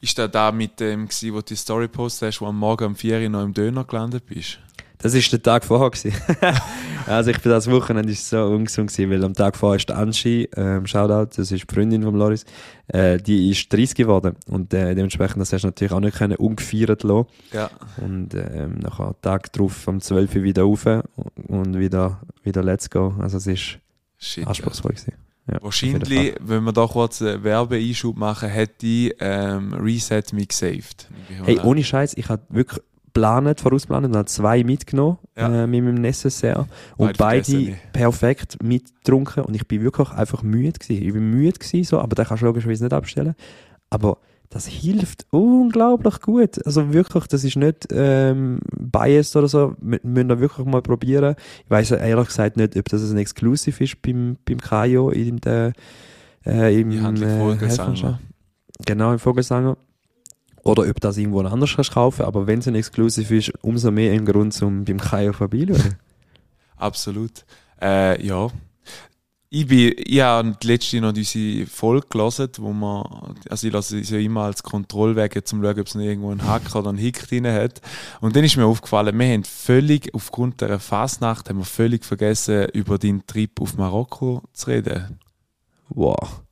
Ist 0.00 0.18
da 0.18 0.28
da 0.28 0.52
mit 0.52 0.80
dem, 0.80 1.06
gewesen, 1.06 1.32
wo 1.32 1.38
du 1.38 1.44
die 1.46 1.56
Story 1.56 1.88
postet 1.88 2.28
hast, 2.28 2.40
wo 2.40 2.46
am 2.46 2.58
Morgen 2.58 2.84
um 2.84 2.96
4 2.96 3.20
Uhr 3.20 3.28
noch 3.28 3.44
im 3.44 3.54
Döner 3.54 3.84
gelandet 3.84 4.26
bist? 4.26 4.58
Das 4.98 5.14
ist 5.14 5.32
der 5.32 5.42
Tag 5.42 5.64
vorher 5.64 5.90
also 7.06 7.30
ich 7.30 7.38
für 7.38 7.48
das 7.48 7.70
Wochenende 7.70 8.12
ist 8.12 8.28
so 8.28 8.44
ungesund 8.44 8.90
gewesen, 8.90 9.10
weil 9.10 9.24
am 9.24 9.32
Tag 9.32 9.56
vorher 9.56 9.76
ist 9.76 9.88
die 9.88 9.92
Anschi, 9.92 10.48
ähm, 10.56 10.86
Shoutout, 10.86 11.36
das 11.36 11.52
ist 11.52 11.70
die 11.70 11.74
Freundin 11.74 12.02
von 12.02 12.16
Loris, 12.16 12.44
äh, 12.88 13.18
die 13.18 13.50
ist 13.50 13.72
30 13.72 13.94
geworden 13.94 14.34
und 14.48 14.74
äh, 14.74 14.94
dementsprechend 14.96 15.40
das 15.40 15.52
hast 15.52 15.62
du 15.62 15.68
natürlich 15.68 15.92
auch 15.92 16.00
nicht 16.00 16.16
können 16.16 16.36
ungefeiert 16.36 17.04
lassen. 17.04 17.28
Ja. 17.52 17.70
Und 17.98 18.34
ähm, 18.34 18.78
nachher 18.80 19.14
Tag 19.22 19.52
drauf 19.52 19.86
um 19.86 20.00
12 20.00 20.34
Uhr 20.36 20.42
wieder 20.42 20.62
rauf 20.62 20.86
und 20.86 21.78
wieder, 21.78 22.20
wieder 22.42 22.64
let's 22.64 22.90
go. 22.90 23.14
Also 23.20 23.36
es 23.36 23.46
ist 23.46 23.78
Shit. 24.18 24.46
anspruchsvoll 24.46 24.92
gewesen. 24.92 25.14
Ja, 25.50 25.62
Wahrscheinlich, 25.62 26.34
wenn 26.40 26.64
wir 26.64 26.72
da 26.72 26.86
kurz 26.86 27.22
einen 27.22 27.42
Werbeeinschub 27.42 28.16
machen, 28.18 28.50
hätte 28.50 28.86
ich 28.86 29.14
ähm, 29.20 29.72
Reset 29.72 30.24
mich 30.32 30.48
gesaved. 30.48 31.08
Hey, 31.44 31.58
ohne 31.60 31.82
Scheiß, 31.82 32.14
ich 32.14 32.28
habe 32.28 32.42
wirklich 32.50 32.82
geplant, 33.20 33.60
vorausgeplant 33.60 34.06
und 34.06 34.16
habe 34.16 34.26
zwei 34.26 34.64
mitgenommen 34.64 35.18
Ja. 35.36 35.64
äh, 35.64 35.66
mit 35.66 35.84
meinem 35.84 35.96
Necessaire 36.00 36.66
und 36.96 37.16
Beide 37.18 37.74
perfekt 37.92 38.62
mitgetrunken 38.62 39.44
und 39.44 39.54
ich 39.54 39.66
bin 39.66 39.82
wirklich 39.82 40.10
einfach 40.10 40.42
müde 40.42 40.78
gewesen. 40.78 41.02
Ich 41.06 41.12
bin 41.12 41.30
müde 41.30 41.58
gewesen, 41.58 41.84
so, 41.84 42.00
aber 42.00 42.14
den 42.14 42.24
kannst 42.24 42.42
du 42.42 42.46
logischerweise 42.46 42.84
nicht 42.84 42.92
abstellen. 42.92 43.34
Aber 43.90 44.18
das 44.50 44.66
hilft 44.66 45.26
unglaublich 45.30 46.20
gut. 46.22 46.64
Also 46.64 46.92
wirklich, 46.94 47.26
das 47.26 47.44
ist 47.44 47.56
nicht 47.56 47.88
ähm, 47.92 48.60
biased 48.78 49.36
oder 49.36 49.46
so. 49.48 49.74
Wir 49.80 50.00
müssen 50.02 50.28
da 50.28 50.40
wirklich 50.40 50.66
mal 50.66 50.80
probieren. 50.80 51.34
Ich 51.64 51.70
weiß 51.70 51.90
ehrlich 51.90 52.28
gesagt 52.28 52.56
nicht, 52.56 52.74
ob 52.76 52.88
das 52.88 53.10
ein 53.10 53.18
Exclusive 53.18 53.84
ist 53.84 54.00
beim, 54.00 54.36
beim 54.46 54.58
Kajo 54.58 55.10
in 55.10 55.36
der 55.38 55.74
äh, 56.46 56.80
im 56.80 56.90
Die 56.90 57.00
Handlung 57.00 57.28
äh, 57.28 57.38
Vogelsanger. 57.38 57.68
Helfernschaft. 57.88 58.20
Genau, 58.86 59.12
im 59.12 59.18
Vogelsanger. 59.18 59.76
Oder 60.62 60.88
ob 60.88 61.00
das 61.00 61.16
irgendwo 61.16 61.40
anders 61.40 61.74
kannst 61.74 61.92
kaufen, 61.92 62.24
aber 62.24 62.46
wenn 62.46 62.58
es 62.58 62.68
ein 62.68 62.74
Exclusive 62.74 63.36
ist, 63.36 63.52
umso 63.62 63.90
mehr 63.90 64.12
ein 64.12 64.24
Grund, 64.24 64.60
um 64.62 64.84
beim 64.84 64.98
Kajo 64.98 65.32
vorbeizuschauen. 65.32 65.96
Absolut. 66.76 67.44
Äh, 67.80 68.24
ja. 68.24 68.48
Ich, 69.50 69.66
bin, 69.66 69.94
ich 69.96 70.20
habe 70.20 70.54
letzte 70.62 71.00
noch 71.00 71.14
unsere 71.14 71.66
Folge 71.66 72.06
gelesen, 72.10 72.50
wo 72.58 72.72
man, 72.72 73.34
also 73.48 73.66
ich 73.66 73.72
lasse 73.72 73.98
es 73.98 74.10
ja 74.10 74.18
immer 74.18 74.42
als 74.42 74.62
Kontrollwege, 74.62 75.42
zum 75.42 75.62
schauen, 75.62 75.80
ob 75.80 75.86
es 75.86 75.94
noch 75.94 76.02
irgendwo 76.02 76.30
einen 76.30 76.46
Hack 76.46 76.74
oder 76.74 76.90
einen 76.90 76.98
Hick 76.98 77.26
drin 77.26 77.46
hat. 77.46 77.80
Und 78.20 78.36
dann 78.36 78.44
ist 78.44 78.58
mir 78.58 78.66
aufgefallen, 78.66 79.18
wir 79.18 79.26
haben 79.26 79.44
völlig, 79.44 80.12
aufgrund 80.12 80.60
der 80.60 80.78
Fasnacht, 80.78 81.48
haben 81.48 81.58
wir 81.58 81.64
völlig 81.64 82.04
vergessen, 82.04 82.66
über 82.74 82.98
deinen 82.98 83.26
Trip 83.26 83.58
auf 83.60 83.78
Marokko 83.78 84.42
zu 84.52 84.66
reden. 84.66 85.18
Wow. 85.88 86.42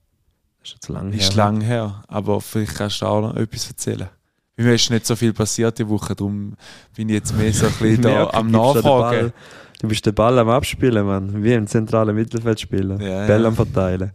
Ist 0.67 0.73
schon 0.73 0.81
zu 0.81 0.93
lange 0.93 1.13
her. 1.13 1.21
Ist 1.21 1.35
lang 1.35 1.61
her, 1.61 2.03
aber 2.09 2.41
vielleicht 2.41 2.75
kannst 2.75 3.01
du 3.01 3.07
auch 3.07 3.21
noch 3.21 3.37
etwas 3.37 3.69
erzählen. 3.69 4.09
Bei 4.57 4.65
mir 4.65 4.75
ist 4.75 4.91
nicht 4.91 5.07
so 5.07 5.15
viel 5.15 5.33
passiert 5.33 5.79
die 5.79 5.89
Woche, 5.89 6.17
darum 6.17 6.55
bin 6.97 7.09
ich 7.09 7.15
jetzt 7.15 7.37
mehr 7.37 7.53
so 7.53 7.67
ein 7.67 7.73
bisschen 7.79 8.03
da 8.03 8.09
Merke, 8.09 8.35
am 8.35 8.51
Nachfragen. 8.51 9.33
Du 9.81 9.89
bist 9.89 10.05
den 10.05 10.15
Ball 10.15 10.39
am 10.39 10.49
Abspielen, 10.49 11.07
Mann. 11.07 11.45
Wie 11.45 11.53
im 11.53 11.67
zentralen 11.67 12.17
Mittelfeldspieler. 12.17 13.01
Ja, 13.01 13.27
Ball 13.27 13.43
ja. 13.43 13.49
am 13.49 13.55
Verteilen. 13.55 14.13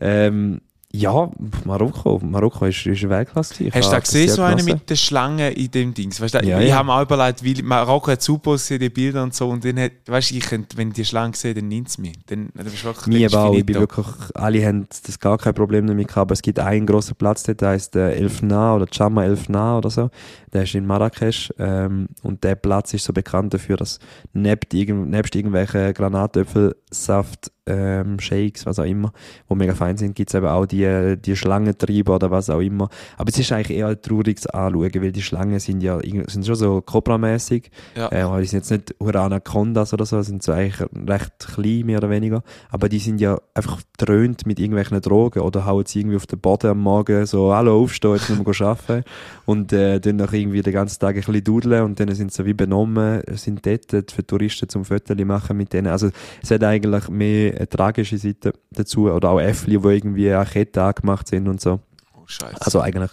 Ähm, 0.00 0.60
ja, 0.90 1.30
Marokko. 1.66 2.18
Marokko 2.24 2.64
ist, 2.64 2.86
ist 2.86 3.02
eine 3.02 3.10
Weltklasse. 3.10 3.64
Ich 3.64 3.74
Hast 3.74 3.88
du 3.88 3.92
da 3.92 3.98
gesehen, 3.98 4.30
so 4.30 4.40
eine 4.40 4.56
genossen. 4.56 4.72
mit 4.72 4.88
den 4.88 4.96
Schlangen 4.96 5.52
in 5.52 5.70
dem 5.70 5.92
Dings? 5.92 6.18
Weißt 6.18 6.34
du, 6.34 6.38
Ja, 6.38 6.60
ich 6.60 6.70
ja. 6.70 6.76
habe 6.76 6.86
mir 6.86 6.94
auch 6.94 7.02
überlegt, 7.02 7.44
weil 7.44 7.62
Marokko 7.62 8.10
hat 8.12 8.22
super 8.22 8.52
ausgesehen, 8.52 8.80
die 8.80 8.88
Bilder 8.88 9.22
und 9.22 9.34
so, 9.34 9.50
und 9.50 9.62
dann 9.66 9.78
hat, 9.78 9.92
weißt 10.06 10.30
du, 10.30 10.36
ich 10.36 10.46
könnte, 10.46 10.78
wenn 10.78 10.88
ich 10.88 10.94
die 10.94 11.04
Schlange 11.04 11.36
sehe, 11.36 11.52
dann 11.52 11.68
nimmt 11.68 11.88
es 11.88 11.98
mich. 11.98 12.14
Dann, 12.26 12.48
dann 12.54 12.66
ist 12.66 12.82
wirklich, 12.82 13.28
dann 13.28 13.38
aber 13.40 13.50
auch. 13.50 13.54
Ich 13.54 13.66
bin 13.66 13.76
wirklich, 13.76 14.06
alle 14.34 14.66
haben 14.66 14.88
das 15.04 15.18
gar 15.20 15.36
kein 15.36 15.52
Problem 15.52 15.86
damit 15.86 16.08
gehabt, 16.08 16.22
aber 16.22 16.32
es 16.32 16.40
gibt 16.40 16.58
einen 16.58 16.86
grossen 16.86 17.16
Platz 17.16 17.42
der 17.42 17.56
heißt 17.68 17.94
äh, 17.96 18.12
Elfna 18.12 18.74
oder 18.74 18.86
Chama 18.90 19.24
Elfna 19.24 19.76
oder 19.76 19.90
so. 19.90 20.08
Der 20.54 20.62
ist 20.62 20.74
in 20.74 20.86
Marrakesch 20.86 21.52
ähm, 21.58 22.08
und 22.22 22.42
der 22.44 22.54
Platz 22.54 22.94
ist 22.94 23.04
so 23.04 23.12
bekannt 23.12 23.52
dafür, 23.52 23.76
dass 23.76 23.98
nebst, 24.32 24.72
irgend, 24.72 25.10
nebst 25.10 25.34
irgendwelchen 25.36 25.92
Granatöpfelsaft 25.92 27.50
ähm, 27.68 28.18
Shakes, 28.18 28.66
was 28.66 28.78
auch 28.78 28.84
immer, 28.84 29.12
wo 29.48 29.54
mega 29.54 29.74
fein 29.74 29.96
sind, 29.96 30.14
gibt's 30.14 30.34
eben 30.34 30.46
auch 30.46 30.66
die, 30.66 31.16
die 31.24 31.36
Schlangentreiber 31.36 32.16
oder 32.16 32.30
was 32.30 32.50
auch 32.50 32.60
immer. 32.60 32.88
Aber 33.16 33.28
es 33.28 33.38
ist 33.38 33.52
eigentlich 33.52 33.76
eher 33.78 33.88
ein 33.88 34.00
trauriges 34.02 34.46
Anschauen, 34.46 34.90
weil 34.94 35.12
die 35.12 35.22
Schlangen 35.22 35.58
sind 35.60 35.82
ja 35.82 35.98
sind 36.28 36.46
schon 36.46 36.54
so 36.54 36.80
Cobra-mäßig, 36.80 37.70
Ja. 37.96 38.08
äh, 38.08 38.40
die 38.40 38.46
sind 38.46 38.58
jetzt 38.60 38.70
nicht 38.70 38.94
hure 39.00 39.20
Anacondas 39.20 39.92
oder 39.92 40.06
so, 40.06 40.20
sind 40.22 40.42
so 40.42 40.52
eigentlich 40.52 40.80
recht 41.08 41.32
klein, 41.54 41.82
mehr 41.86 41.98
oder 41.98 42.10
weniger. 42.10 42.42
Aber 42.70 42.88
die 42.88 42.98
sind 42.98 43.20
ja 43.20 43.38
einfach 43.54 43.80
dröhnt 43.96 44.46
mit 44.46 44.58
irgendwelchen 44.60 45.00
Drogen 45.00 45.40
oder 45.40 45.66
hauen 45.66 45.84
sie 45.86 46.00
irgendwie 46.00 46.16
auf 46.16 46.26
den 46.26 46.38
Boden 46.40 46.68
am 46.70 46.80
Morgen 46.80 47.26
so, 47.26 47.54
hallo, 47.54 47.82
aufstehen, 47.82 48.14
jetzt 48.14 48.30
müssen 48.30 48.46
wir 48.46 48.66
arbeiten. 48.66 49.04
Und 49.46 49.72
äh, 49.72 50.00
dann 50.00 50.16
noch 50.16 50.32
irgendwie 50.32 50.62
den 50.62 50.72
ganzen 50.72 51.00
Tag 51.00 51.16
ein 51.16 51.22
bisschen 51.22 51.42
dudeln 51.44 51.82
und 51.82 51.98
dann 51.98 52.14
sind 52.14 52.32
sie 52.32 52.44
wie 52.44 52.52
benommen, 52.52 53.22
sind 53.34 53.64
dort 53.64 54.10
für 54.12 54.26
Touristen 54.26 54.68
zum 54.68 54.84
Fotos 54.84 55.16
machen 55.24 55.56
mit 55.56 55.72
denen. 55.72 55.86
Also 55.88 56.10
es 56.42 56.50
hat 56.50 56.62
eigentlich 56.62 57.08
mehr 57.08 57.57
eine 57.58 57.68
tragische 57.68 58.18
Seite 58.18 58.52
dazu 58.70 59.10
oder 59.10 59.30
auch 59.30 59.40
Äffli, 59.40 59.78
die 59.78 59.88
irgendwie 59.88 60.32
an 60.32 60.46
Ketten 60.46 60.80
angemacht 60.80 61.28
sind 61.28 61.48
und 61.48 61.60
so. 61.60 61.80
Oh, 62.14 62.22
Scheiße. 62.26 62.60
Also 62.60 62.80
eigentlich... 62.80 63.10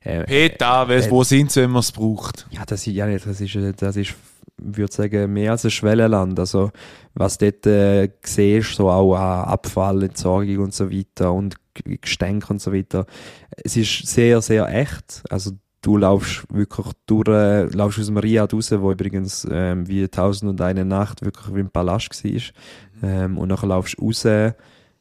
Äh, 0.00 0.24
Peter, 0.24 0.88
äh, 0.88 1.10
wo 1.10 1.24
sind 1.24 1.50
sie, 1.50 1.62
wenn 1.62 1.70
man 1.70 1.80
es 1.80 1.90
braucht? 1.90 2.46
ja, 2.50 2.64
das 2.64 2.86
ist, 2.86 2.94
ja 2.94 3.06
das 3.18 3.40
ist, 3.40 3.54
äh, 3.56 3.72
das 3.72 3.96
ist, 3.96 4.14
würde 4.56 4.92
sagen, 4.92 5.32
mehr 5.32 5.52
als 5.52 5.64
ein 5.64 5.70
Schwellenland. 5.70 6.38
Also, 6.38 6.70
was 7.14 7.38
dort 7.38 7.66
äh, 7.66 8.08
siehst, 8.22 8.76
so 8.76 8.88
auch 8.88 9.16
an 9.16 9.44
Abfall, 9.48 10.04
Entsorgung 10.04 10.58
und 10.58 10.74
so 10.74 10.90
weiter 10.90 11.32
und 11.32 11.56
Gestänk 12.00 12.48
und 12.48 12.60
so 12.60 12.72
weiter. 12.72 13.06
Es 13.56 13.76
ist 13.76 14.06
sehr, 14.06 14.40
sehr 14.40 14.68
echt. 14.68 15.22
Also, 15.30 15.52
du 15.82 15.96
laufst 15.96 16.44
wirklich 16.52 16.86
durch, 17.06 17.28
äh, 17.28 17.64
laufst 17.66 17.98
aus 18.00 18.06
dem 18.06 18.16
Riad 18.16 18.52
raus, 18.52 18.70
wo 18.72 18.92
übrigens 18.92 19.46
ähm, 19.50 19.86
wie 19.88 20.08
Tausend 20.08 20.50
und 20.50 20.60
eine 20.60 20.84
Nacht 20.84 21.24
wirklich 21.24 21.54
wie 21.54 21.60
ein 21.60 21.70
Palast 21.70 22.24
war. 22.24 22.40
Ähm, 23.02 23.38
und 23.38 23.48
nachher 23.48 23.66
laufst 23.68 23.96
du 23.98 24.06
raus 24.06 24.26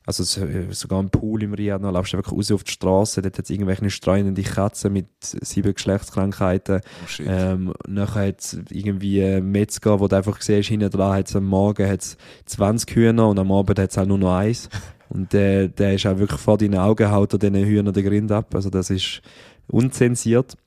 Also 0.06 0.24
so- 0.24 0.46
äh, 0.46 0.72
sogar 0.72 1.00
im 1.02 1.10
Pool 1.10 1.44
im 1.44 1.54
Riyadh 1.54 1.82
noch, 1.82 1.92
laufst 1.92 2.14
du 2.14 2.18
wirklich 2.18 2.38
raus 2.38 2.52
auf 2.52 2.64
die 2.64 2.72
Straße, 2.72 3.22
dort 3.22 3.38
hat 3.38 3.44
es 3.44 3.50
irgendwelche 3.50 3.90
streunende 3.90 4.42
Katzen 4.42 4.94
mit 4.94 5.08
sieben 5.20 5.74
Geschlechtskrankheiten. 5.74 6.80
Oh 7.04 7.08
shit. 7.08 7.26
Ähm, 7.30 7.74
nachher 7.88 8.28
hat 8.28 8.40
es 8.40 8.58
irgendwie 8.70 9.42
Metzger, 9.42 10.00
wo 10.00 10.08
du 10.08 10.16
einfach 10.16 10.42
siehst, 10.42 10.70
hinten 10.70 10.90
dran 10.90 11.14
hat's 11.18 11.36
am 11.36 11.44
Morgen 11.46 11.90
hat's 11.90 12.16
20 12.46 12.96
Hühner 12.96 13.28
und 13.28 13.38
am 13.40 13.52
Abend 13.52 13.80
hat 13.80 13.90
es 13.92 13.98
halt 13.98 14.08
nur 14.08 14.18
noch 14.18 14.36
eins. 14.36 14.70
Und 15.10 15.32
der, 15.32 15.70
der 15.70 15.94
ist 15.94 16.06
auch 16.06 16.18
wirklich 16.18 16.42
vor 16.42 16.58
deinen 16.58 16.76
Augen, 16.80 17.10
haut 17.10 17.32
er 17.32 17.40
diesen 17.40 17.56
Hühnern 17.56 17.94
den 17.94 18.06
Grind 18.06 18.30
ab. 18.30 18.54
Also 18.54 18.70
das 18.70 18.90
ist 18.90 19.22
unzensiert. 19.68 20.58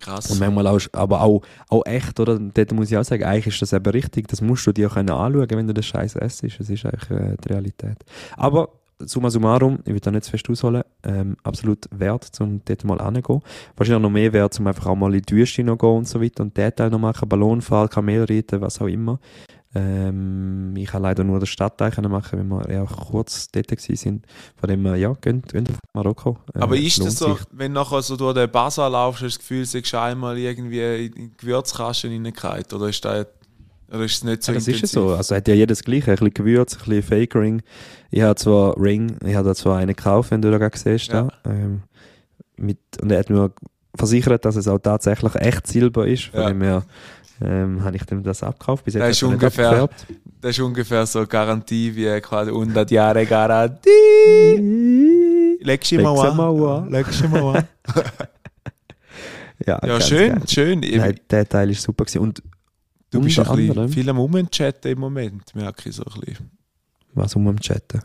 Krass. 0.00 0.30
Und 0.30 0.40
manchmal 0.40 0.66
auch, 0.66 0.80
aber 0.92 1.20
auch, 1.20 1.42
auch 1.68 1.84
echt, 1.86 2.18
oder? 2.18 2.38
Dort 2.38 2.72
muss 2.72 2.90
ich 2.90 2.96
auch 2.96 3.04
sagen, 3.04 3.24
eigentlich 3.24 3.54
ist 3.54 3.62
das 3.62 3.72
eben 3.72 3.90
richtig. 3.90 4.28
Das 4.28 4.40
musst 4.40 4.66
du 4.66 4.72
dir 4.72 4.90
auch 4.90 4.96
anschauen, 4.96 5.46
wenn 5.50 5.66
du 5.66 5.74
den 5.74 5.82
Scheiß 5.82 6.16
isst. 6.16 6.42
Das 6.42 6.70
ist 6.70 6.86
eigentlich 6.86 7.10
äh, 7.10 7.36
die 7.44 7.48
Realität. 7.52 7.98
Aber 8.36 8.70
summa 9.06 9.30
summarum, 9.30 9.78
ich 9.84 9.92
will 9.92 10.00
da 10.00 10.10
nicht 10.10 10.24
zu 10.24 10.30
fest 10.30 10.48
ausholen, 10.48 10.82
ähm, 11.04 11.36
absolut 11.42 11.86
wert, 11.90 12.30
um 12.40 12.60
dort 12.64 12.84
mal 12.84 13.00
anzugehen. 13.00 13.42
Wahrscheinlich 13.76 14.02
noch 14.02 14.10
mehr 14.10 14.32
wert, 14.32 14.58
um 14.58 14.66
einfach 14.66 14.86
auch 14.86 14.96
mal 14.96 15.14
in 15.14 15.22
die 15.22 15.36
Wüste 15.36 15.64
noch 15.64 15.78
gehen 15.78 15.90
und 15.90 16.08
so 16.08 16.20
weiter 16.20 16.42
und 16.42 16.56
den 16.56 16.74
Teil 16.74 16.90
noch 16.90 16.98
machen, 16.98 17.28
Ballonfahren, 17.28 17.88
Kamelreiten, 17.88 18.60
was 18.60 18.80
auch 18.80 18.86
immer. 18.86 19.18
Ähm, 19.72 20.74
ich 20.76 20.92
habe 20.92 21.04
leider 21.04 21.22
nur 21.22 21.38
den 21.38 21.46
Stadtteil 21.46 21.92
machen, 22.08 22.50
weil 22.50 22.66
wir 22.68 22.74
ja 22.74 22.84
kurz 22.84 23.48
dort 23.52 23.70
sind. 23.80 24.26
Von 24.56 24.68
dem 24.68 24.84
ja, 24.96 25.12
gehen, 25.20 25.42
gehen 25.42 25.66
auf 25.68 25.78
Marokko. 25.94 26.38
Äh, 26.54 26.58
Aber 26.58 26.76
ist 26.76 26.98
das 26.98 27.16
so, 27.18 27.34
sich. 27.36 27.44
wenn 27.52 27.72
du 27.72 27.80
nachher 27.80 28.02
so 28.02 28.16
durch 28.16 28.34
den 28.34 28.50
Basar 28.50 28.90
laufst, 28.90 29.22
hast 29.22 29.34
du 29.34 29.38
das 29.38 29.38
Gefühl, 29.38 29.64
du 29.66 29.80
bist 29.80 29.94
einmal 29.94 30.36
irgendwie 30.38 31.06
in 31.06 31.12
die 31.14 31.30
Gewürzkasten 31.36 32.10
reingefallen? 32.10 32.64
Oder 32.72 32.88
ist 32.88 33.04
das, 33.04 33.26
oder 33.92 34.04
ist 34.04 34.14
es 34.16 34.24
nicht 34.24 34.42
so 34.42 34.52
Ja, 34.52 34.58
das 34.58 34.66
ist 34.68 34.74
intensiv? 34.74 34.96
ja 34.96 35.02
so. 35.08 35.14
Also 35.14 35.36
hat 35.36 35.46
ja 35.46 35.54
jedes 35.54 35.84
gleiche. 35.84 36.10
Ein 36.10 36.16
bisschen 36.16 36.34
Gewürz, 36.34 36.74
ein 36.74 36.78
bisschen 36.80 37.02
Fake 37.04 37.34
Ring. 37.36 37.62
Ich 38.10 38.22
habe 38.22 38.34
zwar 38.34 38.76
Ring, 38.80 39.16
ich 39.24 39.36
habe 39.36 39.46
da 39.48 39.54
zwar 39.54 39.78
einen 39.78 39.94
gekauft, 39.94 40.32
wenn 40.32 40.42
du 40.42 40.50
da 40.50 40.58
gerade 40.58 40.76
siehst. 40.76 41.08
Ja. 41.12 41.28
Da, 41.44 41.50
ähm, 41.50 41.82
mit, 42.56 42.78
und 43.00 43.10
er 43.12 43.20
hat 43.20 43.30
mir 43.30 43.52
versichert, 43.96 44.44
dass 44.44 44.56
es 44.56 44.68
auch 44.68 44.78
tatsächlich 44.78 45.34
echt 45.36 45.66
Silber 45.66 46.06
ist. 46.06 46.24
Von 46.26 46.40
Ja. 46.40 46.48
dem 46.48 46.62
her 46.62 46.82
ähm, 47.42 47.82
habe 47.84 47.96
ich 47.96 48.04
dem 48.04 48.22
das 48.22 48.42
abgekauft. 48.42 48.84
Bis 48.84 48.94
jetzt 48.94 49.02
Das 49.02 49.10
ist 49.16 49.22
ungefähr-. 49.22 49.88
Das 50.40 50.50
ist 50.56 50.60
ungefähr 50.60 51.04
so 51.06 51.26
Garantie 51.26 51.94
wie 51.94 52.20
quasi 52.20 52.50
100 52.50 52.90
Jahre 52.90 53.26
Garantie. 53.26 53.90
Legst 55.62 55.90
du 55.92 56.00
mal 56.00 56.78
an. 56.80 56.90
Legst 56.90 57.20
du 57.22 57.28
mal 57.28 57.56
an. 57.58 57.68
Ja, 59.66 59.78
Ja, 59.86 60.00
schön, 60.00 60.32
geil. 60.36 60.42
schön. 60.48 60.80
Nein, 60.80 61.20
der 61.28 61.48
Teil 61.48 61.70
ist 61.70 61.82
super 61.82 62.04
gewesen. 62.04 62.20
Und 62.22 62.42
du 63.10 63.20
bist 63.20 63.38
ein 63.38 63.56
bisschen 63.56 63.88
viel 63.90 64.08
am 64.08 64.18
Umchatten 64.18 64.90
im 64.92 64.98
Moment, 64.98 65.54
merke 65.54 65.88
ich 65.90 65.96
so 65.96 66.04
ein 66.04 66.20
bisschen. 66.20 66.50
was 67.12 67.36
um 67.36 67.46
am 67.48 67.60
Chatten. 67.60 68.00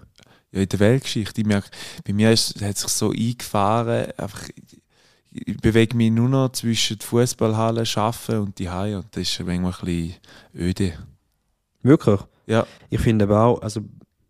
Ja, 0.52 0.62
in 0.62 0.70
der 0.70 0.80
Weltgeschichte. 0.80 1.42
Ich 1.42 1.48
merke, 1.48 1.70
bei 2.06 2.14
mir 2.14 2.32
ist, 2.32 2.62
hat 2.62 2.78
sich 2.78 2.90
so 2.90 3.12
eingefahren, 3.12 4.08
einfach, 4.18 4.50
ich 5.46 5.58
bewege 5.58 5.98
mich 5.98 6.12
nur 6.12 6.30
noch 6.30 6.52
zwischen 6.54 6.98
der 6.98 7.06
Fußballhalle, 7.08 7.84
Arbeiten 7.96 8.40
und 8.40 8.58
die 8.58 8.70
Haie 8.70 8.98
und 8.98 9.08
das 9.12 9.24
ist 9.24 9.40
manchmal 9.46 9.74
ein 9.74 9.86
bisschen 9.86 10.14
öde. 10.56 10.94
Wirklich? 11.84 12.20
Ja. 12.48 12.66
Ich 12.90 13.02
finde 13.02 13.26
aber 13.26 13.44
auch, 13.44 13.62
also 13.62 13.82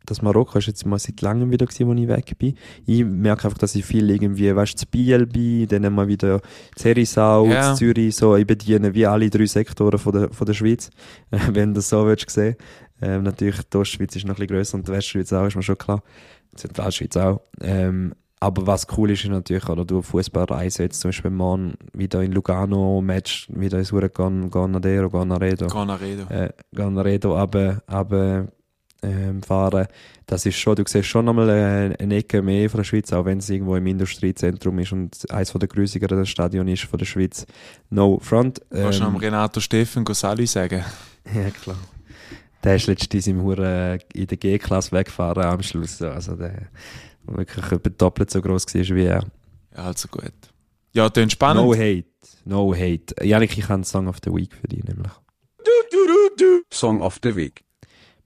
das 0.06 0.22
Marokko 0.22 0.60
ist 0.60 0.68
jetzt 0.68 0.86
mal 0.86 1.00
seit 1.00 1.22
langem 1.22 1.52
wieder 1.52 1.66
gewesen, 1.66 1.88
wo 1.88 1.94
ich 1.94 2.08
weg 2.08 2.38
bin. 2.38 2.56
Ich 2.86 3.04
merke 3.04 3.46
einfach, 3.46 3.58
dass 3.58 3.76
ich 3.76 3.86
viel 3.86 4.10
irgendwie, 4.10 4.56
weißt 4.56 4.74
du, 4.74 4.78
zu 4.78 4.86
Biel 4.88 5.26
bin, 5.26 5.68
dann 5.68 5.94
mal 5.94 6.08
wieder 6.08 6.42
zu 6.76 6.90
Herisau, 6.90 7.48
Ja. 7.48 7.76
Zürich, 7.76 8.16
so, 8.16 8.36
ich 8.36 8.46
bediene 8.46 8.94
wie 8.94 9.06
alle 9.06 9.30
drei 9.30 9.46
Sektoren 9.46 9.98
von 10.00 10.14
der, 10.14 10.32
von 10.32 10.46
der 10.46 10.54
Schweiz, 10.54 10.90
wenn 11.30 11.70
du 11.70 11.76
das 11.76 11.90
so 11.90 12.06
willst 12.06 12.30
sehen. 12.30 12.56
Ähm, 13.02 13.24
natürlich, 13.24 13.62
die 13.64 13.78
Ostschweiz 13.78 14.16
ist 14.16 14.26
noch 14.26 14.36
ein 14.36 14.36
bisschen 14.36 14.48
grösser 14.56 14.78
und 14.78 14.88
die 14.88 14.92
Westschweiz 14.92 15.34
auch, 15.34 15.46
ist 15.46 15.56
mir 15.56 15.64
schon 15.64 15.78
klar. 15.78 16.02
Die 16.52 16.58
Zentralschweiz 16.58 17.18
auch. 17.18 17.42
Ähm, 17.62 18.14
aber 18.40 18.68
was 18.68 18.86
cool 18.98 19.12
ist, 19.12 19.24
ist 19.24 19.30
natürlich, 19.30 19.68
oder 19.70 19.86
du 19.86 20.02
Fußballreise 20.02 20.84
jetzt 20.84 21.00
zum 21.00 21.10
Beispiel 21.10 21.32
morgen 21.32 21.76
wieder 21.94 22.22
in 22.22 22.32
Lugano, 22.32 23.02
Match, 23.02 23.48
wieder 23.54 23.80
in 23.80 23.86
Surregon, 23.86 24.50
Gonadero, 24.52 25.10
Gonaredo 25.10 25.68
Canaredo. 25.68 26.26
äh, 26.30 26.50
Ganredo 26.74 27.38
aber, 27.38 27.82
aber 27.88 28.48
ähm, 29.02 29.42
fahren. 29.44 29.88
Das 30.26 30.46
ist 30.46 30.58
schon, 30.58 30.76
du 30.76 30.84
siehst 30.86 31.08
schon 31.08 31.26
nochmal 31.26 31.50
eine, 31.50 31.96
eine 32.00 32.16
Ecke 32.16 32.42
mehr 32.42 32.70
von 32.70 32.80
der 32.80 32.84
Schweiz, 32.86 33.14
auch 33.14 33.26
wenn 33.26 33.38
es 33.38 33.50
irgendwo 33.50 33.76
im 33.76 33.86
Industriezentrum 33.88 34.80
ist 34.80 34.92
und 34.92 35.32
eines 35.32 35.54
der 35.54 35.68
größeren 35.68 36.26
Stadion 36.26 36.68
ist 36.68 36.84
von 36.84 36.98
der 36.98 37.06
Schweiz. 37.06 37.46
No 37.90 38.20
front. 38.20 38.62
Kannst 38.72 39.00
du 39.00 39.04
am 39.04 39.14
Ähm, 39.16 39.20
Renato 39.20 39.60
Steffen 39.60 40.06
Salü 40.12 40.48
sagen? 40.48 40.84
ja, 41.34 41.50
klar. 41.52 41.78
Der 42.64 42.76
ist 42.76 42.88
letztens 42.88 43.28
im 43.28 43.44
Hure 43.44 44.00
in 44.14 44.26
der 44.26 44.38
G-Klasse 44.38 44.92
weggefahren 44.92 45.44
am 45.44 45.62
Schluss. 45.62 46.00
so. 46.00 46.08
Also 46.08 46.36
der 46.36 46.70
wirklich 47.28 47.72
etwa 47.72 47.90
doppelt 47.90 48.32
so 48.32 48.42
groß 48.42 48.66
war 48.74 48.96
wie 48.96 49.06
er. 49.06 49.26
Ja, 49.76 49.84
also 49.86 50.08
gut. 50.08 50.34
Ja, 50.94 51.10
dann 51.10 51.30
spannend. 51.30 51.64
No 51.64 51.74
hate. 51.74 52.06
No 52.46 52.74
hate. 52.74 53.14
Janik, 53.22 53.58
ich 53.58 53.64
habe 53.66 53.76
einen 53.76 53.84
Song 53.84 54.08
of 54.08 54.18
the 54.24 54.32
Week 54.32 54.54
für 54.54 54.68
dich 54.68 54.84
nämlich. 54.84 55.12
Song 56.72 57.02
of 57.02 57.20
the 57.24 57.36
Week. 57.36 57.64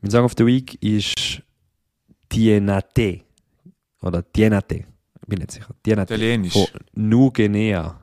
Mein 0.01 0.11
Song 0.11 0.25
of 0.25 0.33
the 0.37 0.45
Week 0.45 0.81
ist 0.83 1.41
Tienate. 2.29 3.21
Oder 4.01 4.23
Tienate. 4.31 4.85
Bin 5.27 5.39
nicht 5.39 5.51
sicher. 5.51 5.75
Tienate. 5.83 6.13
Italienisch. 6.13 6.53
Von 6.53 6.67
New 6.93 7.31
Guinea. 7.31 7.99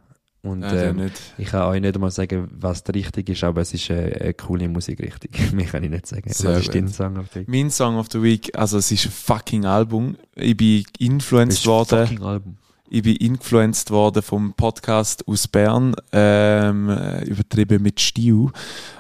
Und 0.47 0.63
Ja, 0.63 0.71
der 0.71 0.89
ähm, 0.91 1.11
ich 1.39 1.49
kann 1.49 1.63
euch 1.63 1.81
nicht 1.81 1.99
mal 1.99 2.11
sagen, 2.11 2.49
was 2.53 2.85
der 2.85 2.95
richtig 2.95 3.29
ist, 3.29 3.45
aber 3.45 3.63
es 3.63 3.75
ist 3.75 3.91
eine, 3.91 4.13
eine 4.21 4.35
coole 4.35 4.69
Musikrichtung. 4.69 5.31
Mehr 5.57 5.67
kann 5.67 5.83
ich 5.85 5.91
nicht 5.91 6.07
sagen. 6.07 6.31
Sehr 6.33 6.53
was 6.53 6.61
ist 6.61 6.75
dein 6.75 6.89
Song 6.89 7.17
of 7.19 7.27
the 7.33 7.41
Week? 7.41 7.49
Mein 7.49 7.71
Song 7.71 7.97
of 7.97 8.07
the 8.13 8.23
Week, 8.23 8.51
also 8.57 8.79
es 8.79 8.91
ist 8.91 9.07
ein 9.07 9.13
fucking 9.13 9.65
Album. 9.65 10.17
Ich 10.35 10.57
bin 10.57 10.85
influenced 10.99 11.67
worden. 11.67 12.07
fucking 12.07 12.23
Album. 12.23 12.57
Ich 12.89 13.03
bin 13.03 13.17
influenced 13.17 13.91
worden 13.91 14.23
vom 14.23 14.53
Podcast 14.53 15.27
aus 15.27 15.49
Bern, 15.49 15.95
ähm, 16.13 16.89
äh, 16.89 17.25
übertrieben 17.25 17.83
mit 17.83 18.01
Stiu. 18.01 18.51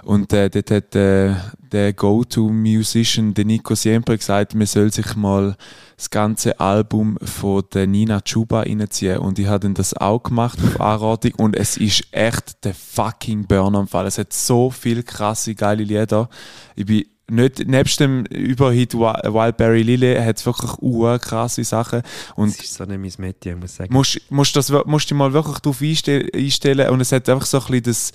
Und 0.02 0.32
äh, 0.32 0.50
dort 0.50 0.70
hat 0.70 0.96
äh, 0.96 1.34
der 1.70 1.92
Go-To-Musician, 1.92 3.34
der 3.34 3.44
Nico 3.44 3.74
Siempre, 3.74 4.18
gesagt, 4.18 4.54
man 4.54 4.66
soll 4.66 4.92
sich 4.92 5.14
mal 5.14 5.56
das 5.96 6.10
ganze 6.10 6.58
Album 6.58 7.16
von 7.22 7.62
der 7.72 7.86
Nina 7.86 8.20
Chuba 8.20 8.62
reinziehen. 8.62 9.18
Und 9.18 9.38
ich 9.38 9.46
habe 9.46 9.60
dann 9.60 9.74
das 9.74 9.94
auch 9.94 10.22
gemacht 10.22 10.58
auf 10.64 10.80
Anratung 10.80 11.32
und 11.36 11.56
es 11.56 11.76
ist 11.76 12.08
echt 12.10 12.64
der 12.64 12.74
fucking 12.74 13.46
Burn 13.46 13.76
am 13.76 13.88
Fall. 13.88 14.06
Es 14.06 14.18
hat 14.18 14.32
so 14.32 14.70
viele 14.70 15.02
krasse, 15.02 15.54
geile 15.54 15.84
Lieder. 15.84 16.28
Ich 16.74 16.86
bin 16.86 17.04
nicht, 17.28 17.66
nebst 17.66 17.98
dem 18.00 18.24
Überhit 18.26 18.94
Wi- 18.94 19.32
Wildberry 19.32 19.82
Lily 19.82 20.16
hat 20.16 20.36
es 20.38 20.46
wirklich 20.46 20.72
ur 20.80 21.18
krasse 21.18 21.64
Sachen. 21.64 22.02
Und 22.36 22.50
Das 22.56 22.64
ist 22.64 22.74
so 22.74 22.84
nicht 22.84 23.18
mein 23.18 23.26
Metier, 23.26 23.52
ich 23.54 23.58
muss 23.60 23.76
sagen. 23.76 23.92
musst, 23.92 24.20
musst, 24.30 24.54
das, 24.56 24.70
musst 24.86 25.10
dich 25.10 25.16
mal 25.16 25.32
wirklich 25.32 25.58
darauf 25.58 25.80
einstellen, 25.82 26.28
einstellen 26.34 26.88
und 26.90 27.00
es 27.00 27.10
hat 27.12 27.28
einfach 27.28 27.46
so 27.46 27.58
ein 27.58 27.64
bisschen 27.66 27.82
das, 27.82 28.12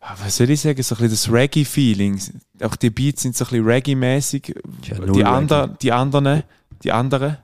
ah, 0.00 0.14
was 0.22 0.36
soll 0.36 0.50
ich 0.50 0.60
sagen, 0.60 0.82
so 0.82 0.94
ein 0.94 1.08
bisschen 1.08 1.10
das 1.10 1.32
Reggae-Feeling. 1.32 2.20
Auch 2.62 2.76
die 2.76 2.90
Beats 2.90 3.22
sind 3.22 3.36
so 3.36 3.44
ein 3.44 3.50
bisschen 3.50 3.66
Reggae-mäßig. 3.66 4.54
Ja, 4.86 4.98
die, 4.98 5.02
Reggae. 5.02 5.24
ander, 5.24 5.68
die 5.82 5.92
anderen, 5.92 6.42
die 6.84 6.92
anderen. 6.92 7.38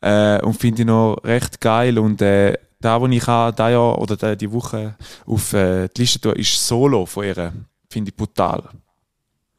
Äh, 0.00 0.40
und 0.42 0.54
finde 0.60 0.82
ich 0.82 0.86
noch 0.86 1.16
recht 1.24 1.60
geil 1.60 1.98
und 1.98 2.20
äh, 2.22 2.56
da, 2.80 3.00
wo 3.00 3.06
ich 3.06 3.26
auch 3.26 3.50
da 3.52 3.70
Jahr 3.70 3.98
oder 3.98 4.36
die 4.36 4.52
Woche 4.52 4.94
auf 5.26 5.54
äh, 5.54 5.88
die 5.88 6.02
Liste 6.02 6.20
tue, 6.20 6.32
ist 6.34 6.66
Solo 6.66 7.06
von 7.06 7.24
ihr. 7.24 7.52
Finde 7.88 8.10
ich 8.10 8.16
brutal. 8.16 8.62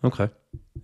Okay. 0.01 0.29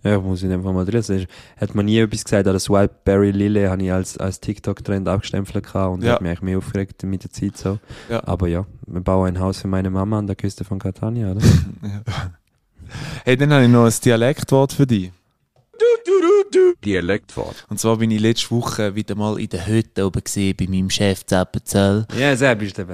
Ja, 0.02 0.18
muss 0.18 0.42
ich 0.42 0.50
einfach 0.50 0.72
mal 0.72 0.84
drin. 0.84 1.02
sehen. 1.02 1.26
Hat 1.60 1.74
man 1.74 1.84
nie 1.86 1.98
etwas 1.98 2.24
gesagt, 2.24 2.46
an 2.46 2.54
das 2.54 2.68
Wildberry 2.68 3.30
Lily 3.30 3.64
habe 3.66 3.82
ich 3.82 3.92
als, 3.92 4.18
als 4.18 4.40
TikTok-Trend 4.40 5.06
abgestempelt 5.08 5.64
und 5.74 6.02
Ja. 6.02 6.14
hat 6.14 6.22
mich 6.22 6.30
eigentlich 6.30 6.42
mehr 6.42 6.58
aufgeregt 6.58 7.02
mit 7.04 7.22
der 7.22 7.30
Zeit 7.30 7.56
so. 7.56 7.78
Ja. 8.08 8.22
Aber 8.26 8.48
ja, 8.48 8.66
wir 8.86 9.00
bauen 9.00 9.28
ein 9.28 9.40
Haus 9.40 9.60
für 9.60 9.68
meine 9.68 9.90
Mama 9.90 10.18
an 10.18 10.26
der 10.26 10.36
Küste 10.36 10.64
von 10.64 10.78
Catania, 10.78 11.30
oder? 11.32 11.40
Hey, 13.24 13.36
dann 13.38 13.52
habe 13.52 13.64
ich 13.64 13.70
noch 13.70 13.86
ein 13.86 13.92
Dialektwort 14.04 14.72
für 14.72 14.86
dich. 14.86 15.12
Dialektwort. 16.84 17.64
Und 17.68 17.78
zwar 17.80 17.96
bin 17.96 18.10
ich 18.10 18.20
letzte 18.20 18.50
Woche 18.50 18.94
wieder 18.94 19.14
mal 19.14 19.38
in 19.40 19.48
der 19.48 19.66
Hütte 19.66 20.06
oben 20.06 20.22
gesehen 20.22 20.54
bei 20.58 20.66
meinem 20.68 20.90
Chef 20.90 21.24
Zappenzell. 21.26 22.06
ja, 22.18 22.36
so 22.36 22.54
bist 22.56 22.78
du. 22.78 22.84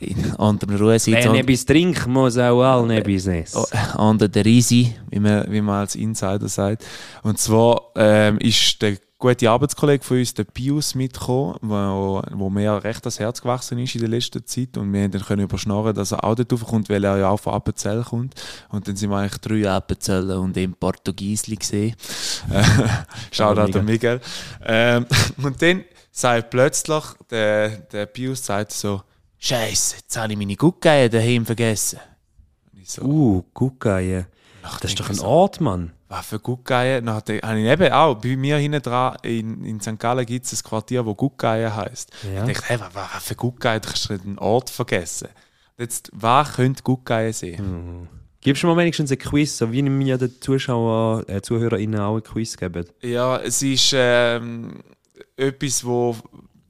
In- 0.00 0.32
Unter 0.36 0.66
dem 0.66 0.76
Ruhesitz. 0.76 1.14
Wer 1.24 1.34
etwas 1.34 1.64
trinkt, 1.64 2.06
muss 2.06 2.38
auch 2.38 2.62
allen 2.62 2.90
etwas 2.90 3.26
essen. 3.26 3.64
Oh, 3.96 4.00
unter 4.08 4.28
der 4.28 4.44
Risi, 4.44 4.94
wie 5.10 5.18
man, 5.18 5.50
wie 5.50 5.60
man 5.60 5.80
als 5.80 5.96
Insider 5.96 6.48
sagt. 6.48 6.84
Und 7.24 7.38
zwar 7.40 7.82
ähm, 7.96 8.38
ist 8.38 8.80
der 8.80 8.96
gute 9.18 9.50
Arbeitskollege 9.50 10.04
von 10.04 10.18
uns, 10.18 10.32
der 10.34 10.44
Pius, 10.44 10.94
mitgekommen, 10.94 11.58
wo, 11.60 12.22
wo 12.30 12.50
mir 12.50 12.62
ja 12.62 12.78
recht 12.78 13.02
ans 13.04 13.18
Herz 13.18 13.42
gewachsen 13.42 13.78
ist 13.78 13.94
in 13.94 14.00
der 14.00 14.10
letzten 14.10 14.46
Zeit. 14.46 14.76
Und 14.76 14.92
wir 14.92 15.02
haben 15.02 15.10
dann 15.10 15.22
können 15.22 15.42
überschnorren, 15.42 15.94
dass 15.94 16.12
er 16.12 16.24
auch 16.24 16.36
dort 16.36 16.52
raufkommt, 16.52 16.88
weil 16.88 17.04
er 17.04 17.18
ja 17.18 17.28
auch 17.28 17.40
von 17.40 17.54
Appenzell 17.54 18.02
kommt. 18.04 18.34
Und 18.68 18.86
dann 18.86 18.96
sind 18.96 19.10
wir 19.10 19.16
eigentlich 19.16 19.38
drei 19.38 19.70
Appenzeller 19.70 20.40
und 20.40 20.56
im 20.56 20.74
Portugiesli 20.74 21.56
gesehen. 21.56 21.96
Shoutout 23.32 23.60
Aber 23.60 23.78
an 23.80 23.84
Miguel. 23.84 24.20
Ähm, 24.64 25.06
und 25.42 25.60
dann 25.60 25.84
sagt 26.12 26.50
plötzlich, 26.50 27.04
der, 27.30 27.70
der 27.70 28.06
Pius 28.06 28.44
sagt 28.44 28.72
so, 28.72 29.02
Scheiße, 29.40 29.96
jetzt 29.96 30.16
habe 30.16 30.32
ich 30.32 30.38
meine 30.38 30.56
Guckeier 30.56 31.08
daheim 31.08 31.46
vergessen. 31.46 32.00
Und 32.72 32.82
ich 32.82 32.90
so, 32.90 33.02
Uh, 33.02 33.44
Guckeie. 33.54 34.26
Ach, 34.62 34.80
Das 34.80 34.90
ist 34.90 35.00
doch 35.00 35.08
ein 35.08 35.14
so, 35.14 35.24
Ort, 35.24 35.60
Mann. 35.60 35.92
Was 36.08 36.26
für 36.26 36.38
Guckeien? 36.38 37.04
Dann 37.04 37.16
habe 37.16 37.34
ich 37.34 37.44
eben 37.44 37.92
auch, 37.92 38.14
bei 38.14 38.36
mir 38.36 38.56
hinten 38.56 38.80
dran 38.80 39.16
in, 39.22 39.64
in 39.64 39.80
St. 39.80 39.98
Gallen 39.98 40.24
gibt 40.24 40.46
es 40.46 40.60
ein 40.60 40.68
Quartier, 40.68 41.04
wo 41.04 41.14
Guckeien 41.14 41.74
heisst. 41.74 42.10
Ja. 42.24 42.46
Ich 42.46 42.56
dachte, 42.56 42.68
hey, 42.68 42.80
was, 42.80 43.14
was 43.14 43.24
für 43.24 43.34
Guckeien? 43.34 43.80
Du 43.82 43.88
kannst 43.88 44.10
einen 44.10 44.38
Ort 44.38 44.70
vergessen. 44.70 45.28
Jetzt, 45.76 46.10
was 46.12 46.54
könnte 46.54 46.82
Guckeien 46.82 47.32
sein? 47.32 48.08
Gibst 48.40 48.62
du 48.62 48.68
mir 48.68 48.76
wenigstens 48.76 49.12
ein 49.12 49.18
Quiz, 49.18 49.58
so 49.58 49.70
wie 49.70 49.82
mir 49.82 50.16
den 50.16 50.40
Zuschauer, 50.40 51.28
äh, 51.28 51.42
ZuhörerInnen 51.42 52.00
auch 52.00 52.16
ein 52.16 52.22
Quiz 52.22 52.56
geben? 52.56 52.86
Ja, 53.02 53.36
es 53.38 53.62
ist 53.62 53.92
ähm, 53.94 54.82
etwas, 55.36 55.84
wo 55.84 56.16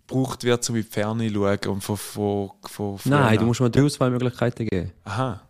gebraucht 0.09 0.43
wird, 0.45 0.68
um 0.68 0.76
in 0.76 0.82
die 0.82 0.89
Ferne 0.89 1.28
zu 1.28 1.34
schauen. 1.34 1.59
Und 1.68 1.84
von, 1.84 1.97
von, 1.97 2.51
von, 2.66 2.99
Nein, 3.05 3.39
du 3.39 3.45
musst 3.47 3.61
mir 3.61 3.70
die 3.70 3.80
Auswahlmöglichkeiten 3.80 4.66
geben. 4.66 4.93
Aha. 5.05 5.43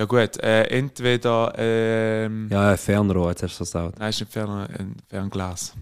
Ja 0.00 0.06
gut, 0.06 0.38
äh, 0.42 0.62
entweder... 0.64 1.52
Ähm, 1.58 2.48
Ja, 2.50 2.70
ein 2.70 2.78
Fernrohr, 2.78 3.28
jetzt 3.28 3.42
hast 3.42 3.58
du 3.60 3.64
es 3.64 3.70
versaut. 3.70 3.98
Nein, 3.98 4.08
ist 4.08 4.20
nicht 4.20 4.32
Fern, 4.32 4.48
ein 4.78 4.96
Fernglas. 5.06 5.74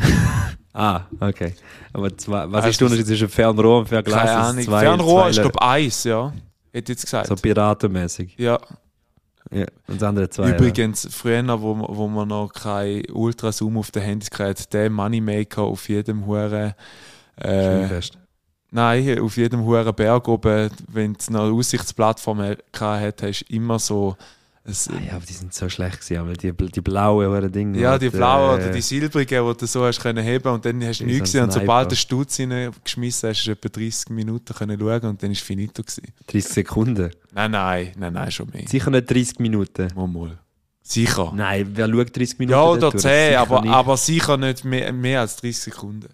Ah, 0.72 1.02
okay. 1.20 1.54
Aber 1.92 2.16
zwei, 2.16 2.44
was 2.50 2.62
Weißt 2.62 2.68
ist 2.70 2.80
der 2.80 2.86
Unterschied 2.86 3.06
zwischen 3.06 3.28
Fernsrohr 3.28 3.80
und 3.80 3.88
Fernglas? 3.88 4.16
Keine 4.16 4.32
Ahnung. 4.38 4.64
zwei- 4.64 4.80
Fernrohr 4.80 5.20
zwei 5.24 5.28
ist, 5.30 5.40
glaube 5.42 5.58
ich, 5.60 5.66
eins, 5.66 6.04
ja. 6.04 6.32
Hätte 6.72 6.92
jetzt 6.92 7.02
gesagt. 7.02 7.26
So 7.26 7.34
piratenmäßig. 7.34 8.34
ja. 8.38 8.58
Ja. 9.50 9.66
Und 9.88 10.00
das 10.00 10.08
andere 10.08 10.30
zwei. 10.30 10.50
Übrigens, 10.50 11.06
früher, 11.10 11.42
wo, 11.60 11.74
wo 11.88 12.06
man 12.08 12.28
noch 12.28 12.48
kein 12.52 13.02
Ultrazoom 13.10 13.76
auf 13.78 13.90
den 13.90 14.02
Handys 14.04 14.28
hatte, 14.38 14.64
der 14.72 14.88
Moneymaker 14.88 15.62
auf 15.62 15.86
jedem 15.88 16.24
Huren. 16.26 16.74
Ja. 17.42 17.44
Äh, 17.44 17.76
Schwimmfest. 17.88 18.18
Nein, 18.70 19.20
auf 19.20 19.36
jedem 19.36 19.64
Huren 19.64 19.94
Berg 19.94 20.28
oben, 20.28 20.70
wenn 20.88 21.16
es 21.18 21.30
noch 21.30 21.44
eine 21.44 21.52
Aussichtsplattform 21.52 22.40
hatte, 22.40 23.28
hast 23.28 23.40
du 23.48 23.54
immer 23.54 23.78
so. 23.78 24.16
Ein, 24.18 24.74
Ah, 24.90 25.00
ja, 25.06 25.16
aber 25.16 25.24
die 25.24 25.32
sind 25.32 25.54
so 25.54 25.66
schlecht 25.70 26.00
gewesen, 26.02 26.18
aber 26.18 26.34
die, 26.34 26.52
die 26.52 26.80
blauen 26.82 27.26
oder 27.28 27.48
Dinge. 27.48 27.78
ja, 27.80 27.96
die 27.96 28.10
blauen 28.10 28.60
äh, 28.60 28.62
oder 28.64 28.70
die 28.72 28.82
silbrigen, 28.82 29.46
die 29.48 29.56
du 29.56 29.66
so 29.66 29.82
hast 29.86 29.98
können 29.98 30.22
heben 30.22 30.46
und 30.52 30.62
dann 30.62 30.84
hast 30.84 30.98
du 31.00 31.06
nichts 31.06 31.20
gesehen. 31.32 31.44
Und 31.44 31.52
sobald 31.54 31.90
du 31.90 31.96
Stutz 31.96 32.38
reingeschmissen 32.38 33.30
hast, 33.30 33.38
hast 33.38 33.46
du 33.46 33.52
etwa 33.52 33.68
30 33.70 34.10
Minuten 34.10 34.54
können 34.54 34.78
schauen 34.78 35.02
und 35.06 35.22
dann 35.22 35.30
war 35.30 35.32
es 35.32 35.40
finito. 35.40 35.82
Gewesen. 35.82 36.02
30 36.26 36.52
Sekunden. 36.52 37.10
Nein, 37.32 37.50
nein, 37.50 37.92
nein, 37.96 38.12
nein, 38.12 38.30
schon 38.30 38.50
mehr. 38.52 38.68
Sicher 38.68 38.90
nicht 38.90 39.10
30 39.10 39.38
Minuten. 39.38 39.88
Mal, 39.96 40.06
mal. 40.06 40.38
Sicher. 40.82 41.32
Nein, 41.34 41.70
wer 41.72 41.88
schaut 41.88 42.14
30 42.16 42.38
Minuten? 42.38 42.52
ja, 42.58 42.64
oder 42.64 42.90
durch? 42.90 43.02
10, 43.02 43.10
Sicher 43.28 43.40
aber, 43.40 43.60
nicht. 43.62 43.72
aber 43.72 43.96
sicher 43.96 44.36
nicht 44.36 44.64
mehr, 44.66 44.92
mehr 44.92 45.20
als 45.20 45.36
30 45.36 45.58
Sekunden. 45.58 46.08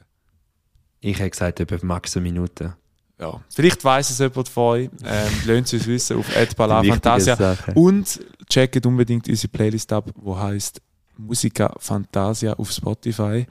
Ich 1.04 1.18
hätte 1.18 1.30
gesagt, 1.30 1.60
etwa 1.60 1.76
max 1.82 2.16
eine 2.16 2.22
Minute. 2.22 2.76
Ja. 3.20 3.40
Vielleicht 3.50 3.84
weiss 3.84 4.08
es 4.08 4.18
jemand 4.18 4.48
von 4.48 4.64
euch. 4.64 4.90
Ähm, 5.04 5.32
lasst 5.46 5.72
es 5.72 5.74
uns 5.74 5.86
wissen 5.86 6.18
auf 6.18 6.26
Fantasia. 6.26 7.56
Und 7.74 8.20
checkt 8.48 8.86
unbedingt 8.86 9.28
unsere 9.28 9.48
Playlist 9.48 9.92
ab, 9.92 10.10
wo 10.16 10.38
heißt 10.38 10.80
Musica 11.18 11.74
Fantasia 11.78 12.54
auf 12.54 12.70
Spotify. 12.70 13.46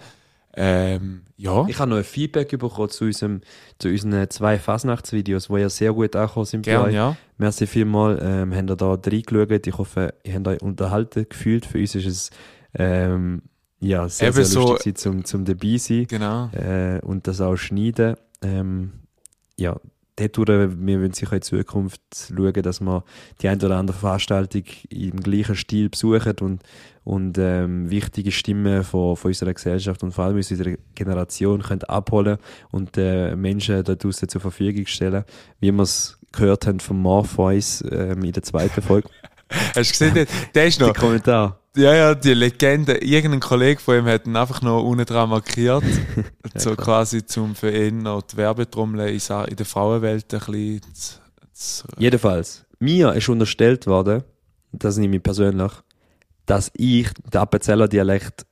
Ähm, 0.56 1.22
ja. 1.38 1.66
Ich 1.68 1.78
habe 1.78 1.90
noch 1.92 1.98
ein 1.98 2.04
Feedback 2.04 2.50
bekommen 2.50 2.90
zu, 2.90 3.06
unserem, 3.06 3.42
zu 3.78 3.88
unseren 3.88 4.30
zwei 4.32 4.58
Fasnachtsvideos, 4.58 5.48
die 5.48 5.58
ja 5.58 5.70
sehr 5.70 5.94
gut 5.94 6.16
angekommen 6.16 6.46
sind 6.46 6.66
bei 6.66 6.72
Gerne, 6.72 6.88
euch. 6.88 6.94
ja. 6.96 7.18
Merci 7.38 7.68
vielmals, 7.68 8.20
ähm, 8.24 8.56
habt 8.56 8.70
ihr 8.70 8.76
da 8.76 8.94
reingeschaut. 8.94 9.68
Ich 9.68 9.78
hoffe, 9.78 10.14
ihr 10.24 10.34
habt 10.34 10.48
euch 10.48 10.62
unterhalten 10.62 11.28
gefühlt. 11.30 11.66
Für 11.68 11.80
uns 11.80 11.94
ist 11.94 12.06
es 12.06 12.30
ähm, 12.76 13.44
ja, 13.84 14.08
sehr, 14.10 14.28
Eben 14.30 14.36
sehr 14.36 14.46
so- 14.46 14.60
lustig 14.72 14.96
gewesen, 14.96 15.24
zum, 15.24 15.26
zum 15.26 15.46
dabei 15.46 15.78
sein 15.78 16.06
Genau. 16.08 16.50
äh, 16.52 17.00
und 17.02 17.28
das 17.28 17.42
auch 17.42 17.56
schneiden. 17.58 18.16
Ähm, 18.42 18.92
ja, 19.58 19.80
dadurch, 20.16 20.48
wir 20.78 21.00
wollen 21.00 21.14
sicher 21.14 21.34
in 21.36 21.42
Zukunft 21.42 22.02
schauen, 22.28 22.54
dass 22.54 22.82
wir 22.82 23.04
die 23.42 23.48
eine 23.48 23.66
oder 23.66 23.78
andere 23.78 23.98
Veranstaltung 23.98 24.64
im 24.90 25.18
gleichen 25.24 25.56
Stil 25.56 25.90
besuchen 25.90 26.34
und, 26.42 26.64
und 27.04 27.38
ähm, 27.40 27.90
wichtige 27.90 28.32
Stimmen 28.32 28.84
von, 28.84 29.16
von 29.16 29.30
unserer 29.30 29.54
Gesellschaft 29.54 30.04
und 30.04 30.12
vor 30.12 30.26
allem 30.26 30.36
unserer 30.38 30.76
Generation 30.96 31.62
können 31.64 31.84
abholen 31.84 32.38
und 32.72 32.98
äh, 32.98 33.36
Menschen 33.36 33.84
da 33.84 33.96
draussen 33.96 34.30
zur 34.30 34.42
Verfügung 34.42 34.86
stellen, 34.86 35.24
wie 35.60 35.72
wir 35.72 35.82
es 35.84 36.20
gehört 36.32 36.68
haben 36.68 36.80
von 36.80 36.98
Morpheus 37.00 37.84
ähm, 37.92 38.24
in 38.24 38.32
der 38.34 38.44
zweiten 38.44 38.82
Folge. 38.82 39.10
Hast 39.50 39.76
du 39.76 39.82
gesehen, 39.82 40.28
der, 40.56 40.66
ist 40.68 40.80
Der 40.80 40.88
noch. 40.88 40.96
Kommentar. 40.96 41.60
Ja, 41.76 41.96
ja, 41.96 42.16
die 42.16 42.36
Legende. 42.36 42.98
Irgendein 42.98 43.40
Kollege 43.40 43.82
von 43.82 43.98
ihm 43.98 44.06
hat 44.06 44.28
ihn 44.28 44.36
einfach 44.36 44.62
noch 44.62 44.84
unten 44.84 45.06
dran 45.06 45.30
markiert. 45.30 45.84
so 46.56 46.76
quasi 46.76 47.26
zum 47.26 47.56
für 47.56 47.72
ihn 47.72 48.04
noch 48.04 48.22
die 48.22 48.38
Werbetrommel 48.38 49.10
in, 49.10 49.22
in 49.48 49.56
der 49.56 49.66
Frauenwelt 49.66 50.32
ein 50.34 50.40
bisschen 50.40 50.82
zu, 50.94 51.20
zu 51.52 51.88
Jedenfalls, 51.98 52.66
mir 52.80 53.14
ist 53.14 53.28
unterstellt 53.28 53.88
worden, 53.88 54.24
das 54.72 54.98
nehme 54.98 55.16
ich 55.16 55.24
persönlich, 55.24 55.72
dass 56.46 56.70
ich 56.76 57.10
den 57.34 57.42
Appenzeller 57.42 57.88
Dialekt 57.88 58.46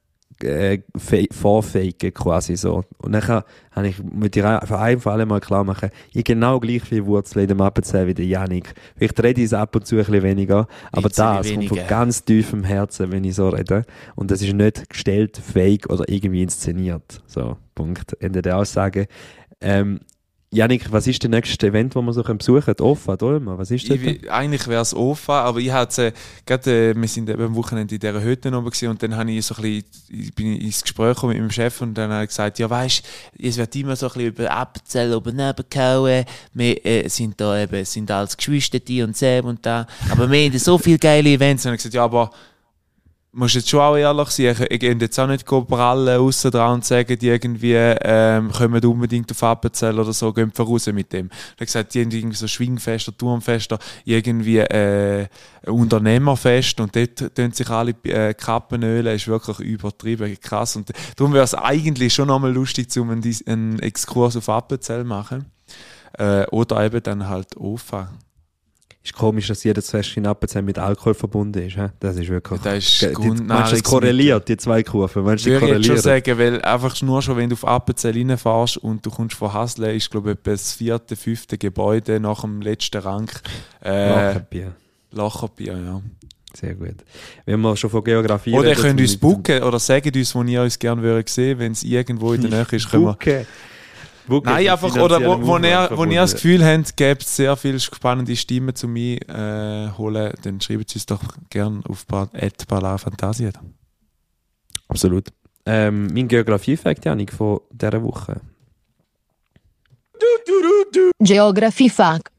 äh, 0.43 0.81
fe- 0.97 1.27
vorfake 1.31 2.11
quasi 2.13 2.55
so. 2.55 2.83
Und 2.97 3.13
dann 3.13 3.27
habe 3.27 3.87
ich 3.87 4.01
mit 4.03 4.35
dir 4.35 4.61
für 4.65 4.77
ein 4.79 4.99
für 4.99 5.11
alle 5.11 5.25
mal 5.25 5.39
klar 5.39 5.63
machen, 5.63 5.89
ich 6.13 6.23
genau 6.23 6.59
gleich 6.59 6.81
viele 6.83 7.05
Wurzeln 7.05 7.43
in 7.43 7.47
dem 7.49 7.61
Appenzell 7.61 8.07
wie 8.07 8.13
der 8.13 8.25
Janik. 8.25 8.73
Vielleicht 8.95 9.21
rede 9.23 9.41
ich 9.41 9.45
es 9.47 9.53
ab 9.53 9.75
und 9.75 9.85
zu 9.85 9.95
ein 9.95 10.05
bisschen 10.05 10.23
weniger, 10.23 10.67
aber 10.91 11.09
Bisschen 11.09 11.25
das 11.25 11.49
kommt 11.51 11.67
von 11.67 11.87
ganz 11.87 12.23
tiefem 12.25 12.63
Herzen, 12.63 13.11
wenn 13.11 13.23
ich 13.23 13.35
so 13.35 13.49
rede. 13.49 13.85
Und 14.15 14.31
das 14.31 14.41
ist 14.41 14.53
nicht 14.53 14.89
gestellt, 14.89 15.37
fake 15.37 15.89
oder 15.89 16.05
irgendwie 16.07 16.43
inszeniert. 16.43 17.21
So, 17.27 17.57
Punkt. 17.75 18.15
Ende 18.19 18.41
der 18.41 18.57
Aussage. 18.57 19.07
Ähm, 19.61 19.99
Janik, 20.53 20.91
was 20.91 21.07
ist 21.07 21.23
das 21.23 21.31
nächste 21.31 21.67
Event, 21.67 21.95
das 21.95 22.03
wir 22.03 22.11
so 22.11 22.23
besuchen 22.23 22.61
können? 22.61 22.81
Ofa, 22.81 23.15
Dolma, 23.15 23.57
was 23.57 23.71
ist 23.71 23.89
das? 23.89 23.95
Ich, 23.95 24.29
eigentlich 24.29 24.67
wäre 24.67 24.81
es 24.81 24.93
OFA, 24.93 25.43
aber 25.43 25.59
ich 25.59 25.71
hatte, 25.71 26.07
äh, 26.07 26.11
gerade, 26.45 26.89
äh, 26.89 26.93
wir 26.93 27.07
sind 27.07 27.29
eben 27.29 27.41
am 27.41 27.55
Wochenende 27.55 27.95
in 27.95 28.01
dieser 28.01 28.21
Hütte 28.21 28.49
oben 28.49 28.65
gewesen 28.65 28.89
und 28.89 29.01
dann 29.01 29.15
habe 29.15 29.31
ich 29.31 29.45
so 29.45 29.55
ein 29.55 29.61
bisschen, 29.61 29.85
ich 30.09 30.35
bin 30.35 30.57
ins 30.57 30.81
Gespräch 30.81 31.15
gekommen 31.15 31.31
mit 31.31 31.41
meinem 31.41 31.51
Chef 31.51 31.79
und 31.79 31.93
dann 31.93 32.11
habe 32.11 32.23
ich 32.23 32.31
gesagt, 32.31 32.59
ja 32.59 32.69
weisst, 32.69 33.07
es 33.41 33.55
wird 33.55 33.73
immer 33.77 33.95
so 33.95 34.07
ein 34.07 34.11
bisschen 34.11 34.27
über 34.27 34.51
Appenzell 34.51 35.13
oben 35.13 35.37
gehauen, 35.69 36.25
wir 36.53 36.85
äh, 36.85 37.07
sind 37.07 37.39
da 37.39 37.57
eben, 37.57 37.85
sind 37.85 38.11
als 38.11 38.35
Geschwister 38.35 38.79
die 38.79 39.03
und 39.03 39.15
Sam 39.15 39.45
und 39.45 39.65
da, 39.65 39.87
aber 40.09 40.29
wir 40.29 40.45
haben 40.45 40.59
so 40.59 40.77
viele 40.77 40.99
geile 40.99 41.29
Events 41.29 41.65
und 41.65 41.71
ich 41.71 41.77
gesagt, 41.77 41.93
ja 41.93 42.03
aber 42.03 42.29
musst 43.33 43.55
jetzt 43.55 43.69
schon 43.69 43.79
auch 43.79 43.95
ehrlich 43.95 44.29
sein, 44.29 44.47
ich, 44.47 44.59
ich 44.59 44.79
gehe 44.79 44.93
jetzt 44.93 45.19
auch 45.19 45.27
nicht 45.27 45.45
prallen 45.45 46.19
aussen 46.19 46.51
dran 46.51 46.75
und 46.75 46.85
sagen, 46.85 47.17
die 47.17 47.27
irgendwie 47.27 47.73
ähm, 47.75 48.51
kommen 48.51 48.83
unbedingt 48.83 49.31
auf 49.31 49.43
Appenzell 49.43 49.97
oder 49.99 50.11
so, 50.11 50.33
gehen 50.33 50.51
voraus 50.51 50.87
mit 50.87 51.13
dem. 51.13 51.29
Er 51.29 51.61
hat 51.61 51.67
gesagt, 51.67 51.93
die 51.93 52.01
haben 52.01 52.11
irgendwie 52.11 52.35
so 52.35 52.47
Schwingfester, 52.47 53.15
Turmfester, 53.15 53.79
irgendwie 54.03 54.59
äh, 54.59 55.27
Unternehmerfest 55.65 56.79
und 56.81 56.95
dort 56.95 57.35
tun 57.35 57.51
sich 57.51 57.69
alle 57.69 57.95
äh, 58.03 58.33
Kappen 58.33 58.83
ölen, 58.83 59.15
ist 59.15 59.27
wirklich 59.27 59.59
übertrieben 59.59 60.37
krass. 60.39 60.75
Und 60.75 60.91
darum 61.15 61.33
wäre 61.33 61.45
es 61.45 61.55
eigentlich 61.55 62.13
schon 62.13 62.27
nochmal 62.27 62.51
lustig, 62.51 62.95
um 62.97 63.09
einen 63.11 63.79
Exkurs 63.79 64.35
auf 64.35 64.49
Appenzell 64.49 65.03
machen. 65.03 65.45
Äh, 66.17 66.45
oder 66.47 66.83
eben 66.83 67.01
dann 67.01 67.29
halt 67.29 67.55
OFA. 67.55 68.09
Ist 69.03 69.13
komisch, 69.13 69.47
dass 69.47 69.63
jedes 69.63 69.91
in 70.15 70.27
Appenzell 70.27 70.61
mit 70.61 70.77
Alkohol 70.77 71.15
verbunden 71.15 71.57
ist. 71.63 71.75
He? 71.75 71.87
Das 71.99 72.15
ist 72.17 72.29
wirklich. 72.29 72.61
Das 72.61 72.77
ist 72.77 73.01
die- 73.01 73.07
Grund- 73.13 73.47
Meinst 73.47 73.71
du, 73.71 73.75
das 73.77 73.83
korreliert, 73.83 74.47
die 74.47 74.57
zwei 74.57 74.83
Kurven? 74.83 75.23
Meinst 75.23 75.43
die 75.45 75.49
Würde 75.51 75.65
ich 75.69 75.71
jetzt 75.77 75.87
schon 75.87 75.97
sagen, 75.97 76.37
weil 76.37 76.61
einfach 76.61 77.01
nur 77.01 77.19
schon, 77.23 77.35
wenn 77.35 77.49
du 77.49 77.55
auf 77.55 77.65
Appenzell 77.65 78.13
reinfährst 78.13 78.77
und 78.77 79.03
du 79.03 79.09
kommst 79.09 79.35
von 79.35 79.51
Hasle, 79.51 79.95
ist 79.95 80.11
glaube 80.11 80.31
ich 80.31 80.37
etwa 80.37 80.51
das 80.51 80.73
vierte, 80.73 81.15
fünfte 81.15 81.57
Gebäude 81.57 82.19
nach 82.19 82.41
dem 82.41 82.61
letzten 82.61 83.01
Rang. 83.01 83.27
Äh, 83.83 84.09
Lacherbier. 84.09 84.75
Lacherbier, 85.11 85.77
ja. 85.83 86.01
Sehr 86.53 86.75
gut. 86.75 86.95
Wenn 87.45 87.59
wir 87.61 87.75
schon 87.77 87.89
von 87.89 88.03
Geografie 88.03 88.53
Oder 88.53 88.65
ihr 88.69 88.71
reden, 88.71 88.81
könnt 88.81 89.01
uns 89.01 89.17
booken 89.17 89.63
oder 89.63 89.79
sagt 89.79 90.15
uns, 90.15 90.35
wo 90.35 90.43
ihr 90.43 90.61
uns 90.61 90.77
gerne 90.77 91.01
würdet 91.01 91.29
sehen, 91.29 91.57
wenn 91.57 91.71
es 91.71 91.81
irgendwo 91.81 92.33
in 92.33 92.41
der 92.41 92.51
Nähe 92.51 92.67
ist, 92.69 92.89
können 92.91 93.05
wir 93.05 93.15
Booken 94.31 94.53
Nein, 94.53 94.69
einfach, 94.69 94.95
oder 94.95 95.19
wo, 95.25 95.45
wo, 95.45 95.57
ihr, 95.57 95.89
wo 95.93 96.05
ihr 96.05 96.21
das 96.21 96.35
Gefühl 96.35 96.63
habt, 96.63 96.95
gibt 96.95 97.23
es 97.23 97.35
sehr 97.35 97.57
viele 97.57 97.81
spannende 97.81 98.33
Stimmen 98.37 98.73
zu 98.73 98.87
mir 98.87 99.17
äh, 99.27 99.91
holen, 99.97 100.33
dann 100.43 100.61
schreibt 100.61 100.89
es 100.89 100.95
uns 100.95 101.05
doch 101.05 101.21
gerne 101.49 101.81
auf 101.89 102.05
Fantasia. 102.07 103.51
Absolut. 104.87 105.27
Ähm, 105.65 106.07
mein 106.13 106.29
Geografie-Fact, 106.29 107.03
Janik, 107.03 107.33
von 107.33 107.59
dieser 107.71 108.01
Woche. 108.01 108.39
Geography 111.19 111.89
Fact. 111.89 112.31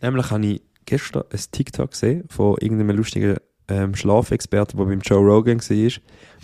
Nämlich 0.00 0.28
habe 0.30 0.44
ich 0.44 0.62
gestern 0.84 1.22
ein 1.30 1.40
TikTok 1.52 1.92
gesehen 1.92 2.24
von 2.28 2.56
irgendeinem 2.58 2.96
lustigen 2.96 3.36
ähm, 3.68 3.94
Schlafexperten, 3.94 4.78
der 4.78 4.86
beim 4.86 5.00
Joe 5.00 5.18
Rogan 5.18 5.60
war. 5.60 5.92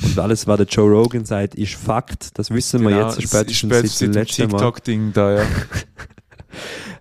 Und 0.05 0.19
alles, 0.19 0.47
was 0.47 0.57
der 0.57 0.67
Joe 0.67 0.91
Rogan 0.91 1.25
sagt, 1.25 1.55
ist 1.55 1.75
Fakt. 1.75 2.39
Das 2.39 2.51
wissen 2.51 2.83
wir 2.83 2.91
jetzt 2.91 3.23
spätestens 3.23 3.61
dem 3.61 3.71
seit 3.71 4.01
dem 4.01 4.13
letzten 4.13 4.43
Mal. 4.43 4.59
TikTok-Ding 4.59 5.13
da, 5.13 5.39
ja. 5.39 5.47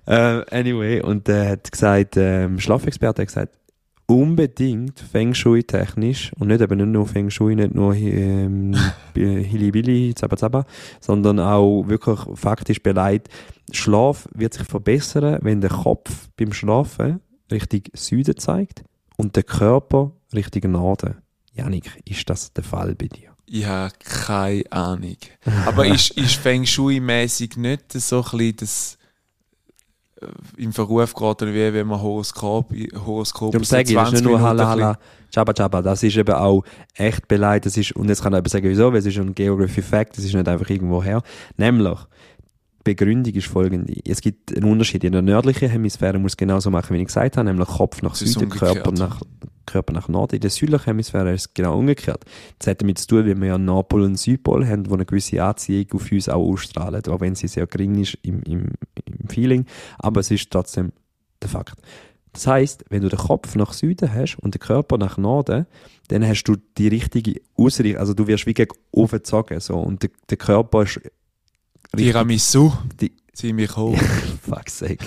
Äh, 0.05 0.45
anyway, 0.51 1.01
und 1.01 1.27
er 1.27 1.49
hat 1.49 1.69
gesagt, 1.69 2.15
ähm, 2.15 2.61
Schlafexperte 2.61 3.23
hat 3.23 3.27
gesagt, 3.27 3.57
unbedingt 4.05 5.01
Feng 5.01 5.33
Shui 5.33 5.63
technisch 5.63 6.31
und 6.39 6.47
nicht 6.47 6.61
eben 6.61 6.77
nicht 6.77 6.87
nur 6.87 7.05
Feng 7.05 7.29
Shui, 7.29 7.55
nicht 7.55 7.75
nur 7.75 7.93
ähm, 7.93 8.73
Hilibili, 9.13 10.13
Zaba 10.15 10.37
Zaba, 10.37 10.65
sondern 11.01 11.41
auch 11.41 11.83
wirklich 11.87 12.19
faktisch 12.35 12.81
beleidigt, 12.81 13.27
Schlaf 13.73 14.29
wird 14.33 14.53
sich 14.53 14.65
verbessern, 14.65 15.39
wenn 15.41 15.59
der 15.59 15.71
Kopf 15.71 16.29
beim 16.37 16.53
Schlafen 16.53 17.19
Richtung 17.51 17.81
Süden 17.93 18.37
zeigt 18.37 18.83
und 19.17 19.35
der 19.35 19.43
Körper 19.43 20.11
Richtung 20.33 20.71
Norden. 20.71 21.15
Janik, 21.53 22.01
ist 22.05 22.29
das 22.29 22.53
der 22.53 22.63
Fall 22.63 22.95
bei 22.95 23.07
dir? 23.07 23.29
Ich 23.45 23.65
habe 23.65 23.93
keine 24.03 24.63
Ahnung. 24.71 25.17
Aber 25.65 25.85
ist, 25.85 26.11
ist 26.17 26.35
Feng 26.35 26.65
Shui-mäßig 26.65 27.57
nicht 27.57 27.93
so 27.93 28.17
ein 28.17 28.37
bisschen 28.37 28.55
das 28.57 28.97
äh, 30.21 30.27
im 30.61 30.73
Verruf 30.73 31.13
geraten, 31.13 31.53
wie 31.53 31.73
wenn 31.73 31.87
man 31.87 32.01
Horoskop, 32.01 32.73
Horoskop 33.05 33.51
Darum 33.53 33.63
sage 33.63 33.89
ich, 33.89 33.95
das 33.95 34.07
ist 34.09 34.13
nicht 34.15 34.23
nur 34.23 34.37
Minuten 34.37 34.57
bisschen- 34.57 34.67
Halla, 34.69 34.99
Jabba 35.31 35.53
Jabba, 35.55 35.81
das 35.81 36.03
ist 36.03 36.15
eben 36.17 36.35
auch 36.35 36.63
echt 36.95 37.27
beleidigt. 37.27 37.65
Das 37.67 37.77
ist, 37.77 37.91
und 37.93 38.07
jetzt 38.09 38.21
kann 38.21 38.33
ich 38.33 38.39
eben 38.39 38.49
sagen, 38.49 38.69
wieso, 38.69 38.91
weil 38.91 38.99
es 38.99 39.05
ist 39.05 39.17
ein 39.17 39.33
Geography 39.35 39.81
Fact, 39.81 40.17
das 40.17 40.25
ist 40.25 40.33
nicht 40.33 40.47
einfach 40.47 40.69
irgendwo 40.69 41.03
her. 41.03 41.21
Nämlich, 41.57 41.97
Begründung 42.87 43.33
ist 43.33 43.47
folgende. 43.47 43.93
Es 44.05 44.21
gibt 44.21 44.55
einen 44.55 44.71
Unterschied. 44.71 45.03
In 45.03 45.11
der 45.11 45.21
nördlichen 45.21 45.69
Hemisphäre 45.69 46.17
muss 46.19 46.31
es 46.31 46.37
genauso 46.37 46.71
machen, 46.71 46.95
wie 46.95 47.01
ich 47.01 47.07
gesagt 47.07 47.35
habe, 47.35 47.45
nämlich 47.45 47.67
Kopf 47.67 48.01
nach 48.01 48.15
Süden. 48.15 48.47
Körper 48.47 48.93
nach, 48.93 49.21
Körper 49.65 49.91
nach 49.91 50.07
Norden. 50.07 50.35
In 50.35 50.41
der 50.41 50.49
südlichen 50.49 50.85
Hemisphäre 50.85 51.33
ist 51.33 51.41
es 51.41 51.53
genau 51.53 51.77
umgekehrt. 51.77 52.23
Das 52.59 52.67
hat 52.67 52.81
damit 52.81 52.99
zu 52.99 53.07
tun, 53.07 53.25
weil 53.25 53.35
wir 53.41 53.47
ja 53.47 53.57
Nordpol 53.57 54.03
und 54.03 54.17
Südpol 54.17 54.65
haben, 54.65 54.85
die 54.85 54.91
eine 54.93 55.05
gewisse 55.05 55.43
Anziehung 55.43 55.85
auf 55.95 56.09
uns 56.09 56.29
auch 56.29 56.47
ausstrahlen, 56.47 57.05
auch 57.07 57.19
wenn 57.19 57.35
sie 57.35 57.49
sehr 57.49 57.67
gering 57.67 58.01
ist 58.01 58.17
im, 58.21 58.41
im, 58.43 58.69
im 59.03 59.27
Feeling. 59.27 59.65
Aber 59.99 60.21
es 60.21 60.31
ist 60.31 60.49
trotzdem 60.49 60.93
der 61.41 61.49
Fakt. 61.49 61.75
Das 62.31 62.47
heißt, 62.47 62.85
wenn 62.89 63.01
du 63.01 63.09
den 63.09 63.19
Kopf 63.19 63.55
nach 63.55 63.73
Süden 63.73 64.13
hast 64.13 64.37
und 64.37 64.53
den 64.53 64.59
Körper 64.59 64.97
nach 64.97 65.17
Norden, 65.17 65.65
dann 66.07 66.25
hast 66.25 66.43
du 66.43 66.55
die 66.77 66.87
richtige 66.87 67.41
Ausrichtung, 67.57 67.99
also 67.99 68.13
du 68.13 68.27
wirst 68.27 68.45
wie 68.45 68.53
gegen 68.53 68.73
oben 68.91 69.11
gezogen, 69.11 69.59
so. 69.59 69.75
Und 69.75 70.03
der, 70.03 70.11
der 70.29 70.37
Körper 70.37 70.83
ist 70.83 71.01
Tiramisu, 71.95 72.71
Die- 72.99 73.13
ziemlich 73.33 73.75
hoch. 73.75 73.97
fuck's 74.47 74.79
sake. 74.79 75.05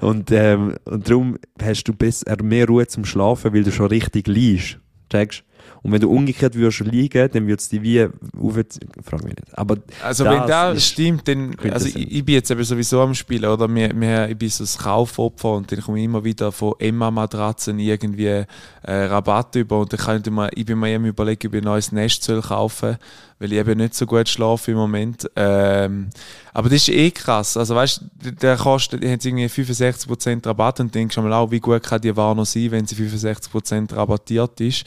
Und, 0.00 0.30
ähm, 0.30 0.76
und 0.84 1.08
darum 1.08 1.38
hast 1.62 1.84
du 1.84 1.94
besser, 1.94 2.42
mehr 2.42 2.66
Ruhe 2.66 2.86
zum 2.86 3.04
Schlafen, 3.04 3.54
weil 3.54 3.64
du 3.64 3.72
schon 3.72 3.86
richtig 3.86 4.26
liegst. 4.28 4.78
Checkst? 5.10 5.42
Und 5.86 5.92
wenn 5.92 6.00
du 6.00 6.10
umgekehrt 6.10 6.56
würdest 6.56 6.80
liegen, 6.80 7.30
dann 7.30 7.46
würdest 7.46 7.72
du 7.72 7.80
wie 7.80 8.02
auf, 8.02 8.56
frag 9.04 9.22
mich 9.22 9.36
nicht. 9.36 9.56
Aber 9.56 9.76
Also 10.02 10.24
wenn 10.24 10.44
das 10.48 10.84
stimmt, 10.84 11.28
dann, 11.28 11.54
also 11.70 11.86
ich, 11.86 12.10
ich 12.10 12.24
bin 12.24 12.34
jetzt 12.34 12.50
eben 12.50 12.64
sowieso 12.64 13.00
am 13.02 13.14
Spielen, 13.14 13.44
oder? 13.44 13.72
Wir, 13.72 13.92
wir, 13.94 14.28
ich 14.28 14.36
bin 14.36 14.48
so 14.48 14.64
ein 14.64 14.82
Kaufopfer 14.82 15.52
und 15.52 15.70
dann 15.70 15.80
komme 15.80 16.00
ich 16.00 16.06
immer 16.06 16.24
wieder 16.24 16.50
von 16.50 16.74
Emma-Matratzen 16.80 17.78
irgendwie 17.78 18.26
äh, 18.26 18.46
Rabatt 18.82 19.54
über 19.54 19.78
und 19.78 19.92
dann 19.92 20.00
kann 20.00 20.20
ich, 20.26 20.28
mir, 20.28 20.50
ich 20.56 20.66
bin 20.66 20.76
mir 20.76 20.88
eben 20.90 21.04
überlegen, 21.04 21.46
ob 21.46 21.54
ich 21.54 21.60
ein 21.60 21.64
neues 21.64 21.92
Nest 21.92 22.24
soll 22.24 22.42
kaufen 22.42 22.96
weil 23.38 23.52
ich 23.52 23.58
eben 23.58 23.78
nicht 23.78 23.94
so 23.94 24.06
gut 24.06 24.28
schlafe 24.28 24.70
im 24.70 24.78
Moment. 24.78 25.30
Ähm, 25.36 26.08
aber 26.54 26.70
das 26.70 26.78
ist 26.78 26.88
eh 26.88 27.10
krass. 27.10 27.56
Also 27.58 27.74
weißt 27.74 28.00
du, 28.22 28.32
der 28.32 28.56
kostet, 28.56 29.02
die 29.02 29.08
haben 29.08 29.20
irgendwie 29.22 29.44
65% 29.46 30.46
Rabatt 30.46 30.80
und 30.80 30.94
denkst 30.94 31.14
schon 31.14 31.28
mal 31.28 31.34
auch, 31.34 31.50
wie 31.50 31.60
gut 31.60 31.82
kann 31.82 32.00
die 32.00 32.16
Ware 32.16 32.34
noch 32.34 32.46
sein, 32.46 32.70
wenn 32.70 32.86
sie 32.86 32.96
65% 32.96 33.94
rabattiert 33.94 34.58
ist. 34.62 34.86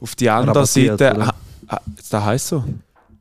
Auf 0.00 0.14
die 0.14 0.28
andere 0.30 0.66
Seite, 0.66 1.14
oder? 1.14 1.34
ah, 1.68 1.80
das 2.10 2.24
heisst 2.24 2.48
so, 2.48 2.64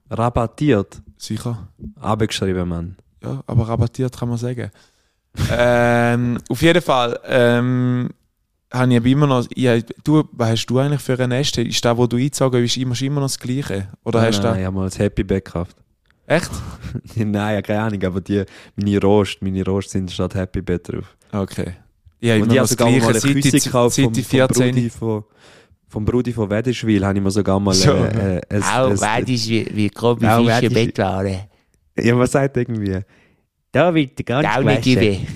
rabattiert, 0.09 1.01
sicher. 1.17 1.67
abgeschrieben, 1.99 2.67
Mann. 2.67 2.95
Ja, 3.23 3.41
aber 3.47 3.67
rabattiert 3.67 4.17
kann 4.17 4.29
man 4.29 4.37
sagen. 4.37 4.71
ähm, 5.51 6.37
auf 6.49 6.61
jeden 6.61 6.81
Fall 6.81 7.19
ähm, 7.25 8.09
habe 8.71 8.91
ich 8.91 8.97
aber 8.97 9.07
immer 9.07 9.27
noch. 9.27 9.45
Ja, 9.55 9.77
du, 10.03 10.23
was 10.31 10.49
hast 10.49 10.65
du 10.67 10.79
eigentlich 10.79 11.01
für 11.01 11.19
ein 11.19 11.29
Nest? 11.29 11.57
Ist 11.57 11.83
das, 11.83 11.97
wo 11.97 12.07
du 12.07 12.17
eingezogen 12.17 12.61
bist, 12.61 12.77
immer, 12.77 12.99
immer 13.01 13.21
noch 13.21 13.27
das 13.27 13.39
Gleiche? 13.39 13.87
Oder 14.03 14.21
hast 14.21 14.39
du 14.39 14.43
Nein, 14.43 14.53
da. 14.53 14.59
ich 14.59 14.65
habe 14.65 14.75
mal 14.75 14.85
ein 14.85 14.91
Happy 14.91 15.23
Bag 15.23 15.45
gekauft. 15.45 15.75
Echt? 16.27 16.51
Nein, 17.15 17.55
ja, 17.55 17.61
keine 17.61 17.81
Ahnung, 17.81 18.03
aber 18.03 18.21
die, 18.21 18.43
meine 18.75 18.99
Rost, 19.01 19.41
meine 19.41 19.63
Rost 19.63 19.91
sind 19.91 20.11
statt 20.11 20.35
Happy 20.35 20.61
Bed 20.61 20.87
drauf. 20.91 21.15
Okay. 21.31 21.73
Ja, 22.19 22.35
und 22.35 22.43
immer 22.43 22.47
ich 22.47 22.47
noch 22.47 22.57
habe 22.57 22.59
das 22.59 22.69
sogar 22.71 22.89
mal 22.89 22.99
Gleiche. 22.99 23.09
eine 23.09 23.19
Seit 23.19 23.33
Küsse 23.33 23.57
ich, 23.57 23.63
gekauft 23.65 23.95
seit 23.95 24.93
vom, 25.95 26.03
ich 26.03 26.05
vom 26.05 26.05
14. 26.05 26.05
Brudi 26.05 26.33
von, 26.33 26.43
vom 26.49 26.49
Brudi 26.49 26.49
von 26.49 26.49
Wedischwil, 26.49 27.05
habe 27.05 27.17
ich 27.17 27.23
mir 27.23 27.31
sogar 27.31 27.59
mal 27.59 27.73
So. 27.73 27.91
äh, 27.93 28.37
äh, 28.49 28.61
Auch, 28.61 28.89
das 28.89 29.49
wie, 29.49 29.67
wie 29.73 29.87
grobe 29.89 30.31
Auch 30.31 30.37
Fische 30.45 30.61
Wedisch- 30.69 30.73
Bettware. 30.73 31.47
Ja, 31.97 32.15
man 32.15 32.27
sagt 32.27 32.57
irgendwie, 32.57 32.99
da 33.71 33.93
wird 33.93 34.25
ganz 34.25 34.47
gewaschen, 34.55 35.27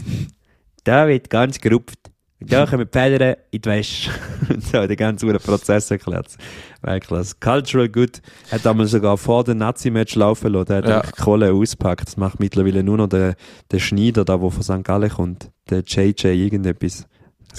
da 0.83 1.07
wird 1.07 1.29
ganz 1.29 1.59
gerupft. 1.59 1.97
Und 2.41 2.53
da 2.53 2.65
kommen 2.65 2.87
die 2.91 2.97
Federn 2.97 3.35
in 3.51 3.61
die 3.61 3.69
Wäsche. 3.69 4.11
Und 4.49 4.63
so, 4.71 4.87
den 4.87 4.95
ganzen 4.95 5.37
Prozess 5.39 5.91
erklärt. 5.91 6.27
Weltklasse. 6.81 7.35
Cultural 7.41 7.89
Good 7.89 8.21
hat 8.49 8.65
damals 8.65 8.91
sogar 8.91 9.17
vor 9.17 9.43
dem 9.43 9.57
Nazi-Match 9.57 10.15
laufen 10.15 10.53
lassen. 10.53 10.65
Der 10.67 10.77
hat 10.77 10.85
Ja. 10.87 10.91
ja. 11.03 11.11
Kohle 11.21 11.51
auspackt. 11.51 12.07
Das 12.07 12.15
macht 12.15 12.39
mittlerweile 12.39 12.81
nur 12.81 12.95
noch 12.95 13.07
der, 13.09 13.35
der 13.71 13.79
Schneider, 13.79 14.23
da, 14.23 14.39
wo 14.39 14.49
von 14.49 14.63
St. 14.63 14.85
Gallen 14.85 15.09
kommt. 15.09 15.49
Der 15.69 15.83
JJ 15.85 16.27
irgendetwas. 16.27 17.07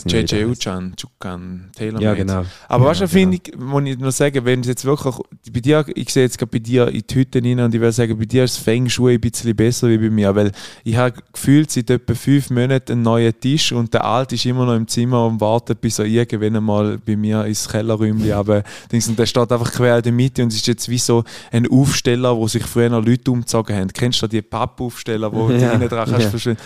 JJ. 0.06 0.44
Uchan, 0.44 0.94
Chukan, 0.96 1.70
Taylor 1.76 2.00
Ja, 2.00 2.14
genau. 2.14 2.44
Aber 2.68 2.84
Ja, 2.84 2.90
weißt 2.90 3.00
du, 3.02 3.08
finde 3.08 3.38
ich, 3.42 3.58
muss 3.58 3.82
ich 3.84 3.98
nur 3.98 4.12
sagen, 4.12 4.44
wenn 4.44 4.60
es 4.60 4.68
jetzt 4.68 4.84
wirklich, 4.84 5.14
bei 5.52 5.60
dir, 5.60 5.84
ich 5.94 6.10
sehe 6.10 6.22
jetzt 6.22 6.38
gerade 6.38 6.50
bei 6.50 6.58
dir 6.58 6.88
in 6.88 7.02
die 7.08 7.14
Hütte 7.14 7.42
rein 7.42 7.60
und 7.60 7.74
ich 7.74 7.80
würde 7.80 7.92
sagen, 7.92 8.18
bei 8.18 8.24
dir 8.24 8.44
ist 8.44 8.56
das 8.56 8.62
Feng 8.62 8.88
Shui 8.88 9.14
ein 9.14 9.20
bisschen 9.20 9.54
besser 9.54 9.88
wie 9.88 9.98
bei 9.98 10.10
mir, 10.10 10.34
weil 10.34 10.52
ich 10.84 10.96
habe 10.96 11.20
gefühlt 11.32 11.70
seit 11.70 11.90
etwa 11.90 12.14
fünf 12.14 12.50
Monaten 12.50 12.92
einen 12.92 13.02
neuen 13.02 13.38
Tisch 13.40 13.72
und 13.72 13.92
der 13.92 14.04
alte 14.04 14.36
ist 14.36 14.46
immer 14.46 14.64
noch 14.64 14.76
im 14.76 14.86
Zimmer 14.86 15.26
und 15.26 15.40
wartet, 15.40 15.80
bis 15.80 15.98
er 15.98 16.06
irgendwann 16.06 16.56
einmal 16.56 16.98
bei 16.98 17.16
mir 17.16 17.44
ins 17.44 17.68
Kellerräumchen 17.68 18.32
aber 18.32 18.62
und 18.92 19.18
der 19.18 19.26
steht 19.26 19.52
einfach 19.52 19.72
quer 19.72 19.96
in 19.96 20.02
der 20.02 20.12
Mitte 20.12 20.42
und 20.42 20.52
ist 20.52 20.66
jetzt 20.66 20.88
wie 20.88 20.98
so 20.98 21.24
ein 21.50 21.68
Aufsteller, 21.70 22.36
wo 22.36 22.46
sich 22.48 22.64
früher 22.64 22.88
noch 22.88 23.04
Leute 23.04 23.30
umgezogen 23.30 23.76
haben. 23.76 23.88
Kennst 23.92 24.22
du 24.22 24.26
die 24.26 24.42
Pappaufsteller, 24.42 25.32
wo 25.32 25.48
du 25.48 25.54
Ja, 25.60 25.72
hinten 25.72 25.88
dran 25.88 26.08
kannst 26.08 26.24
ja. 26.24 26.30
verstehen? 26.30 26.56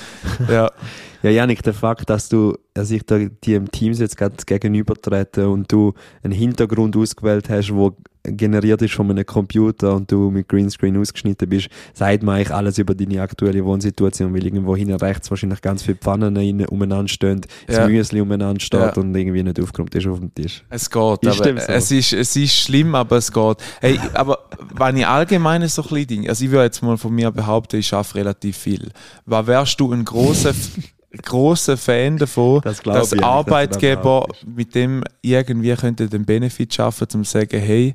Ja. 0.49 0.71
Ja, 1.25 1.31
Janik, 1.31 1.63
der 1.63 1.73
Fakt, 1.73 2.11
dass 2.11 2.29
du, 2.29 2.59
dass 2.75 2.91
ich 2.91 3.03
die 3.07 3.55
im 3.55 3.71
Teams 3.71 3.99
jetzt 3.99 4.19
gerade 4.19 4.37
gegenübertrete 4.45 5.49
und 5.49 5.73
du 5.73 5.95
einen 6.23 6.35
Hintergrund 6.35 6.99
ausgewählt 6.99 7.49
hast, 7.49 7.75
wo 7.75 7.97
generiert 8.25 8.81
ist 8.83 8.95
von 8.95 9.11
einem 9.11 9.27
Computer 9.27 9.95
und 9.95 10.11
du 10.11 10.31
mit 10.31 10.49
Greenscreen 10.49 10.97
ausgeschnitten 10.97 11.49
bist, 11.49 11.69
sagt 11.93 12.23
mir 12.23 12.33
eigentlich 12.33 12.51
alles 12.55 12.79
über 12.79 12.95
deine 12.95 13.21
aktuelle 13.21 13.65
Wohnsituation, 13.65 14.33
weil 14.35 14.45
irgendwo 14.47 14.75
hinten 14.75 14.95
rechts 14.95 15.31
wahrscheinlich 15.31 15.61
ganz 15.61 15.83
viele 15.83 15.97
Pfannen 15.99 16.37
rein, 16.37 16.65
umeinander 16.67 17.09
stehen, 17.09 17.43
Ja. 17.69 17.81
das 17.81 17.89
Müsli 17.91 18.21
umeinander 18.21 18.61
steht 18.61 18.81
Ja. 18.81 18.93
und 18.95 19.15
irgendwie 19.15 19.43
nicht 19.43 19.61
aufgeräumt 19.61 19.95
ist 19.95 20.07
auf 20.07 20.19
dem 20.21 20.35
Tisch. 20.35 20.65
Es 20.71 20.89
geht, 20.91 21.23
Ist 21.23 21.41
aber 21.41 21.61
so? 21.61 21.67
es, 21.73 21.91
ist, 21.91 22.13
es 22.15 22.35
ist 22.37 22.55
schlimm, 22.57 22.95
aber 22.95 23.17
es 23.19 23.31
geht. 23.31 23.57
Hey, 23.81 24.01
aber 24.15 24.39
wenn 24.75 24.97
ich 24.97 25.07
allgemein 25.07 25.67
so 25.69 25.83
kleine 25.83 26.07
Dinge, 26.07 26.29
also 26.31 26.45
ich 26.45 26.51
würde 26.51 26.65
jetzt 26.65 26.83
mal 26.83 26.97
von 26.97 27.15
mir 27.15 27.31
behaupten, 27.31 27.77
ich 27.77 27.87
schaffe 27.87 28.15
relativ 28.17 28.57
viel. 28.57 28.91
Was 29.27 29.47
wärst 29.47 29.79
du 29.79 29.93
ein 29.93 30.05
großer 30.05 30.53
großer 31.23 31.77
Fan 31.77 32.17
davon, 32.19 32.61
Das 32.65 32.81
dass 32.83 33.13
ich, 33.13 33.21
das 33.21 33.23
Arbeitgeber 33.23 34.03
behauptest. 34.03 34.47
mit 34.49 34.75
dem 34.75 35.05
irgendwie 35.23 35.73
könnte 35.75 36.09
den 36.09 36.25
Benefit 36.25 36.75
schaffen, 36.75 37.07
um 37.15 37.23
zu 37.25 37.31
sagen, 37.31 37.61
hey, 37.61 37.95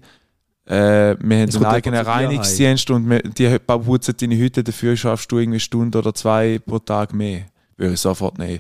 äh, 0.69 1.17
wir 1.19 1.37
haben 1.41 1.55
einen 1.55 1.65
eigenen 1.65 2.05
Reinigungsdienst 2.05 2.91
und 2.91 3.09
wir, 3.09 3.21
die 3.23 3.57
putzen 3.59 4.15
deine 4.19 4.37
Hütte, 4.37 4.63
dafür 4.63 4.95
schaffst 4.95 5.31
du 5.31 5.39
irgendwie 5.39 5.55
eine 5.55 5.59
Stunde 5.59 5.97
oder 5.97 6.13
zwei 6.13 6.59
pro 6.59 6.77
Tag 6.79 7.13
mehr. 7.13 7.45
Würde 7.75 7.93
ich 7.95 7.99
sofort 7.99 8.37
nehmen. 8.37 8.59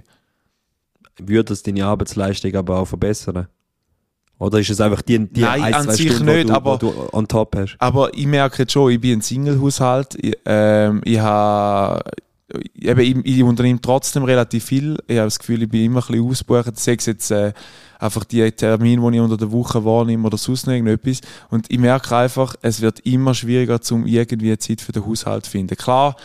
Würde 1.19 1.49
das 1.49 1.61
deine 1.61 1.85
Arbeitsleistung 1.85 2.55
aber 2.55 2.79
auch 2.79 2.85
verbessern? 2.85 3.47
Oder 4.39 4.59
ist 4.59 4.69
es 4.69 4.79
einfach 4.81 5.01
die, 5.01 5.19
die 5.27 5.41
Nein, 5.41 5.61
ein, 5.63 5.73
an 5.73 5.83
zwei 5.83 5.93
sich 5.93 6.13
Stunden, 6.13 6.33
nicht, 6.33 6.47
wo 6.47 6.47
du, 6.47 6.55
aber- 6.55 6.77
du 6.77 6.93
on 7.11 7.27
top 7.27 7.55
hast? 7.57 7.75
Aber 7.79 8.13
ich 8.17 8.25
merke 8.25 8.59
jetzt 8.63 8.71
schon, 8.71 8.91
ich 8.91 9.01
bin 9.01 9.19
ein 9.19 9.21
Single-Haushalt. 9.21 10.15
Ich, 10.15 10.35
ähm, 10.45 11.01
ich 11.03 11.19
habe 11.19 12.01
eben, 12.75 13.23
ich, 13.23 13.37
ich 13.37 13.43
unternehme 13.43 13.79
trotzdem 13.81 14.23
relativ 14.23 14.65
viel. 14.65 14.97
Ich 15.07 15.17
habe 15.17 15.27
das 15.27 15.39
Gefühl, 15.39 15.63
ich 15.63 15.69
bin 15.69 15.85
immer 15.85 16.01
ein 16.01 16.07
bisschen 16.07 16.27
ausgebucht. 16.27 16.79
Sei 16.79 16.95
es 16.97 17.05
jetzt 17.05 17.31
äh, 17.31 17.53
einfach 17.99 18.23
die 18.23 18.51
Termine, 18.51 19.11
die 19.11 19.17
ich 19.17 19.21
unter 19.21 19.37
der 19.37 19.51
Woche 19.51 19.83
wahrnehme 19.85 20.25
oder 20.25 20.37
sonst 20.37 20.67
noch 20.67 20.73
irgendetwas. 20.73 21.21
Und 21.49 21.65
ich 21.69 21.79
merke 21.79 22.15
einfach, 22.15 22.55
es 22.61 22.81
wird 22.81 23.01
immer 23.01 23.33
schwieriger, 23.33 23.79
um 23.91 24.05
irgendwie 24.05 24.57
Zeit 24.57 24.81
für 24.81 24.91
den 24.91 25.05
Haushalt 25.05 25.45
zu 25.45 25.51
finden. 25.51 25.75
Klar, 25.75 26.15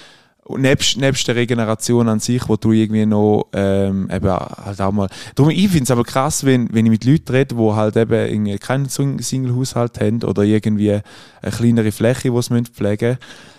nebst, 0.49 0.99
nebst 0.99 1.27
der 1.27 1.37
Regeneration 1.37 2.09
an 2.09 2.21
sich, 2.21 2.49
wo 2.49 2.57
du 2.57 2.73
irgendwie 2.73 3.07
noch 3.07 3.49
ähm, 3.53 4.11
eben 4.11 4.29
halt 4.29 4.81
auch 4.81 4.93
mal. 4.93 5.09
Darum, 5.35 5.51
ich 5.51 5.69
finde 5.69 5.85
es 5.85 5.91
aber 5.91 6.05
krass, 6.05 6.45
wenn, 6.45 6.73
wenn 6.73 6.87
ich 6.87 6.91
mit 6.91 7.05
Leuten 7.05 7.33
rede, 7.33 7.55
die 7.55 7.73
halt 7.73 7.97
eben 7.97 8.59
keinen 8.61 8.87
Sing- 8.87 9.21
Single-Haushalt 9.21 10.01
haben 10.01 10.23
oder 10.23 10.43
irgendwie 10.43 10.93
eine 10.93 11.53
kleinere 11.53 11.93
Fläche, 11.93 12.31
die 12.31 12.43
sie 12.43 12.63
pflegen 12.65 13.09
müssen, 13.09 13.19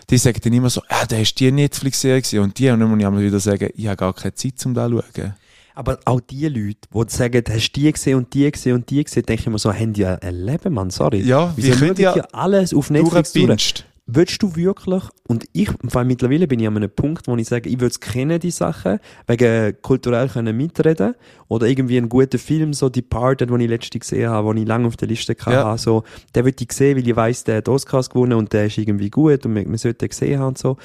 die 0.09 0.17
sagen 0.17 0.39
dann 0.43 0.53
immer 0.53 0.69
so, 0.69 0.81
ja, 0.89 1.05
da 1.05 1.17
ist 1.17 1.39
die 1.39 1.51
Netflix-Serie 1.51 2.41
und 2.41 2.57
die, 2.57 2.69
und 2.69 2.79
dann 2.79 2.89
muss 2.89 2.99
ich 2.99 3.05
einmal 3.05 3.23
wieder 3.23 3.39
sagen, 3.39 3.69
ich 3.75 3.87
habe 3.87 3.97
gar 3.97 4.13
keine 4.13 4.33
Zeit, 4.33 4.65
um 4.65 4.73
das 4.73 4.89
zu 4.89 5.03
schauen. 5.15 5.33
Aber 5.73 5.99
auch 6.05 6.21
die 6.21 6.47
Leute, 6.47 6.87
die 6.93 7.13
sagen, 7.13 7.43
hast 7.49 7.71
du 7.73 7.81
die 7.81 7.91
gesehen 7.91 8.17
und 8.17 8.33
die 8.33 8.49
gesehen 8.49 8.75
und 8.75 8.89
die 8.89 9.03
gesehen, 9.03 9.23
denke 9.23 9.41
ich 9.41 9.49
mir 9.49 9.59
so, 9.59 9.73
haben 9.73 9.93
die 9.93 10.05
ein 10.05 10.35
Leben, 10.35 10.73
Mann, 10.73 10.89
sorry. 10.89 11.21
Ja, 11.21 11.51
Wieso 11.55 11.69
wir 11.69 11.75
können 11.75 11.99
ja 11.99 12.13
alles 12.31 12.73
auf 12.73 12.89
Netflix 12.89 13.33
durch? 13.33 13.85
Willst 14.07 14.41
du 14.41 14.55
wirklich 14.55 15.03
und 15.27 15.45
ich, 15.53 15.69
vor 15.87 15.99
allem 15.99 16.07
mittlerweile 16.07 16.47
bin 16.47 16.59
ich 16.59 16.67
an 16.67 16.77
einem 16.77 16.89
Punkt, 16.89 17.27
wo 17.27 17.35
ich 17.35 17.47
sage, 17.47 17.67
ich 17.69 17.75
würde 17.79 17.87
es 17.87 17.99
kennen, 17.99 18.39
die 18.39 18.51
Sachen, 18.51 18.99
wegen 19.25 19.75
kulturell 19.81 20.29
können 20.29 20.55
mitreden 20.55 21.15
oder 21.47 21.67
irgendwie 21.67 21.97
einen 21.97 22.09
guten 22.09 22.37
Film, 22.37 22.73
so 22.73 22.89
Departed, 22.89 23.49
den 23.49 23.59
ich 23.59 23.69
letztens 23.69 24.01
gesehen 24.09 24.29
habe, 24.29 24.53
den 24.53 24.63
ich 24.63 24.67
lange 24.67 24.87
auf 24.87 24.97
der 24.97 25.07
Liste 25.07 25.35
hatte, 25.39 25.51
Ja. 25.51 25.77
so, 25.77 26.03
den 26.35 26.45
würde 26.45 26.63
ich 26.63 26.71
sehen, 26.71 26.95
weil 26.97 27.07
ich 27.07 27.15
weiss, 27.15 27.43
der 27.43 27.57
hat 27.57 27.67
Oscars 27.69 28.09
gewonnen 28.09 28.33
und 28.33 28.53
der 28.53 28.67
ist 28.67 28.77
irgendwie 28.77 29.09
gut 29.09 29.45
und 29.45 29.53
man, 29.53 29.67
man 29.67 29.77
sollte 29.77 29.99
den 29.99 30.09
gesehen 30.09 30.39
haben 30.39 30.49
und 30.49 30.57
so. 30.59 30.77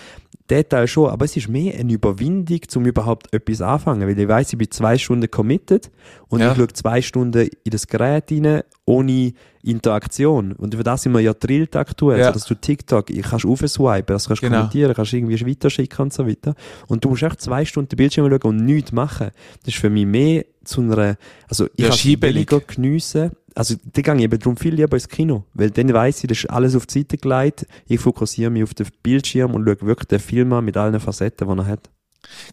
Der 0.48 0.68
Teil 0.68 0.88
schon, 0.88 1.08
aber 1.10 1.26
es 1.26 1.36
ist 1.36 1.48
mehr 1.48 1.78
eine 1.78 1.92
Überwindung, 1.92 2.58
um 2.74 2.84
überhaupt 2.86 3.32
etwas 3.32 3.60
anfangen, 3.62 4.08
weil 4.08 4.18
ich 4.18 4.26
weiss, 4.28 4.52
ich 4.52 4.58
bin 4.58 4.70
zwei 4.70 4.98
Stunden 4.98 5.30
committed 5.30 5.90
und 6.28 6.40
Ja. 6.40 6.50
ich 6.52 6.56
schaue 6.58 6.68
zwei 6.68 7.02
Stunden 7.02 7.48
in 7.62 7.70
das 7.70 7.86
Gerät 7.86 8.32
rein, 8.32 8.62
ohne 8.84 9.32
Interaktion. 9.62 10.52
Und 10.52 10.74
für 10.74 10.82
das 10.82 11.02
sind 11.02 11.12
wir 11.12 11.20
ja 11.20 11.34
drillt 11.34 11.76
aktuell, 11.76 12.18
Ja. 12.20 12.32
dass 12.32 12.46
du 12.46 12.54
TikTok, 12.54 13.10
ich 13.10 13.22
kannst 13.22 13.46
aufswipen, 13.46 14.04
das 14.08 14.26
kannst 14.30 14.42
du 14.42 14.46
Genau. 14.46 14.58
kommentieren, 14.58 14.94
kannst 14.94 15.12
irgendwie 15.12 15.46
weiterschicken 15.46 16.02
und 16.04 16.12
so 16.12 16.26
weiter. 16.26 16.54
Und 16.88 17.04
du 17.04 17.10
musst 17.10 17.22
echt 17.22 17.40
zwei 17.40 17.64
Stunden 17.64 17.88
den 17.90 17.96
Bildschirm 17.96 18.28
schauen 18.30 18.40
und 18.42 18.64
nichts 18.64 18.92
machen. 18.92 19.30
Das 19.64 19.74
ist 19.74 19.78
für 19.80 19.90
mich 19.90 20.06
mehr 20.06 20.44
zu 20.64 20.80
einer, 20.82 21.16
also 21.48 21.66
ich 21.76 21.84
Ja, 21.84 21.90
kann 21.90 22.22
weniger 22.34 22.60
geniessen. 22.60 23.32
Also, 23.54 23.74
da 23.92 24.00
gehe 24.02 24.14
ich 24.14 24.22
eben 24.22 24.38
darum 24.38 24.56
viel 24.56 24.74
lieber 24.74 24.96
ins 24.96 25.08
Kino. 25.08 25.44
Weil 25.54 25.70
dann 25.70 25.92
weiss 25.92 26.22
ich, 26.22 26.28
das 26.28 26.38
ist 26.38 26.50
alles 26.50 26.76
auf 26.76 26.86
die 26.86 27.00
Seite 27.00 27.18
gelegt. 27.18 27.66
Ich 27.88 27.98
fokussiere 27.98 28.48
mich 28.50 28.62
auf 28.62 28.74
den 28.74 28.86
Bildschirm 29.02 29.54
und 29.54 29.64
schaue 29.64 29.82
wirklich 29.82 30.06
den 30.08 30.20
Film 30.20 30.52
an 30.52 30.64
mit 30.64 30.76
allen 30.76 31.00
Facetten, 31.00 31.48
die 31.48 31.58
er 31.58 31.66
hat. 31.66 31.90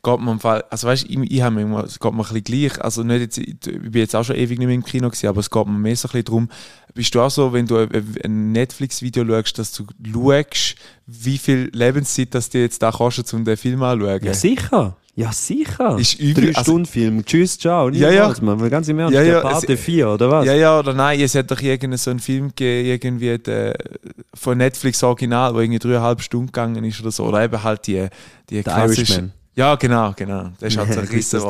Geht 0.03 0.20
mir 0.20 0.32
im 0.32 0.39
Fall, 0.39 0.63
also 0.70 0.88
weißt 0.88 1.05
ich, 1.09 1.18
ich 1.32 1.41
habe 1.41 1.55
mir 1.55 1.61
immer, 1.61 1.84
es 1.84 1.99
geht 1.99 2.11
mir 2.13 2.20
ein 2.20 2.34
bisschen 2.34 2.43
gleich, 2.43 2.82
also 2.84 3.03
nicht 3.03 3.20
jetzt, 3.22 3.38
ich 3.38 3.59
bin 3.59 3.93
jetzt 3.93 4.15
auch 4.15 4.24
schon 4.24 4.36
ewig 4.36 4.57
nicht 4.59 4.68
mehr 4.68 4.76
im 4.76 4.84
Kino 4.84 5.09
gewesen, 5.09 5.28
aber 5.28 5.39
es 5.39 5.49
geht 5.49 5.65
mir 5.68 5.78
mehr 5.78 5.95
so 5.95 6.07
ein 6.07 6.11
bisschen 6.11 6.26
darum, 6.26 6.49
bist 6.93 7.13
du 7.13 7.22
auch 7.22 7.30
so, 7.30 7.53
wenn 7.53 7.68
du 7.68 7.78
ein- 7.78 8.51
Netflix-Video 8.51 9.26
schaust, 9.26 9.59
dass 9.59 9.72
du 9.74 9.86
schaust, 10.13 10.76
wie 11.05 11.38
viel 11.38 11.70
Lebenszeit 11.74 12.34
das 12.34 12.49
dir 12.49 12.61
jetzt 12.61 12.82
da 12.82 12.91
kostet, 12.91 13.32
um 13.34 13.45
den 13.45 13.57
Film 13.57 13.84
anzuschauen? 13.84 14.24
Ja, 14.24 14.34
sicher. 14.34 14.97
Ja, 15.15 15.32
sicher. 15.32 15.97
Ist 15.97 16.20
übel, 16.20 16.43
Drei 16.45 16.49
also- 16.59 16.61
Stunden 16.72 16.86
Film. 16.86 17.26
Tschüss, 17.26 17.57
ciao. 17.57 17.89
Ja, 17.89 18.11
ja. 18.11 18.28
Niemals, 18.30 18.41
Man. 18.41 18.70
Ganz 18.70 18.88
im 18.88 18.99
Ernst. 18.99 19.15
Ja, 19.15 19.24
der 19.24 19.34
ja, 19.34 19.41
Pate 19.41 19.74
es- 19.74 19.80
4, 19.80 20.09
oder 20.11 20.30
was? 20.30 20.45
Ja, 20.45 20.53
ja, 20.53 20.78
oder 20.78 20.93
nein, 20.93 21.20
es 21.20 21.34
hat 21.34 21.49
doch 21.49 21.59
irgendeinen 21.59 21.97
so 21.97 22.11
einen 22.11 22.20
Film 22.20 22.49
gegeben, 22.49 22.88
irgendwie 22.88 23.38
der, 23.39 23.76
von 24.36 24.59
Netflix 24.59 25.01
Original, 25.01 25.55
wo 25.55 25.59
irgendwie 25.59 25.80
dreieinhalb 25.80 26.22
Stunden 26.22 26.47
gegangen 26.47 26.84
ist 26.84 27.01
oder 27.01 27.09
so, 27.11 27.26
oder 27.26 27.43
eben 27.43 27.63
halt 27.63 27.88
die, 27.88 28.07
die 28.51 28.61
Der 28.61 28.78
Irishman. 28.86 29.32
Ja, 29.58 29.74
genau, 29.74 30.14
genau. 30.16 30.51
Das 30.60 30.72
ist 30.72 30.78
halt 30.78 30.93
so 30.93 30.99
ein 31.01 31.10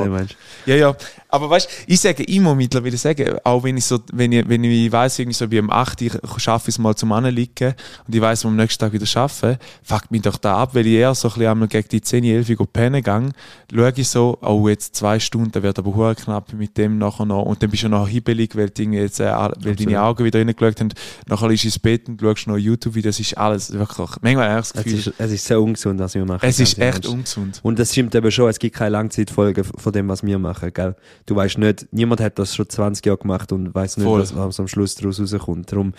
meinst. 0.09 0.37
Ja, 0.65 0.75
ja. 0.75 0.95
Aber 1.29 1.49
weißt 1.49 1.69
ich 1.87 1.99
sage 1.99 2.23
immer 2.23 2.55
mittlerweile 2.55 2.97
sagen, 2.97 3.37
auch 3.43 3.63
wenn 3.63 3.77
ich 3.77 3.85
so, 3.85 3.99
wenn 4.13 4.31
ich, 4.31 4.47
wenn 4.47 4.63
ich 4.63 4.91
weiss, 4.91 5.19
irgendwie 5.19 5.35
so 5.35 5.49
wie 5.51 5.59
um 5.59 5.69
8 5.69 6.01
Uhr 6.01 6.39
schaffe 6.39 6.69
ich 6.69 6.75
es 6.75 6.79
mal 6.79 6.95
zum 6.95 7.11
Anliegen 7.11 7.73
und 8.07 8.15
ich 8.15 8.21
weiss, 8.21 8.45
am 8.45 8.55
nächsten 8.55 8.79
Tag 8.79 8.93
wieder 8.93 9.05
schaffe, 9.05 9.59
fuckt 9.83 10.11
mich 10.11 10.21
doch 10.21 10.37
da 10.37 10.57
ab, 10.57 10.73
weil 10.73 10.87
ich 10.87 10.93
eher 10.93 11.13
so 11.15 11.27
ein 11.27 11.33
bisschen 11.33 11.51
einmal 11.51 11.67
gegen 11.67 11.87
die 11.89 12.01
10, 12.01 12.23
11 12.23 12.49
Uhr 12.59 12.67
pennen 12.71 13.03
gehe, 13.03 13.29
schaue 13.73 13.93
ich 13.95 14.07
so, 14.07 14.37
oh, 14.41 14.67
jetzt 14.69 14.95
zwei 14.95 15.19
Stunden, 15.19 15.61
wird 15.61 15.77
aber 15.79 15.93
hure 15.93 16.15
knapp 16.15 16.53
mit 16.53 16.77
dem 16.77 16.97
nachher 16.97 17.25
noch 17.25 17.43
und 17.43 17.61
dann 17.61 17.69
bist 17.69 17.83
du 17.83 17.89
noch 17.89 18.07
hibbelig, 18.07 18.55
weil, 18.55 18.69
die 18.69 18.83
Dinge 18.83 19.01
jetzt, 19.01 19.19
äh, 19.19 19.25
weil 19.31 19.75
deine 19.75 20.01
Augen 20.01 20.23
wieder 20.23 20.39
reingeschaut 20.39 20.79
haben, 20.79 20.93
nachher 21.27 21.47
du 21.47 21.53
ins 21.53 21.79
Bett 21.79 22.07
und 22.07 22.21
schaust 22.21 22.47
noch 22.47 22.57
YouTube, 22.57 23.01
das 23.01 23.19
ist 23.19 23.37
alles 23.37 23.73
wirklich, 23.73 24.09
manchmal 24.21 24.49
habe 24.49 24.61
ich 24.61 24.71
das 24.71 24.75
Es 24.75 24.83
Gefühl, 24.83 24.99
ist, 24.99 25.13
es 25.17 25.31
ist 25.31 25.45
sehr 25.45 25.61
ungesund, 25.61 25.99
was 25.99 26.15
wir 26.15 26.25
machen. 26.25 26.39
es 26.43 26.59
ist 26.59 26.77
echt 26.79 27.05
ungesund. 27.05 27.59
Und 27.63 27.79
das 27.79 27.91
stimmt 27.91 28.15
eben 28.15 28.31
schon, 28.31 28.49
es 28.49 28.59
gibt 28.59 28.75
keine 28.75 28.91
Langzeitfolge 28.91 29.63
von 29.63 29.91
dem, 29.91 30.07
was 30.07 30.23
wir 30.23 30.39
machen, 30.39 30.71
gell? 30.73 30.95
Du 31.27 31.35
weißt 31.35 31.57
nicht, 31.57 31.87
niemand 31.91 32.21
hat 32.21 32.39
das 32.39 32.55
schon 32.55 32.69
20 32.69 33.05
Jahre 33.05 33.17
gemacht 33.17 33.51
und 33.51 33.75
weiß 33.75 33.97
nicht, 33.97 34.05
Voll. 34.05 34.21
was, 34.21 34.33
was 34.33 34.59
am 34.61 34.69
Schluss 34.69 34.95
daraus 34.95 35.19
rauskommt. 35.19 35.69
Darum, 35.69 35.91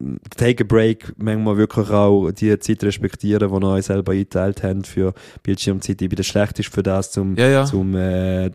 ähm, 0.00 0.18
take 0.34 0.64
a 0.64 0.66
break, 0.66 1.12
manchmal 1.18 1.58
wirklich 1.58 1.90
auch 1.90 2.30
die 2.30 2.58
Zeit 2.58 2.82
respektieren, 2.82 3.50
die 3.50 3.66
euch 3.66 3.84
selber 3.84 4.12
eingeteilt 4.12 4.62
habt 4.62 4.86
für 4.86 5.12
Bildschirmzeit. 5.42 6.00
Ich 6.00 6.08
bin 6.08 6.16
der 6.16 6.22
Schlechteste 6.22 6.72
für 6.72 6.82
das, 6.82 7.10
zum, 7.12 7.36
Ja, 7.36 7.48
ja. 7.48 7.64
zum 7.66 7.94
äh, 7.94 8.46
äh, 8.46 8.50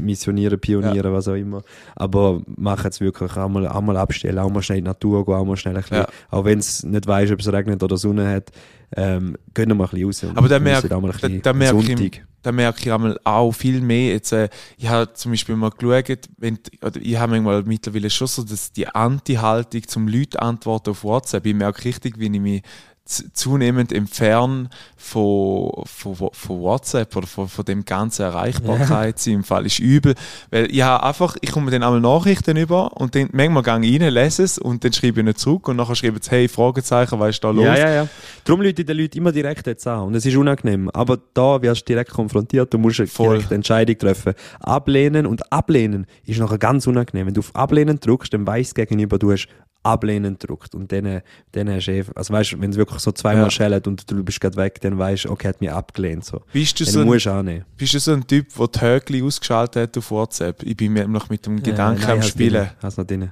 Missionieren, 0.00 0.60
Pionieren, 0.60 1.10
was 1.12 1.28
auch 1.28 1.34
immer. 1.34 1.62
Aber 1.94 2.42
macht 2.54 2.84
es 2.84 3.00
wirklich 3.00 3.34
auch 3.38 3.48
mal, 3.48 3.66
auch 3.66 3.80
mal 3.80 3.96
abstellen, 3.96 4.38
auch 4.38 4.50
mal 4.50 4.60
schnell 4.62 4.78
in 4.80 4.84
die 4.84 4.88
Natur 4.90 5.24
gehen, 5.24 5.34
auch 5.34 5.46
mal 5.46 5.56
schnell 5.56 5.76
ein 5.76 5.80
bisschen, 5.82 5.96
Ja. 5.96 6.08
auch 6.30 6.44
wenn 6.44 6.58
es 6.58 6.82
nicht 6.84 7.06
weißt, 7.06 7.32
ob 7.32 7.40
es 7.40 7.50
regnet 7.50 7.82
oder 7.82 7.96
Sonne 7.96 8.28
hat, 8.28 8.50
ähm, 8.94 9.36
gehen 9.54 9.68
wir 9.68 9.74
mal 9.74 9.88
ein 9.92 10.06
bisschen 10.06 10.28
raus. 10.30 10.38
Aber 10.38 10.48
da 10.48 10.58
merke 10.58 10.88
da, 10.88 10.98
da 10.98 11.52
merke 11.52 12.02
ich, 12.02 12.22
da 12.42 12.52
merke 12.52 12.80
ich 12.80 13.26
auch 13.26 13.52
viel 13.52 13.80
mehr. 13.80 14.12
Jetzt, 14.12 14.32
äh, 14.32 14.48
ich 14.76 14.88
habe 14.88 15.12
zum 15.14 15.32
Beispiel 15.32 15.56
mal 15.56 15.70
geschaut, 15.70 16.28
wenn, 16.38 16.58
oder 16.82 17.00
ich 17.00 17.16
habe 17.16 17.32
manchmal 17.32 17.62
mittlerweile 17.64 18.10
schon 18.10 18.28
so 18.28 18.44
dass 18.44 18.72
die 18.72 18.86
Anti-Haltung 18.86 19.82
zum 19.88 20.08
Leute 20.08 20.40
antworten 20.40 20.90
auf 20.90 21.02
WhatsApp. 21.02 21.46
Ich 21.46 21.54
merke 21.54 21.84
richtig, 21.84 22.18
wie 22.18 22.26
ich 22.26 22.40
mich 22.40 22.62
zunehmend 23.06 23.92
entferne 23.92 24.68
von, 24.96 25.70
von, 25.84 26.16
von 26.32 26.60
WhatsApp 26.60 27.14
oder 27.16 27.26
von, 27.26 27.48
von 27.48 27.64
dem 27.64 27.84
ganzen 27.84 28.22
Erreichbarkeit. 28.22 29.24
Im 29.26 29.44
Fall 29.44 29.66
ist 29.66 29.78
übel, 29.78 30.14
weil 30.50 30.70
ich 30.70 30.82
habe 30.82 31.04
einfach, 31.04 31.36
ich 31.40 31.52
komme 31.52 31.70
dann 31.70 31.82
einmal 31.82 32.00
Nachrichten 32.00 32.56
über 32.56 32.96
und 32.96 33.14
dann 33.14 33.28
manchmal 33.32 33.62
gehe 33.62 33.96
ich 33.96 34.02
rein, 34.02 34.12
lese 34.12 34.42
es 34.42 34.58
und 34.58 34.84
dann 34.84 34.92
schreibe 34.92 35.20
ich 35.20 35.26
nicht 35.26 35.38
zurück 35.38 35.68
und 35.68 35.76
nachher 35.76 35.94
schreibe 35.94 36.18
ich, 36.20 36.30
hey, 36.30 36.48
Fragezeichen, 36.48 37.18
was 37.20 37.30
ist 37.30 37.44
da 37.44 37.50
los? 37.50 37.64
Ja, 37.64 37.76
ja, 37.76 37.94
ja. 37.94 38.08
Darum 38.44 38.62
Leute 38.62 38.84
die 38.84 38.92
Leute 38.92 39.18
immer 39.18 39.32
direkt 39.32 39.66
jetzt 39.66 39.86
an. 39.86 40.02
Und 40.02 40.14
es 40.14 40.26
ist 40.26 40.36
unangenehm. 40.36 40.90
Aber 40.90 41.18
da 41.34 41.60
wirst 41.62 41.82
du 41.82 41.92
direkt 41.92 42.10
konfrontiert. 42.10 42.72
Du 42.72 42.78
musst 42.78 43.00
eine 43.00 43.08
Voll. 43.08 43.36
direkte 43.36 43.54
Entscheidung 43.54 43.98
treffen. 43.98 44.34
Ablehnen 44.60 45.26
und 45.26 45.52
ablehnen 45.52 46.06
ist 46.24 46.38
nachher 46.38 46.58
ganz 46.58 46.86
unangenehm. 46.86 47.26
Wenn 47.26 47.34
du 47.34 47.40
auf 47.40 47.54
Ablehnen 47.54 48.00
drückst, 48.00 48.32
dann 48.32 48.46
weiss 48.46 48.74
gegenüber, 48.74 49.18
du 49.18 49.32
hast 49.32 49.48
Ablehnen 49.86 50.38
gedrückt. 50.38 50.74
Und 50.74 50.90
dann, 50.92 51.22
dann 51.52 51.70
hast 51.70 51.86
du 51.86 51.92
eh, 51.92 52.04
also 52.14 52.32
weißt 52.34 52.52
du, 52.52 52.60
wenn 52.60 52.70
es 52.70 52.76
wirklich 52.76 53.00
so 53.00 53.12
zweimal 53.12 53.44
Ja. 53.44 53.50
schellt 53.50 53.86
und 53.86 54.10
du 54.10 54.22
bist 54.24 54.40
gerade 54.40 54.56
weg, 54.56 54.80
dann 54.80 54.98
weißt 54.98 55.24
du, 55.26 55.30
okay, 55.30 55.48
hat 55.48 55.60
mich 55.60 55.70
abgelehnt, 55.70 56.24
so. 56.24 56.42
Bist 56.52 56.78
du 56.80 56.84
Dann 56.84 56.92
so 56.94 57.00
ein, 57.00 57.06
musst 57.06 57.26
du 57.26 57.30
annehmen. 57.30 57.64
Bist 57.76 57.94
du 57.94 57.98
so 58.00 58.12
ein 58.12 58.26
Typ, 58.26 58.54
der 58.54 58.68
die 58.68 58.80
Högli 58.80 59.22
ausgeschaltet 59.22 59.82
hat 59.82 59.98
auf 59.98 60.10
WhatsApp? 60.10 60.62
Ich 60.62 60.76
bin 60.76 60.92
mir 60.92 61.06
noch 61.08 61.28
mit 61.28 61.46
dem 61.46 61.62
Gedanken 61.62 62.02
Äh, 62.02 62.06
nein, 62.06 62.16
am 62.18 62.22
Spielen. 62.22 62.70
Hast 62.82 62.98
noch 62.98 63.06
drin. 63.06 63.30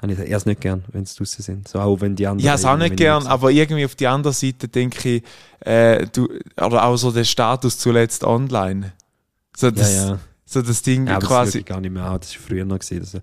Habe 0.00 0.12
ich 0.12 0.18
erst 0.20 0.46
nicht 0.46 0.60
gern, 0.60 0.84
wenn 0.92 1.04
sie 1.04 1.16
draussen 1.16 1.42
sind. 1.42 1.66
So 1.66 1.80
auch 1.80 2.00
wenn 2.00 2.14
die 2.14 2.24
anderen. 2.26 2.44
Ich 2.44 2.48
habe 2.48 2.58
es 2.58 2.64
auch 2.64 2.76
nicht 2.76 2.96
gern, 2.96 3.22
ich- 3.24 3.28
aber 3.28 3.50
irgendwie 3.50 3.84
auf 3.84 3.96
die 3.96 4.06
andere 4.06 4.32
Seite 4.32 4.68
denke 4.68 5.16
ich, 5.16 5.22
äh, 5.66 6.06
du, 6.12 6.28
oder 6.56 6.84
auch 6.84 6.96
so 6.96 7.10
der 7.10 7.24
Status 7.24 7.78
zuletzt 7.78 8.22
online. 8.22 8.92
So 9.56 9.72
das, 9.72 9.96
Ja, 9.96 10.06
ja. 10.10 10.18
So 10.44 10.62
das 10.62 10.80
Ding 10.82 11.06
Ja, 11.08 11.18
das 11.18 11.28
quasi. 11.28 11.50
quasi. 11.58 11.62
gar 11.64 11.80
nicht 11.80 11.90
mehr 11.92 12.04
an, 12.04 12.20
das 12.20 12.32
war 12.34 12.40
früher 12.46 12.64
noch. 12.64 12.78
Gewesen. 12.78 13.00
Also, 13.00 13.18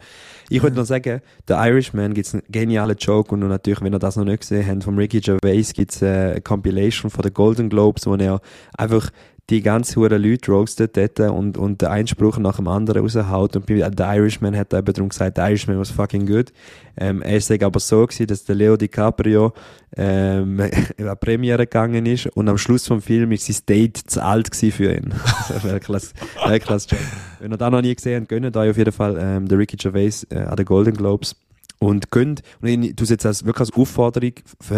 ich 0.50 0.62
wollte 0.62 0.76
noch 0.76 0.86
sagen, 0.86 1.22
der 1.48 1.58
Irishman 1.66 2.14
gibt 2.14 2.28
es 2.28 2.34
einen 2.34 2.44
genialen 2.50 2.98
Joke 2.98 3.34
und 3.34 3.40
natürlich, 3.42 3.82
wenn 3.82 3.94
ihr 3.94 4.00
das 4.00 4.16
noch 4.16 4.26
nicht 4.26 4.42
gesehen 4.42 4.68
habt, 4.68 4.84
von 4.84 4.98
Ricky 4.98 5.20
Gervais 5.22 5.74
gibt 5.74 5.92
es 5.92 6.04
eine 6.04 6.42
Compilation 6.42 7.10
von 7.10 7.22
den 7.22 7.34
Golden 7.34 7.70
Globes, 7.70 8.06
wo 8.06 8.16
er 8.16 8.42
einfach 8.78 9.10
die 9.50 9.62
ganzen 9.62 9.98
hure 9.98 10.18
Leute 10.18 10.52
roastet 10.52 10.98
dort 10.98 11.20
und, 11.20 11.58
und 11.58 11.82
den 11.82 11.90
Einspruch 11.90 12.40
nach 12.40 12.56
dem 12.56 12.68
anderen 12.68 13.04
raushaut 13.04 13.56
und 13.56 13.68
bei 13.68 13.76
der 13.76 14.16
Irishman 14.16 14.58
hat 14.58 14.74
er 14.74 14.80
eben 14.80 14.94
darum 14.94 15.10
gesagt, 15.10 15.38
der 15.38 15.50
Irishman 15.50 15.80
was 15.80 15.92
fucking 15.92 16.26
good. 16.26 16.52
Ähm, 16.98 17.22
er 17.22 17.38
ist 17.38 17.52
aber 17.52 17.80
so 17.80 18.08
gewesen, 18.08 18.26
dass 18.26 18.46
der 18.46 18.56
Leo 18.56 18.76
DiCaprio 18.76 19.54
ähm, 19.96 20.60
in 20.98 21.06
eine 21.06 21.16
Premiere 21.16 21.68
gegangen 21.68 22.08
ist 22.08 22.26
und 22.28 22.50
am 22.50 22.58
Schluss 22.58 22.88
vom 22.88 23.02
Film 23.02 23.32
ist 23.34 23.46
sein 23.46 23.58
Date 23.68 23.98
zu 23.98 24.24
alt 24.24 24.50
gewesen 24.50 24.72
für 24.72 24.96
ihn. 24.96 25.14
Weltklasse, 25.62 26.14
Weltklasse. 26.48 26.96
Wenn 27.40 27.52
ihr 27.52 27.58
das 27.58 27.72
noch 27.72 27.82
nie 27.82 27.94
gesehen 27.94 28.22
habt, 28.22 28.30
gönnt 28.30 28.58
euch 28.58 28.70
auf 28.72 28.78
jeden 28.78 28.94
Fall 28.94 29.18
ähm, 29.20 29.48
der 29.48 29.60
Ricky 29.60 29.78
Gervais 29.78 30.26
äh, 30.32 30.40
an 30.40 30.56
den 30.56 30.66
Golden 30.66 30.96
Globes. 30.96 31.36
Und 31.78 32.10
gönnt, 32.10 32.42
und 32.62 32.70
ich 32.70 32.96
tue 32.96 33.06
jetzt 33.08 33.26
als, 33.26 33.46
wirklich 33.46 33.70
als 33.70 33.74
Aufforderung 33.74 34.32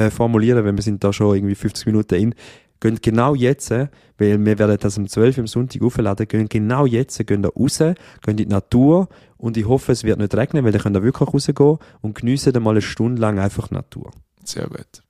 formulieren, 0.09 0.65
wenn 0.65 0.75
wir 0.75 0.81
sind 0.81 1.03
da 1.03 1.13
schon 1.13 1.35
irgendwie 1.35 1.55
50 1.55 1.85
Minuten 1.85 2.15
in, 2.15 2.35
gönnt 2.79 3.01
genau 3.01 3.35
jetzt, 3.35 3.71
weil 3.71 3.89
wir 4.17 4.59
werden 4.59 4.77
das 4.79 4.97
um 4.97 5.07
12 5.07 5.37
Uhr 5.37 5.41
am 5.41 5.47
Sonntag 5.47 5.81
aufladen, 5.81 6.27
gönnt 6.27 6.49
genau 6.49 6.85
jetzt, 6.85 7.25
gönnt 7.25 7.45
da 7.45 7.49
raus, 7.49 7.79
gönnt 7.79 7.97
in 8.27 8.37
die 8.37 8.45
Natur 8.45 9.09
und 9.37 9.57
ich 9.57 9.67
hoffe, 9.67 9.91
es 9.91 10.03
wird 10.03 10.19
nicht 10.19 10.35
regnen, 10.35 10.63
weil 10.63 10.71
dann 10.71 10.81
könnt 10.81 10.97
ihr 10.97 11.03
wirklich 11.03 11.33
rausgehen 11.33 11.77
und 12.01 12.15
geniessen 12.15 12.53
dann 12.53 12.63
mal 12.63 12.71
eine 12.71 12.81
Stunde 12.81 13.21
lang 13.21 13.39
einfach 13.39 13.67
die 13.67 13.75
Natur. 13.75 14.11
Sehr 14.43 14.67
gut. 14.67 15.03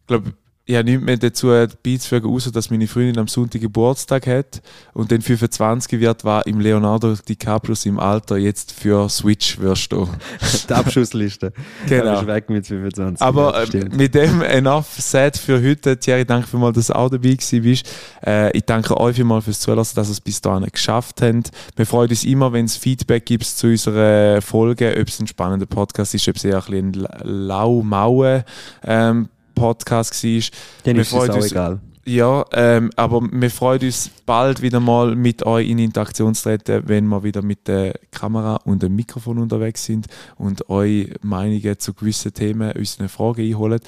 Ich 0.00 0.06
glaube, 0.06 0.34
ich 0.66 0.76
habe 0.76 0.84
nichts 0.84 1.04
mehr 1.04 1.16
dazu 1.18 1.48
beizufügen, 1.82 2.30
außer 2.30 2.50
dass 2.50 2.70
meine 2.70 2.86
Freundin 2.86 3.18
am 3.18 3.28
Sonntag 3.28 3.60
Geburtstag 3.60 4.26
hat 4.26 4.62
und 4.94 5.12
dann 5.12 5.20
25 5.20 6.00
wird, 6.00 6.24
war 6.24 6.46
im 6.46 6.58
Leonardo 6.58 7.14
DiCaprio 7.14 7.74
im 7.84 7.98
Alter 7.98 8.38
jetzt 8.38 8.72
für 8.72 9.08
Switch 9.10 9.58
wirst 9.58 9.92
du. 9.92 10.08
Die 10.68 10.72
Abschussliste. 10.72 11.52
Genau. 11.86 12.20
Du 12.22 12.26
weg 12.26 12.48
mit 12.48 12.66
25. 12.66 13.20
Aber 13.20 13.64
ja, 13.64 13.80
äh, 13.80 13.88
mit 13.90 14.14
dem 14.14 14.40
enough 14.40 14.86
said 14.96 15.36
für 15.36 15.62
heute. 15.62 15.98
Thierry, 15.98 16.24
danke 16.24 16.46
vielmals, 16.48 16.76
dass 16.76 16.86
du 16.86 16.96
auch 16.96 17.10
dabei 17.10 17.36
bist. 17.36 17.90
Äh, 18.24 18.56
ich 18.56 18.64
danke 18.64 18.98
euch 18.98 19.16
vielmals 19.16 19.44
fürs 19.44 19.60
Zuhören, 19.60 19.78
dass 19.78 19.96
ihr 19.96 20.12
es 20.12 20.20
bis 20.20 20.40
dahin 20.40 20.66
geschafft 20.70 21.20
habt. 21.20 21.50
Wir 21.76 21.86
freuen 21.86 22.08
uns 22.08 22.24
immer, 22.24 22.52
wenn 22.52 22.64
es 22.64 22.76
Feedback 22.76 23.26
gibt 23.26 23.44
zu 23.44 23.66
unserer 23.66 24.40
Folge, 24.40 24.96
ob 24.98 25.08
es 25.08 25.20
ein 25.20 25.26
spannender 25.26 25.66
Podcast 25.66 26.14
ist, 26.14 26.26
ob 26.28 26.36
es 26.36 26.44
eher 26.44 26.64
ein, 26.66 26.92
bisschen 26.92 27.06
lau-maue 27.22 28.44
ähm, 28.84 29.28
Podcast 29.54 30.22
war. 30.24 30.40
Dann 30.84 30.96
wir 30.96 31.02
ist 31.02 31.12
es 31.12 31.14
auch 31.14 31.34
uns- 31.34 31.52
egal. 31.52 31.80
Ja, 32.06 32.44
ähm, 32.52 32.90
aber 32.96 33.22
wir 33.32 33.50
freuen 33.50 33.80
uns 33.80 34.10
bald 34.26 34.60
wieder 34.60 34.78
mal 34.78 35.16
mit 35.16 35.46
euch 35.46 35.70
in 35.70 35.78
Interaktion 35.78 36.34
zu 36.34 36.42
treten, 36.42 36.82
wenn 36.86 37.06
wir 37.06 37.22
wieder 37.22 37.40
mit 37.40 37.66
der 37.66 37.94
Kamera 38.10 38.56
und 38.56 38.82
dem 38.82 38.94
Mikrofon 38.94 39.38
unterwegs 39.38 39.86
sind 39.86 40.06
und 40.36 40.68
euch 40.68 41.14
Meinungen 41.22 41.78
zu 41.78 41.94
gewissen 41.94 42.34
Themen, 42.34 42.72
unsere 42.76 43.08
Fragen 43.08 43.40
einholen. 43.40 43.80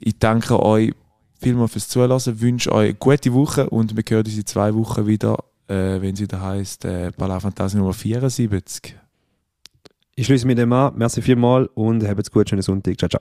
Ich 0.00 0.18
danke 0.18 0.60
euch 0.60 0.92
vielmals 1.40 1.70
fürs 1.72 1.86
Zuhören. 1.88 2.20
Wünsche 2.40 2.72
euch 2.72 2.86
eine 2.88 2.94
gute 2.94 3.32
Woche 3.32 3.70
und 3.70 3.96
wir 3.96 4.02
hören 4.08 4.24
uns 4.26 4.36
in 4.36 4.44
zwei 4.46 4.74
Wochen 4.74 5.06
wieder, 5.06 5.38
äh, 5.68 6.00
wenn 6.00 6.16
sie 6.16 6.26
da 6.26 6.40
heisst, 6.40 6.84
äh, 6.84 7.12
Fantasie 7.12 7.76
Nummer 7.76 7.92
74. 7.92 8.96
Ich 10.16 10.26
schließe 10.26 10.48
mich 10.48 10.56
dem 10.56 10.72
an. 10.72 10.94
Merci 10.96 11.22
vielmals 11.22 11.68
und 11.74 12.04
habt 12.06 12.28
gut, 12.32 12.48
schönen 12.48 12.62
Sonntag. 12.62 12.98
Ciao, 12.98 13.08
ciao. 13.08 13.10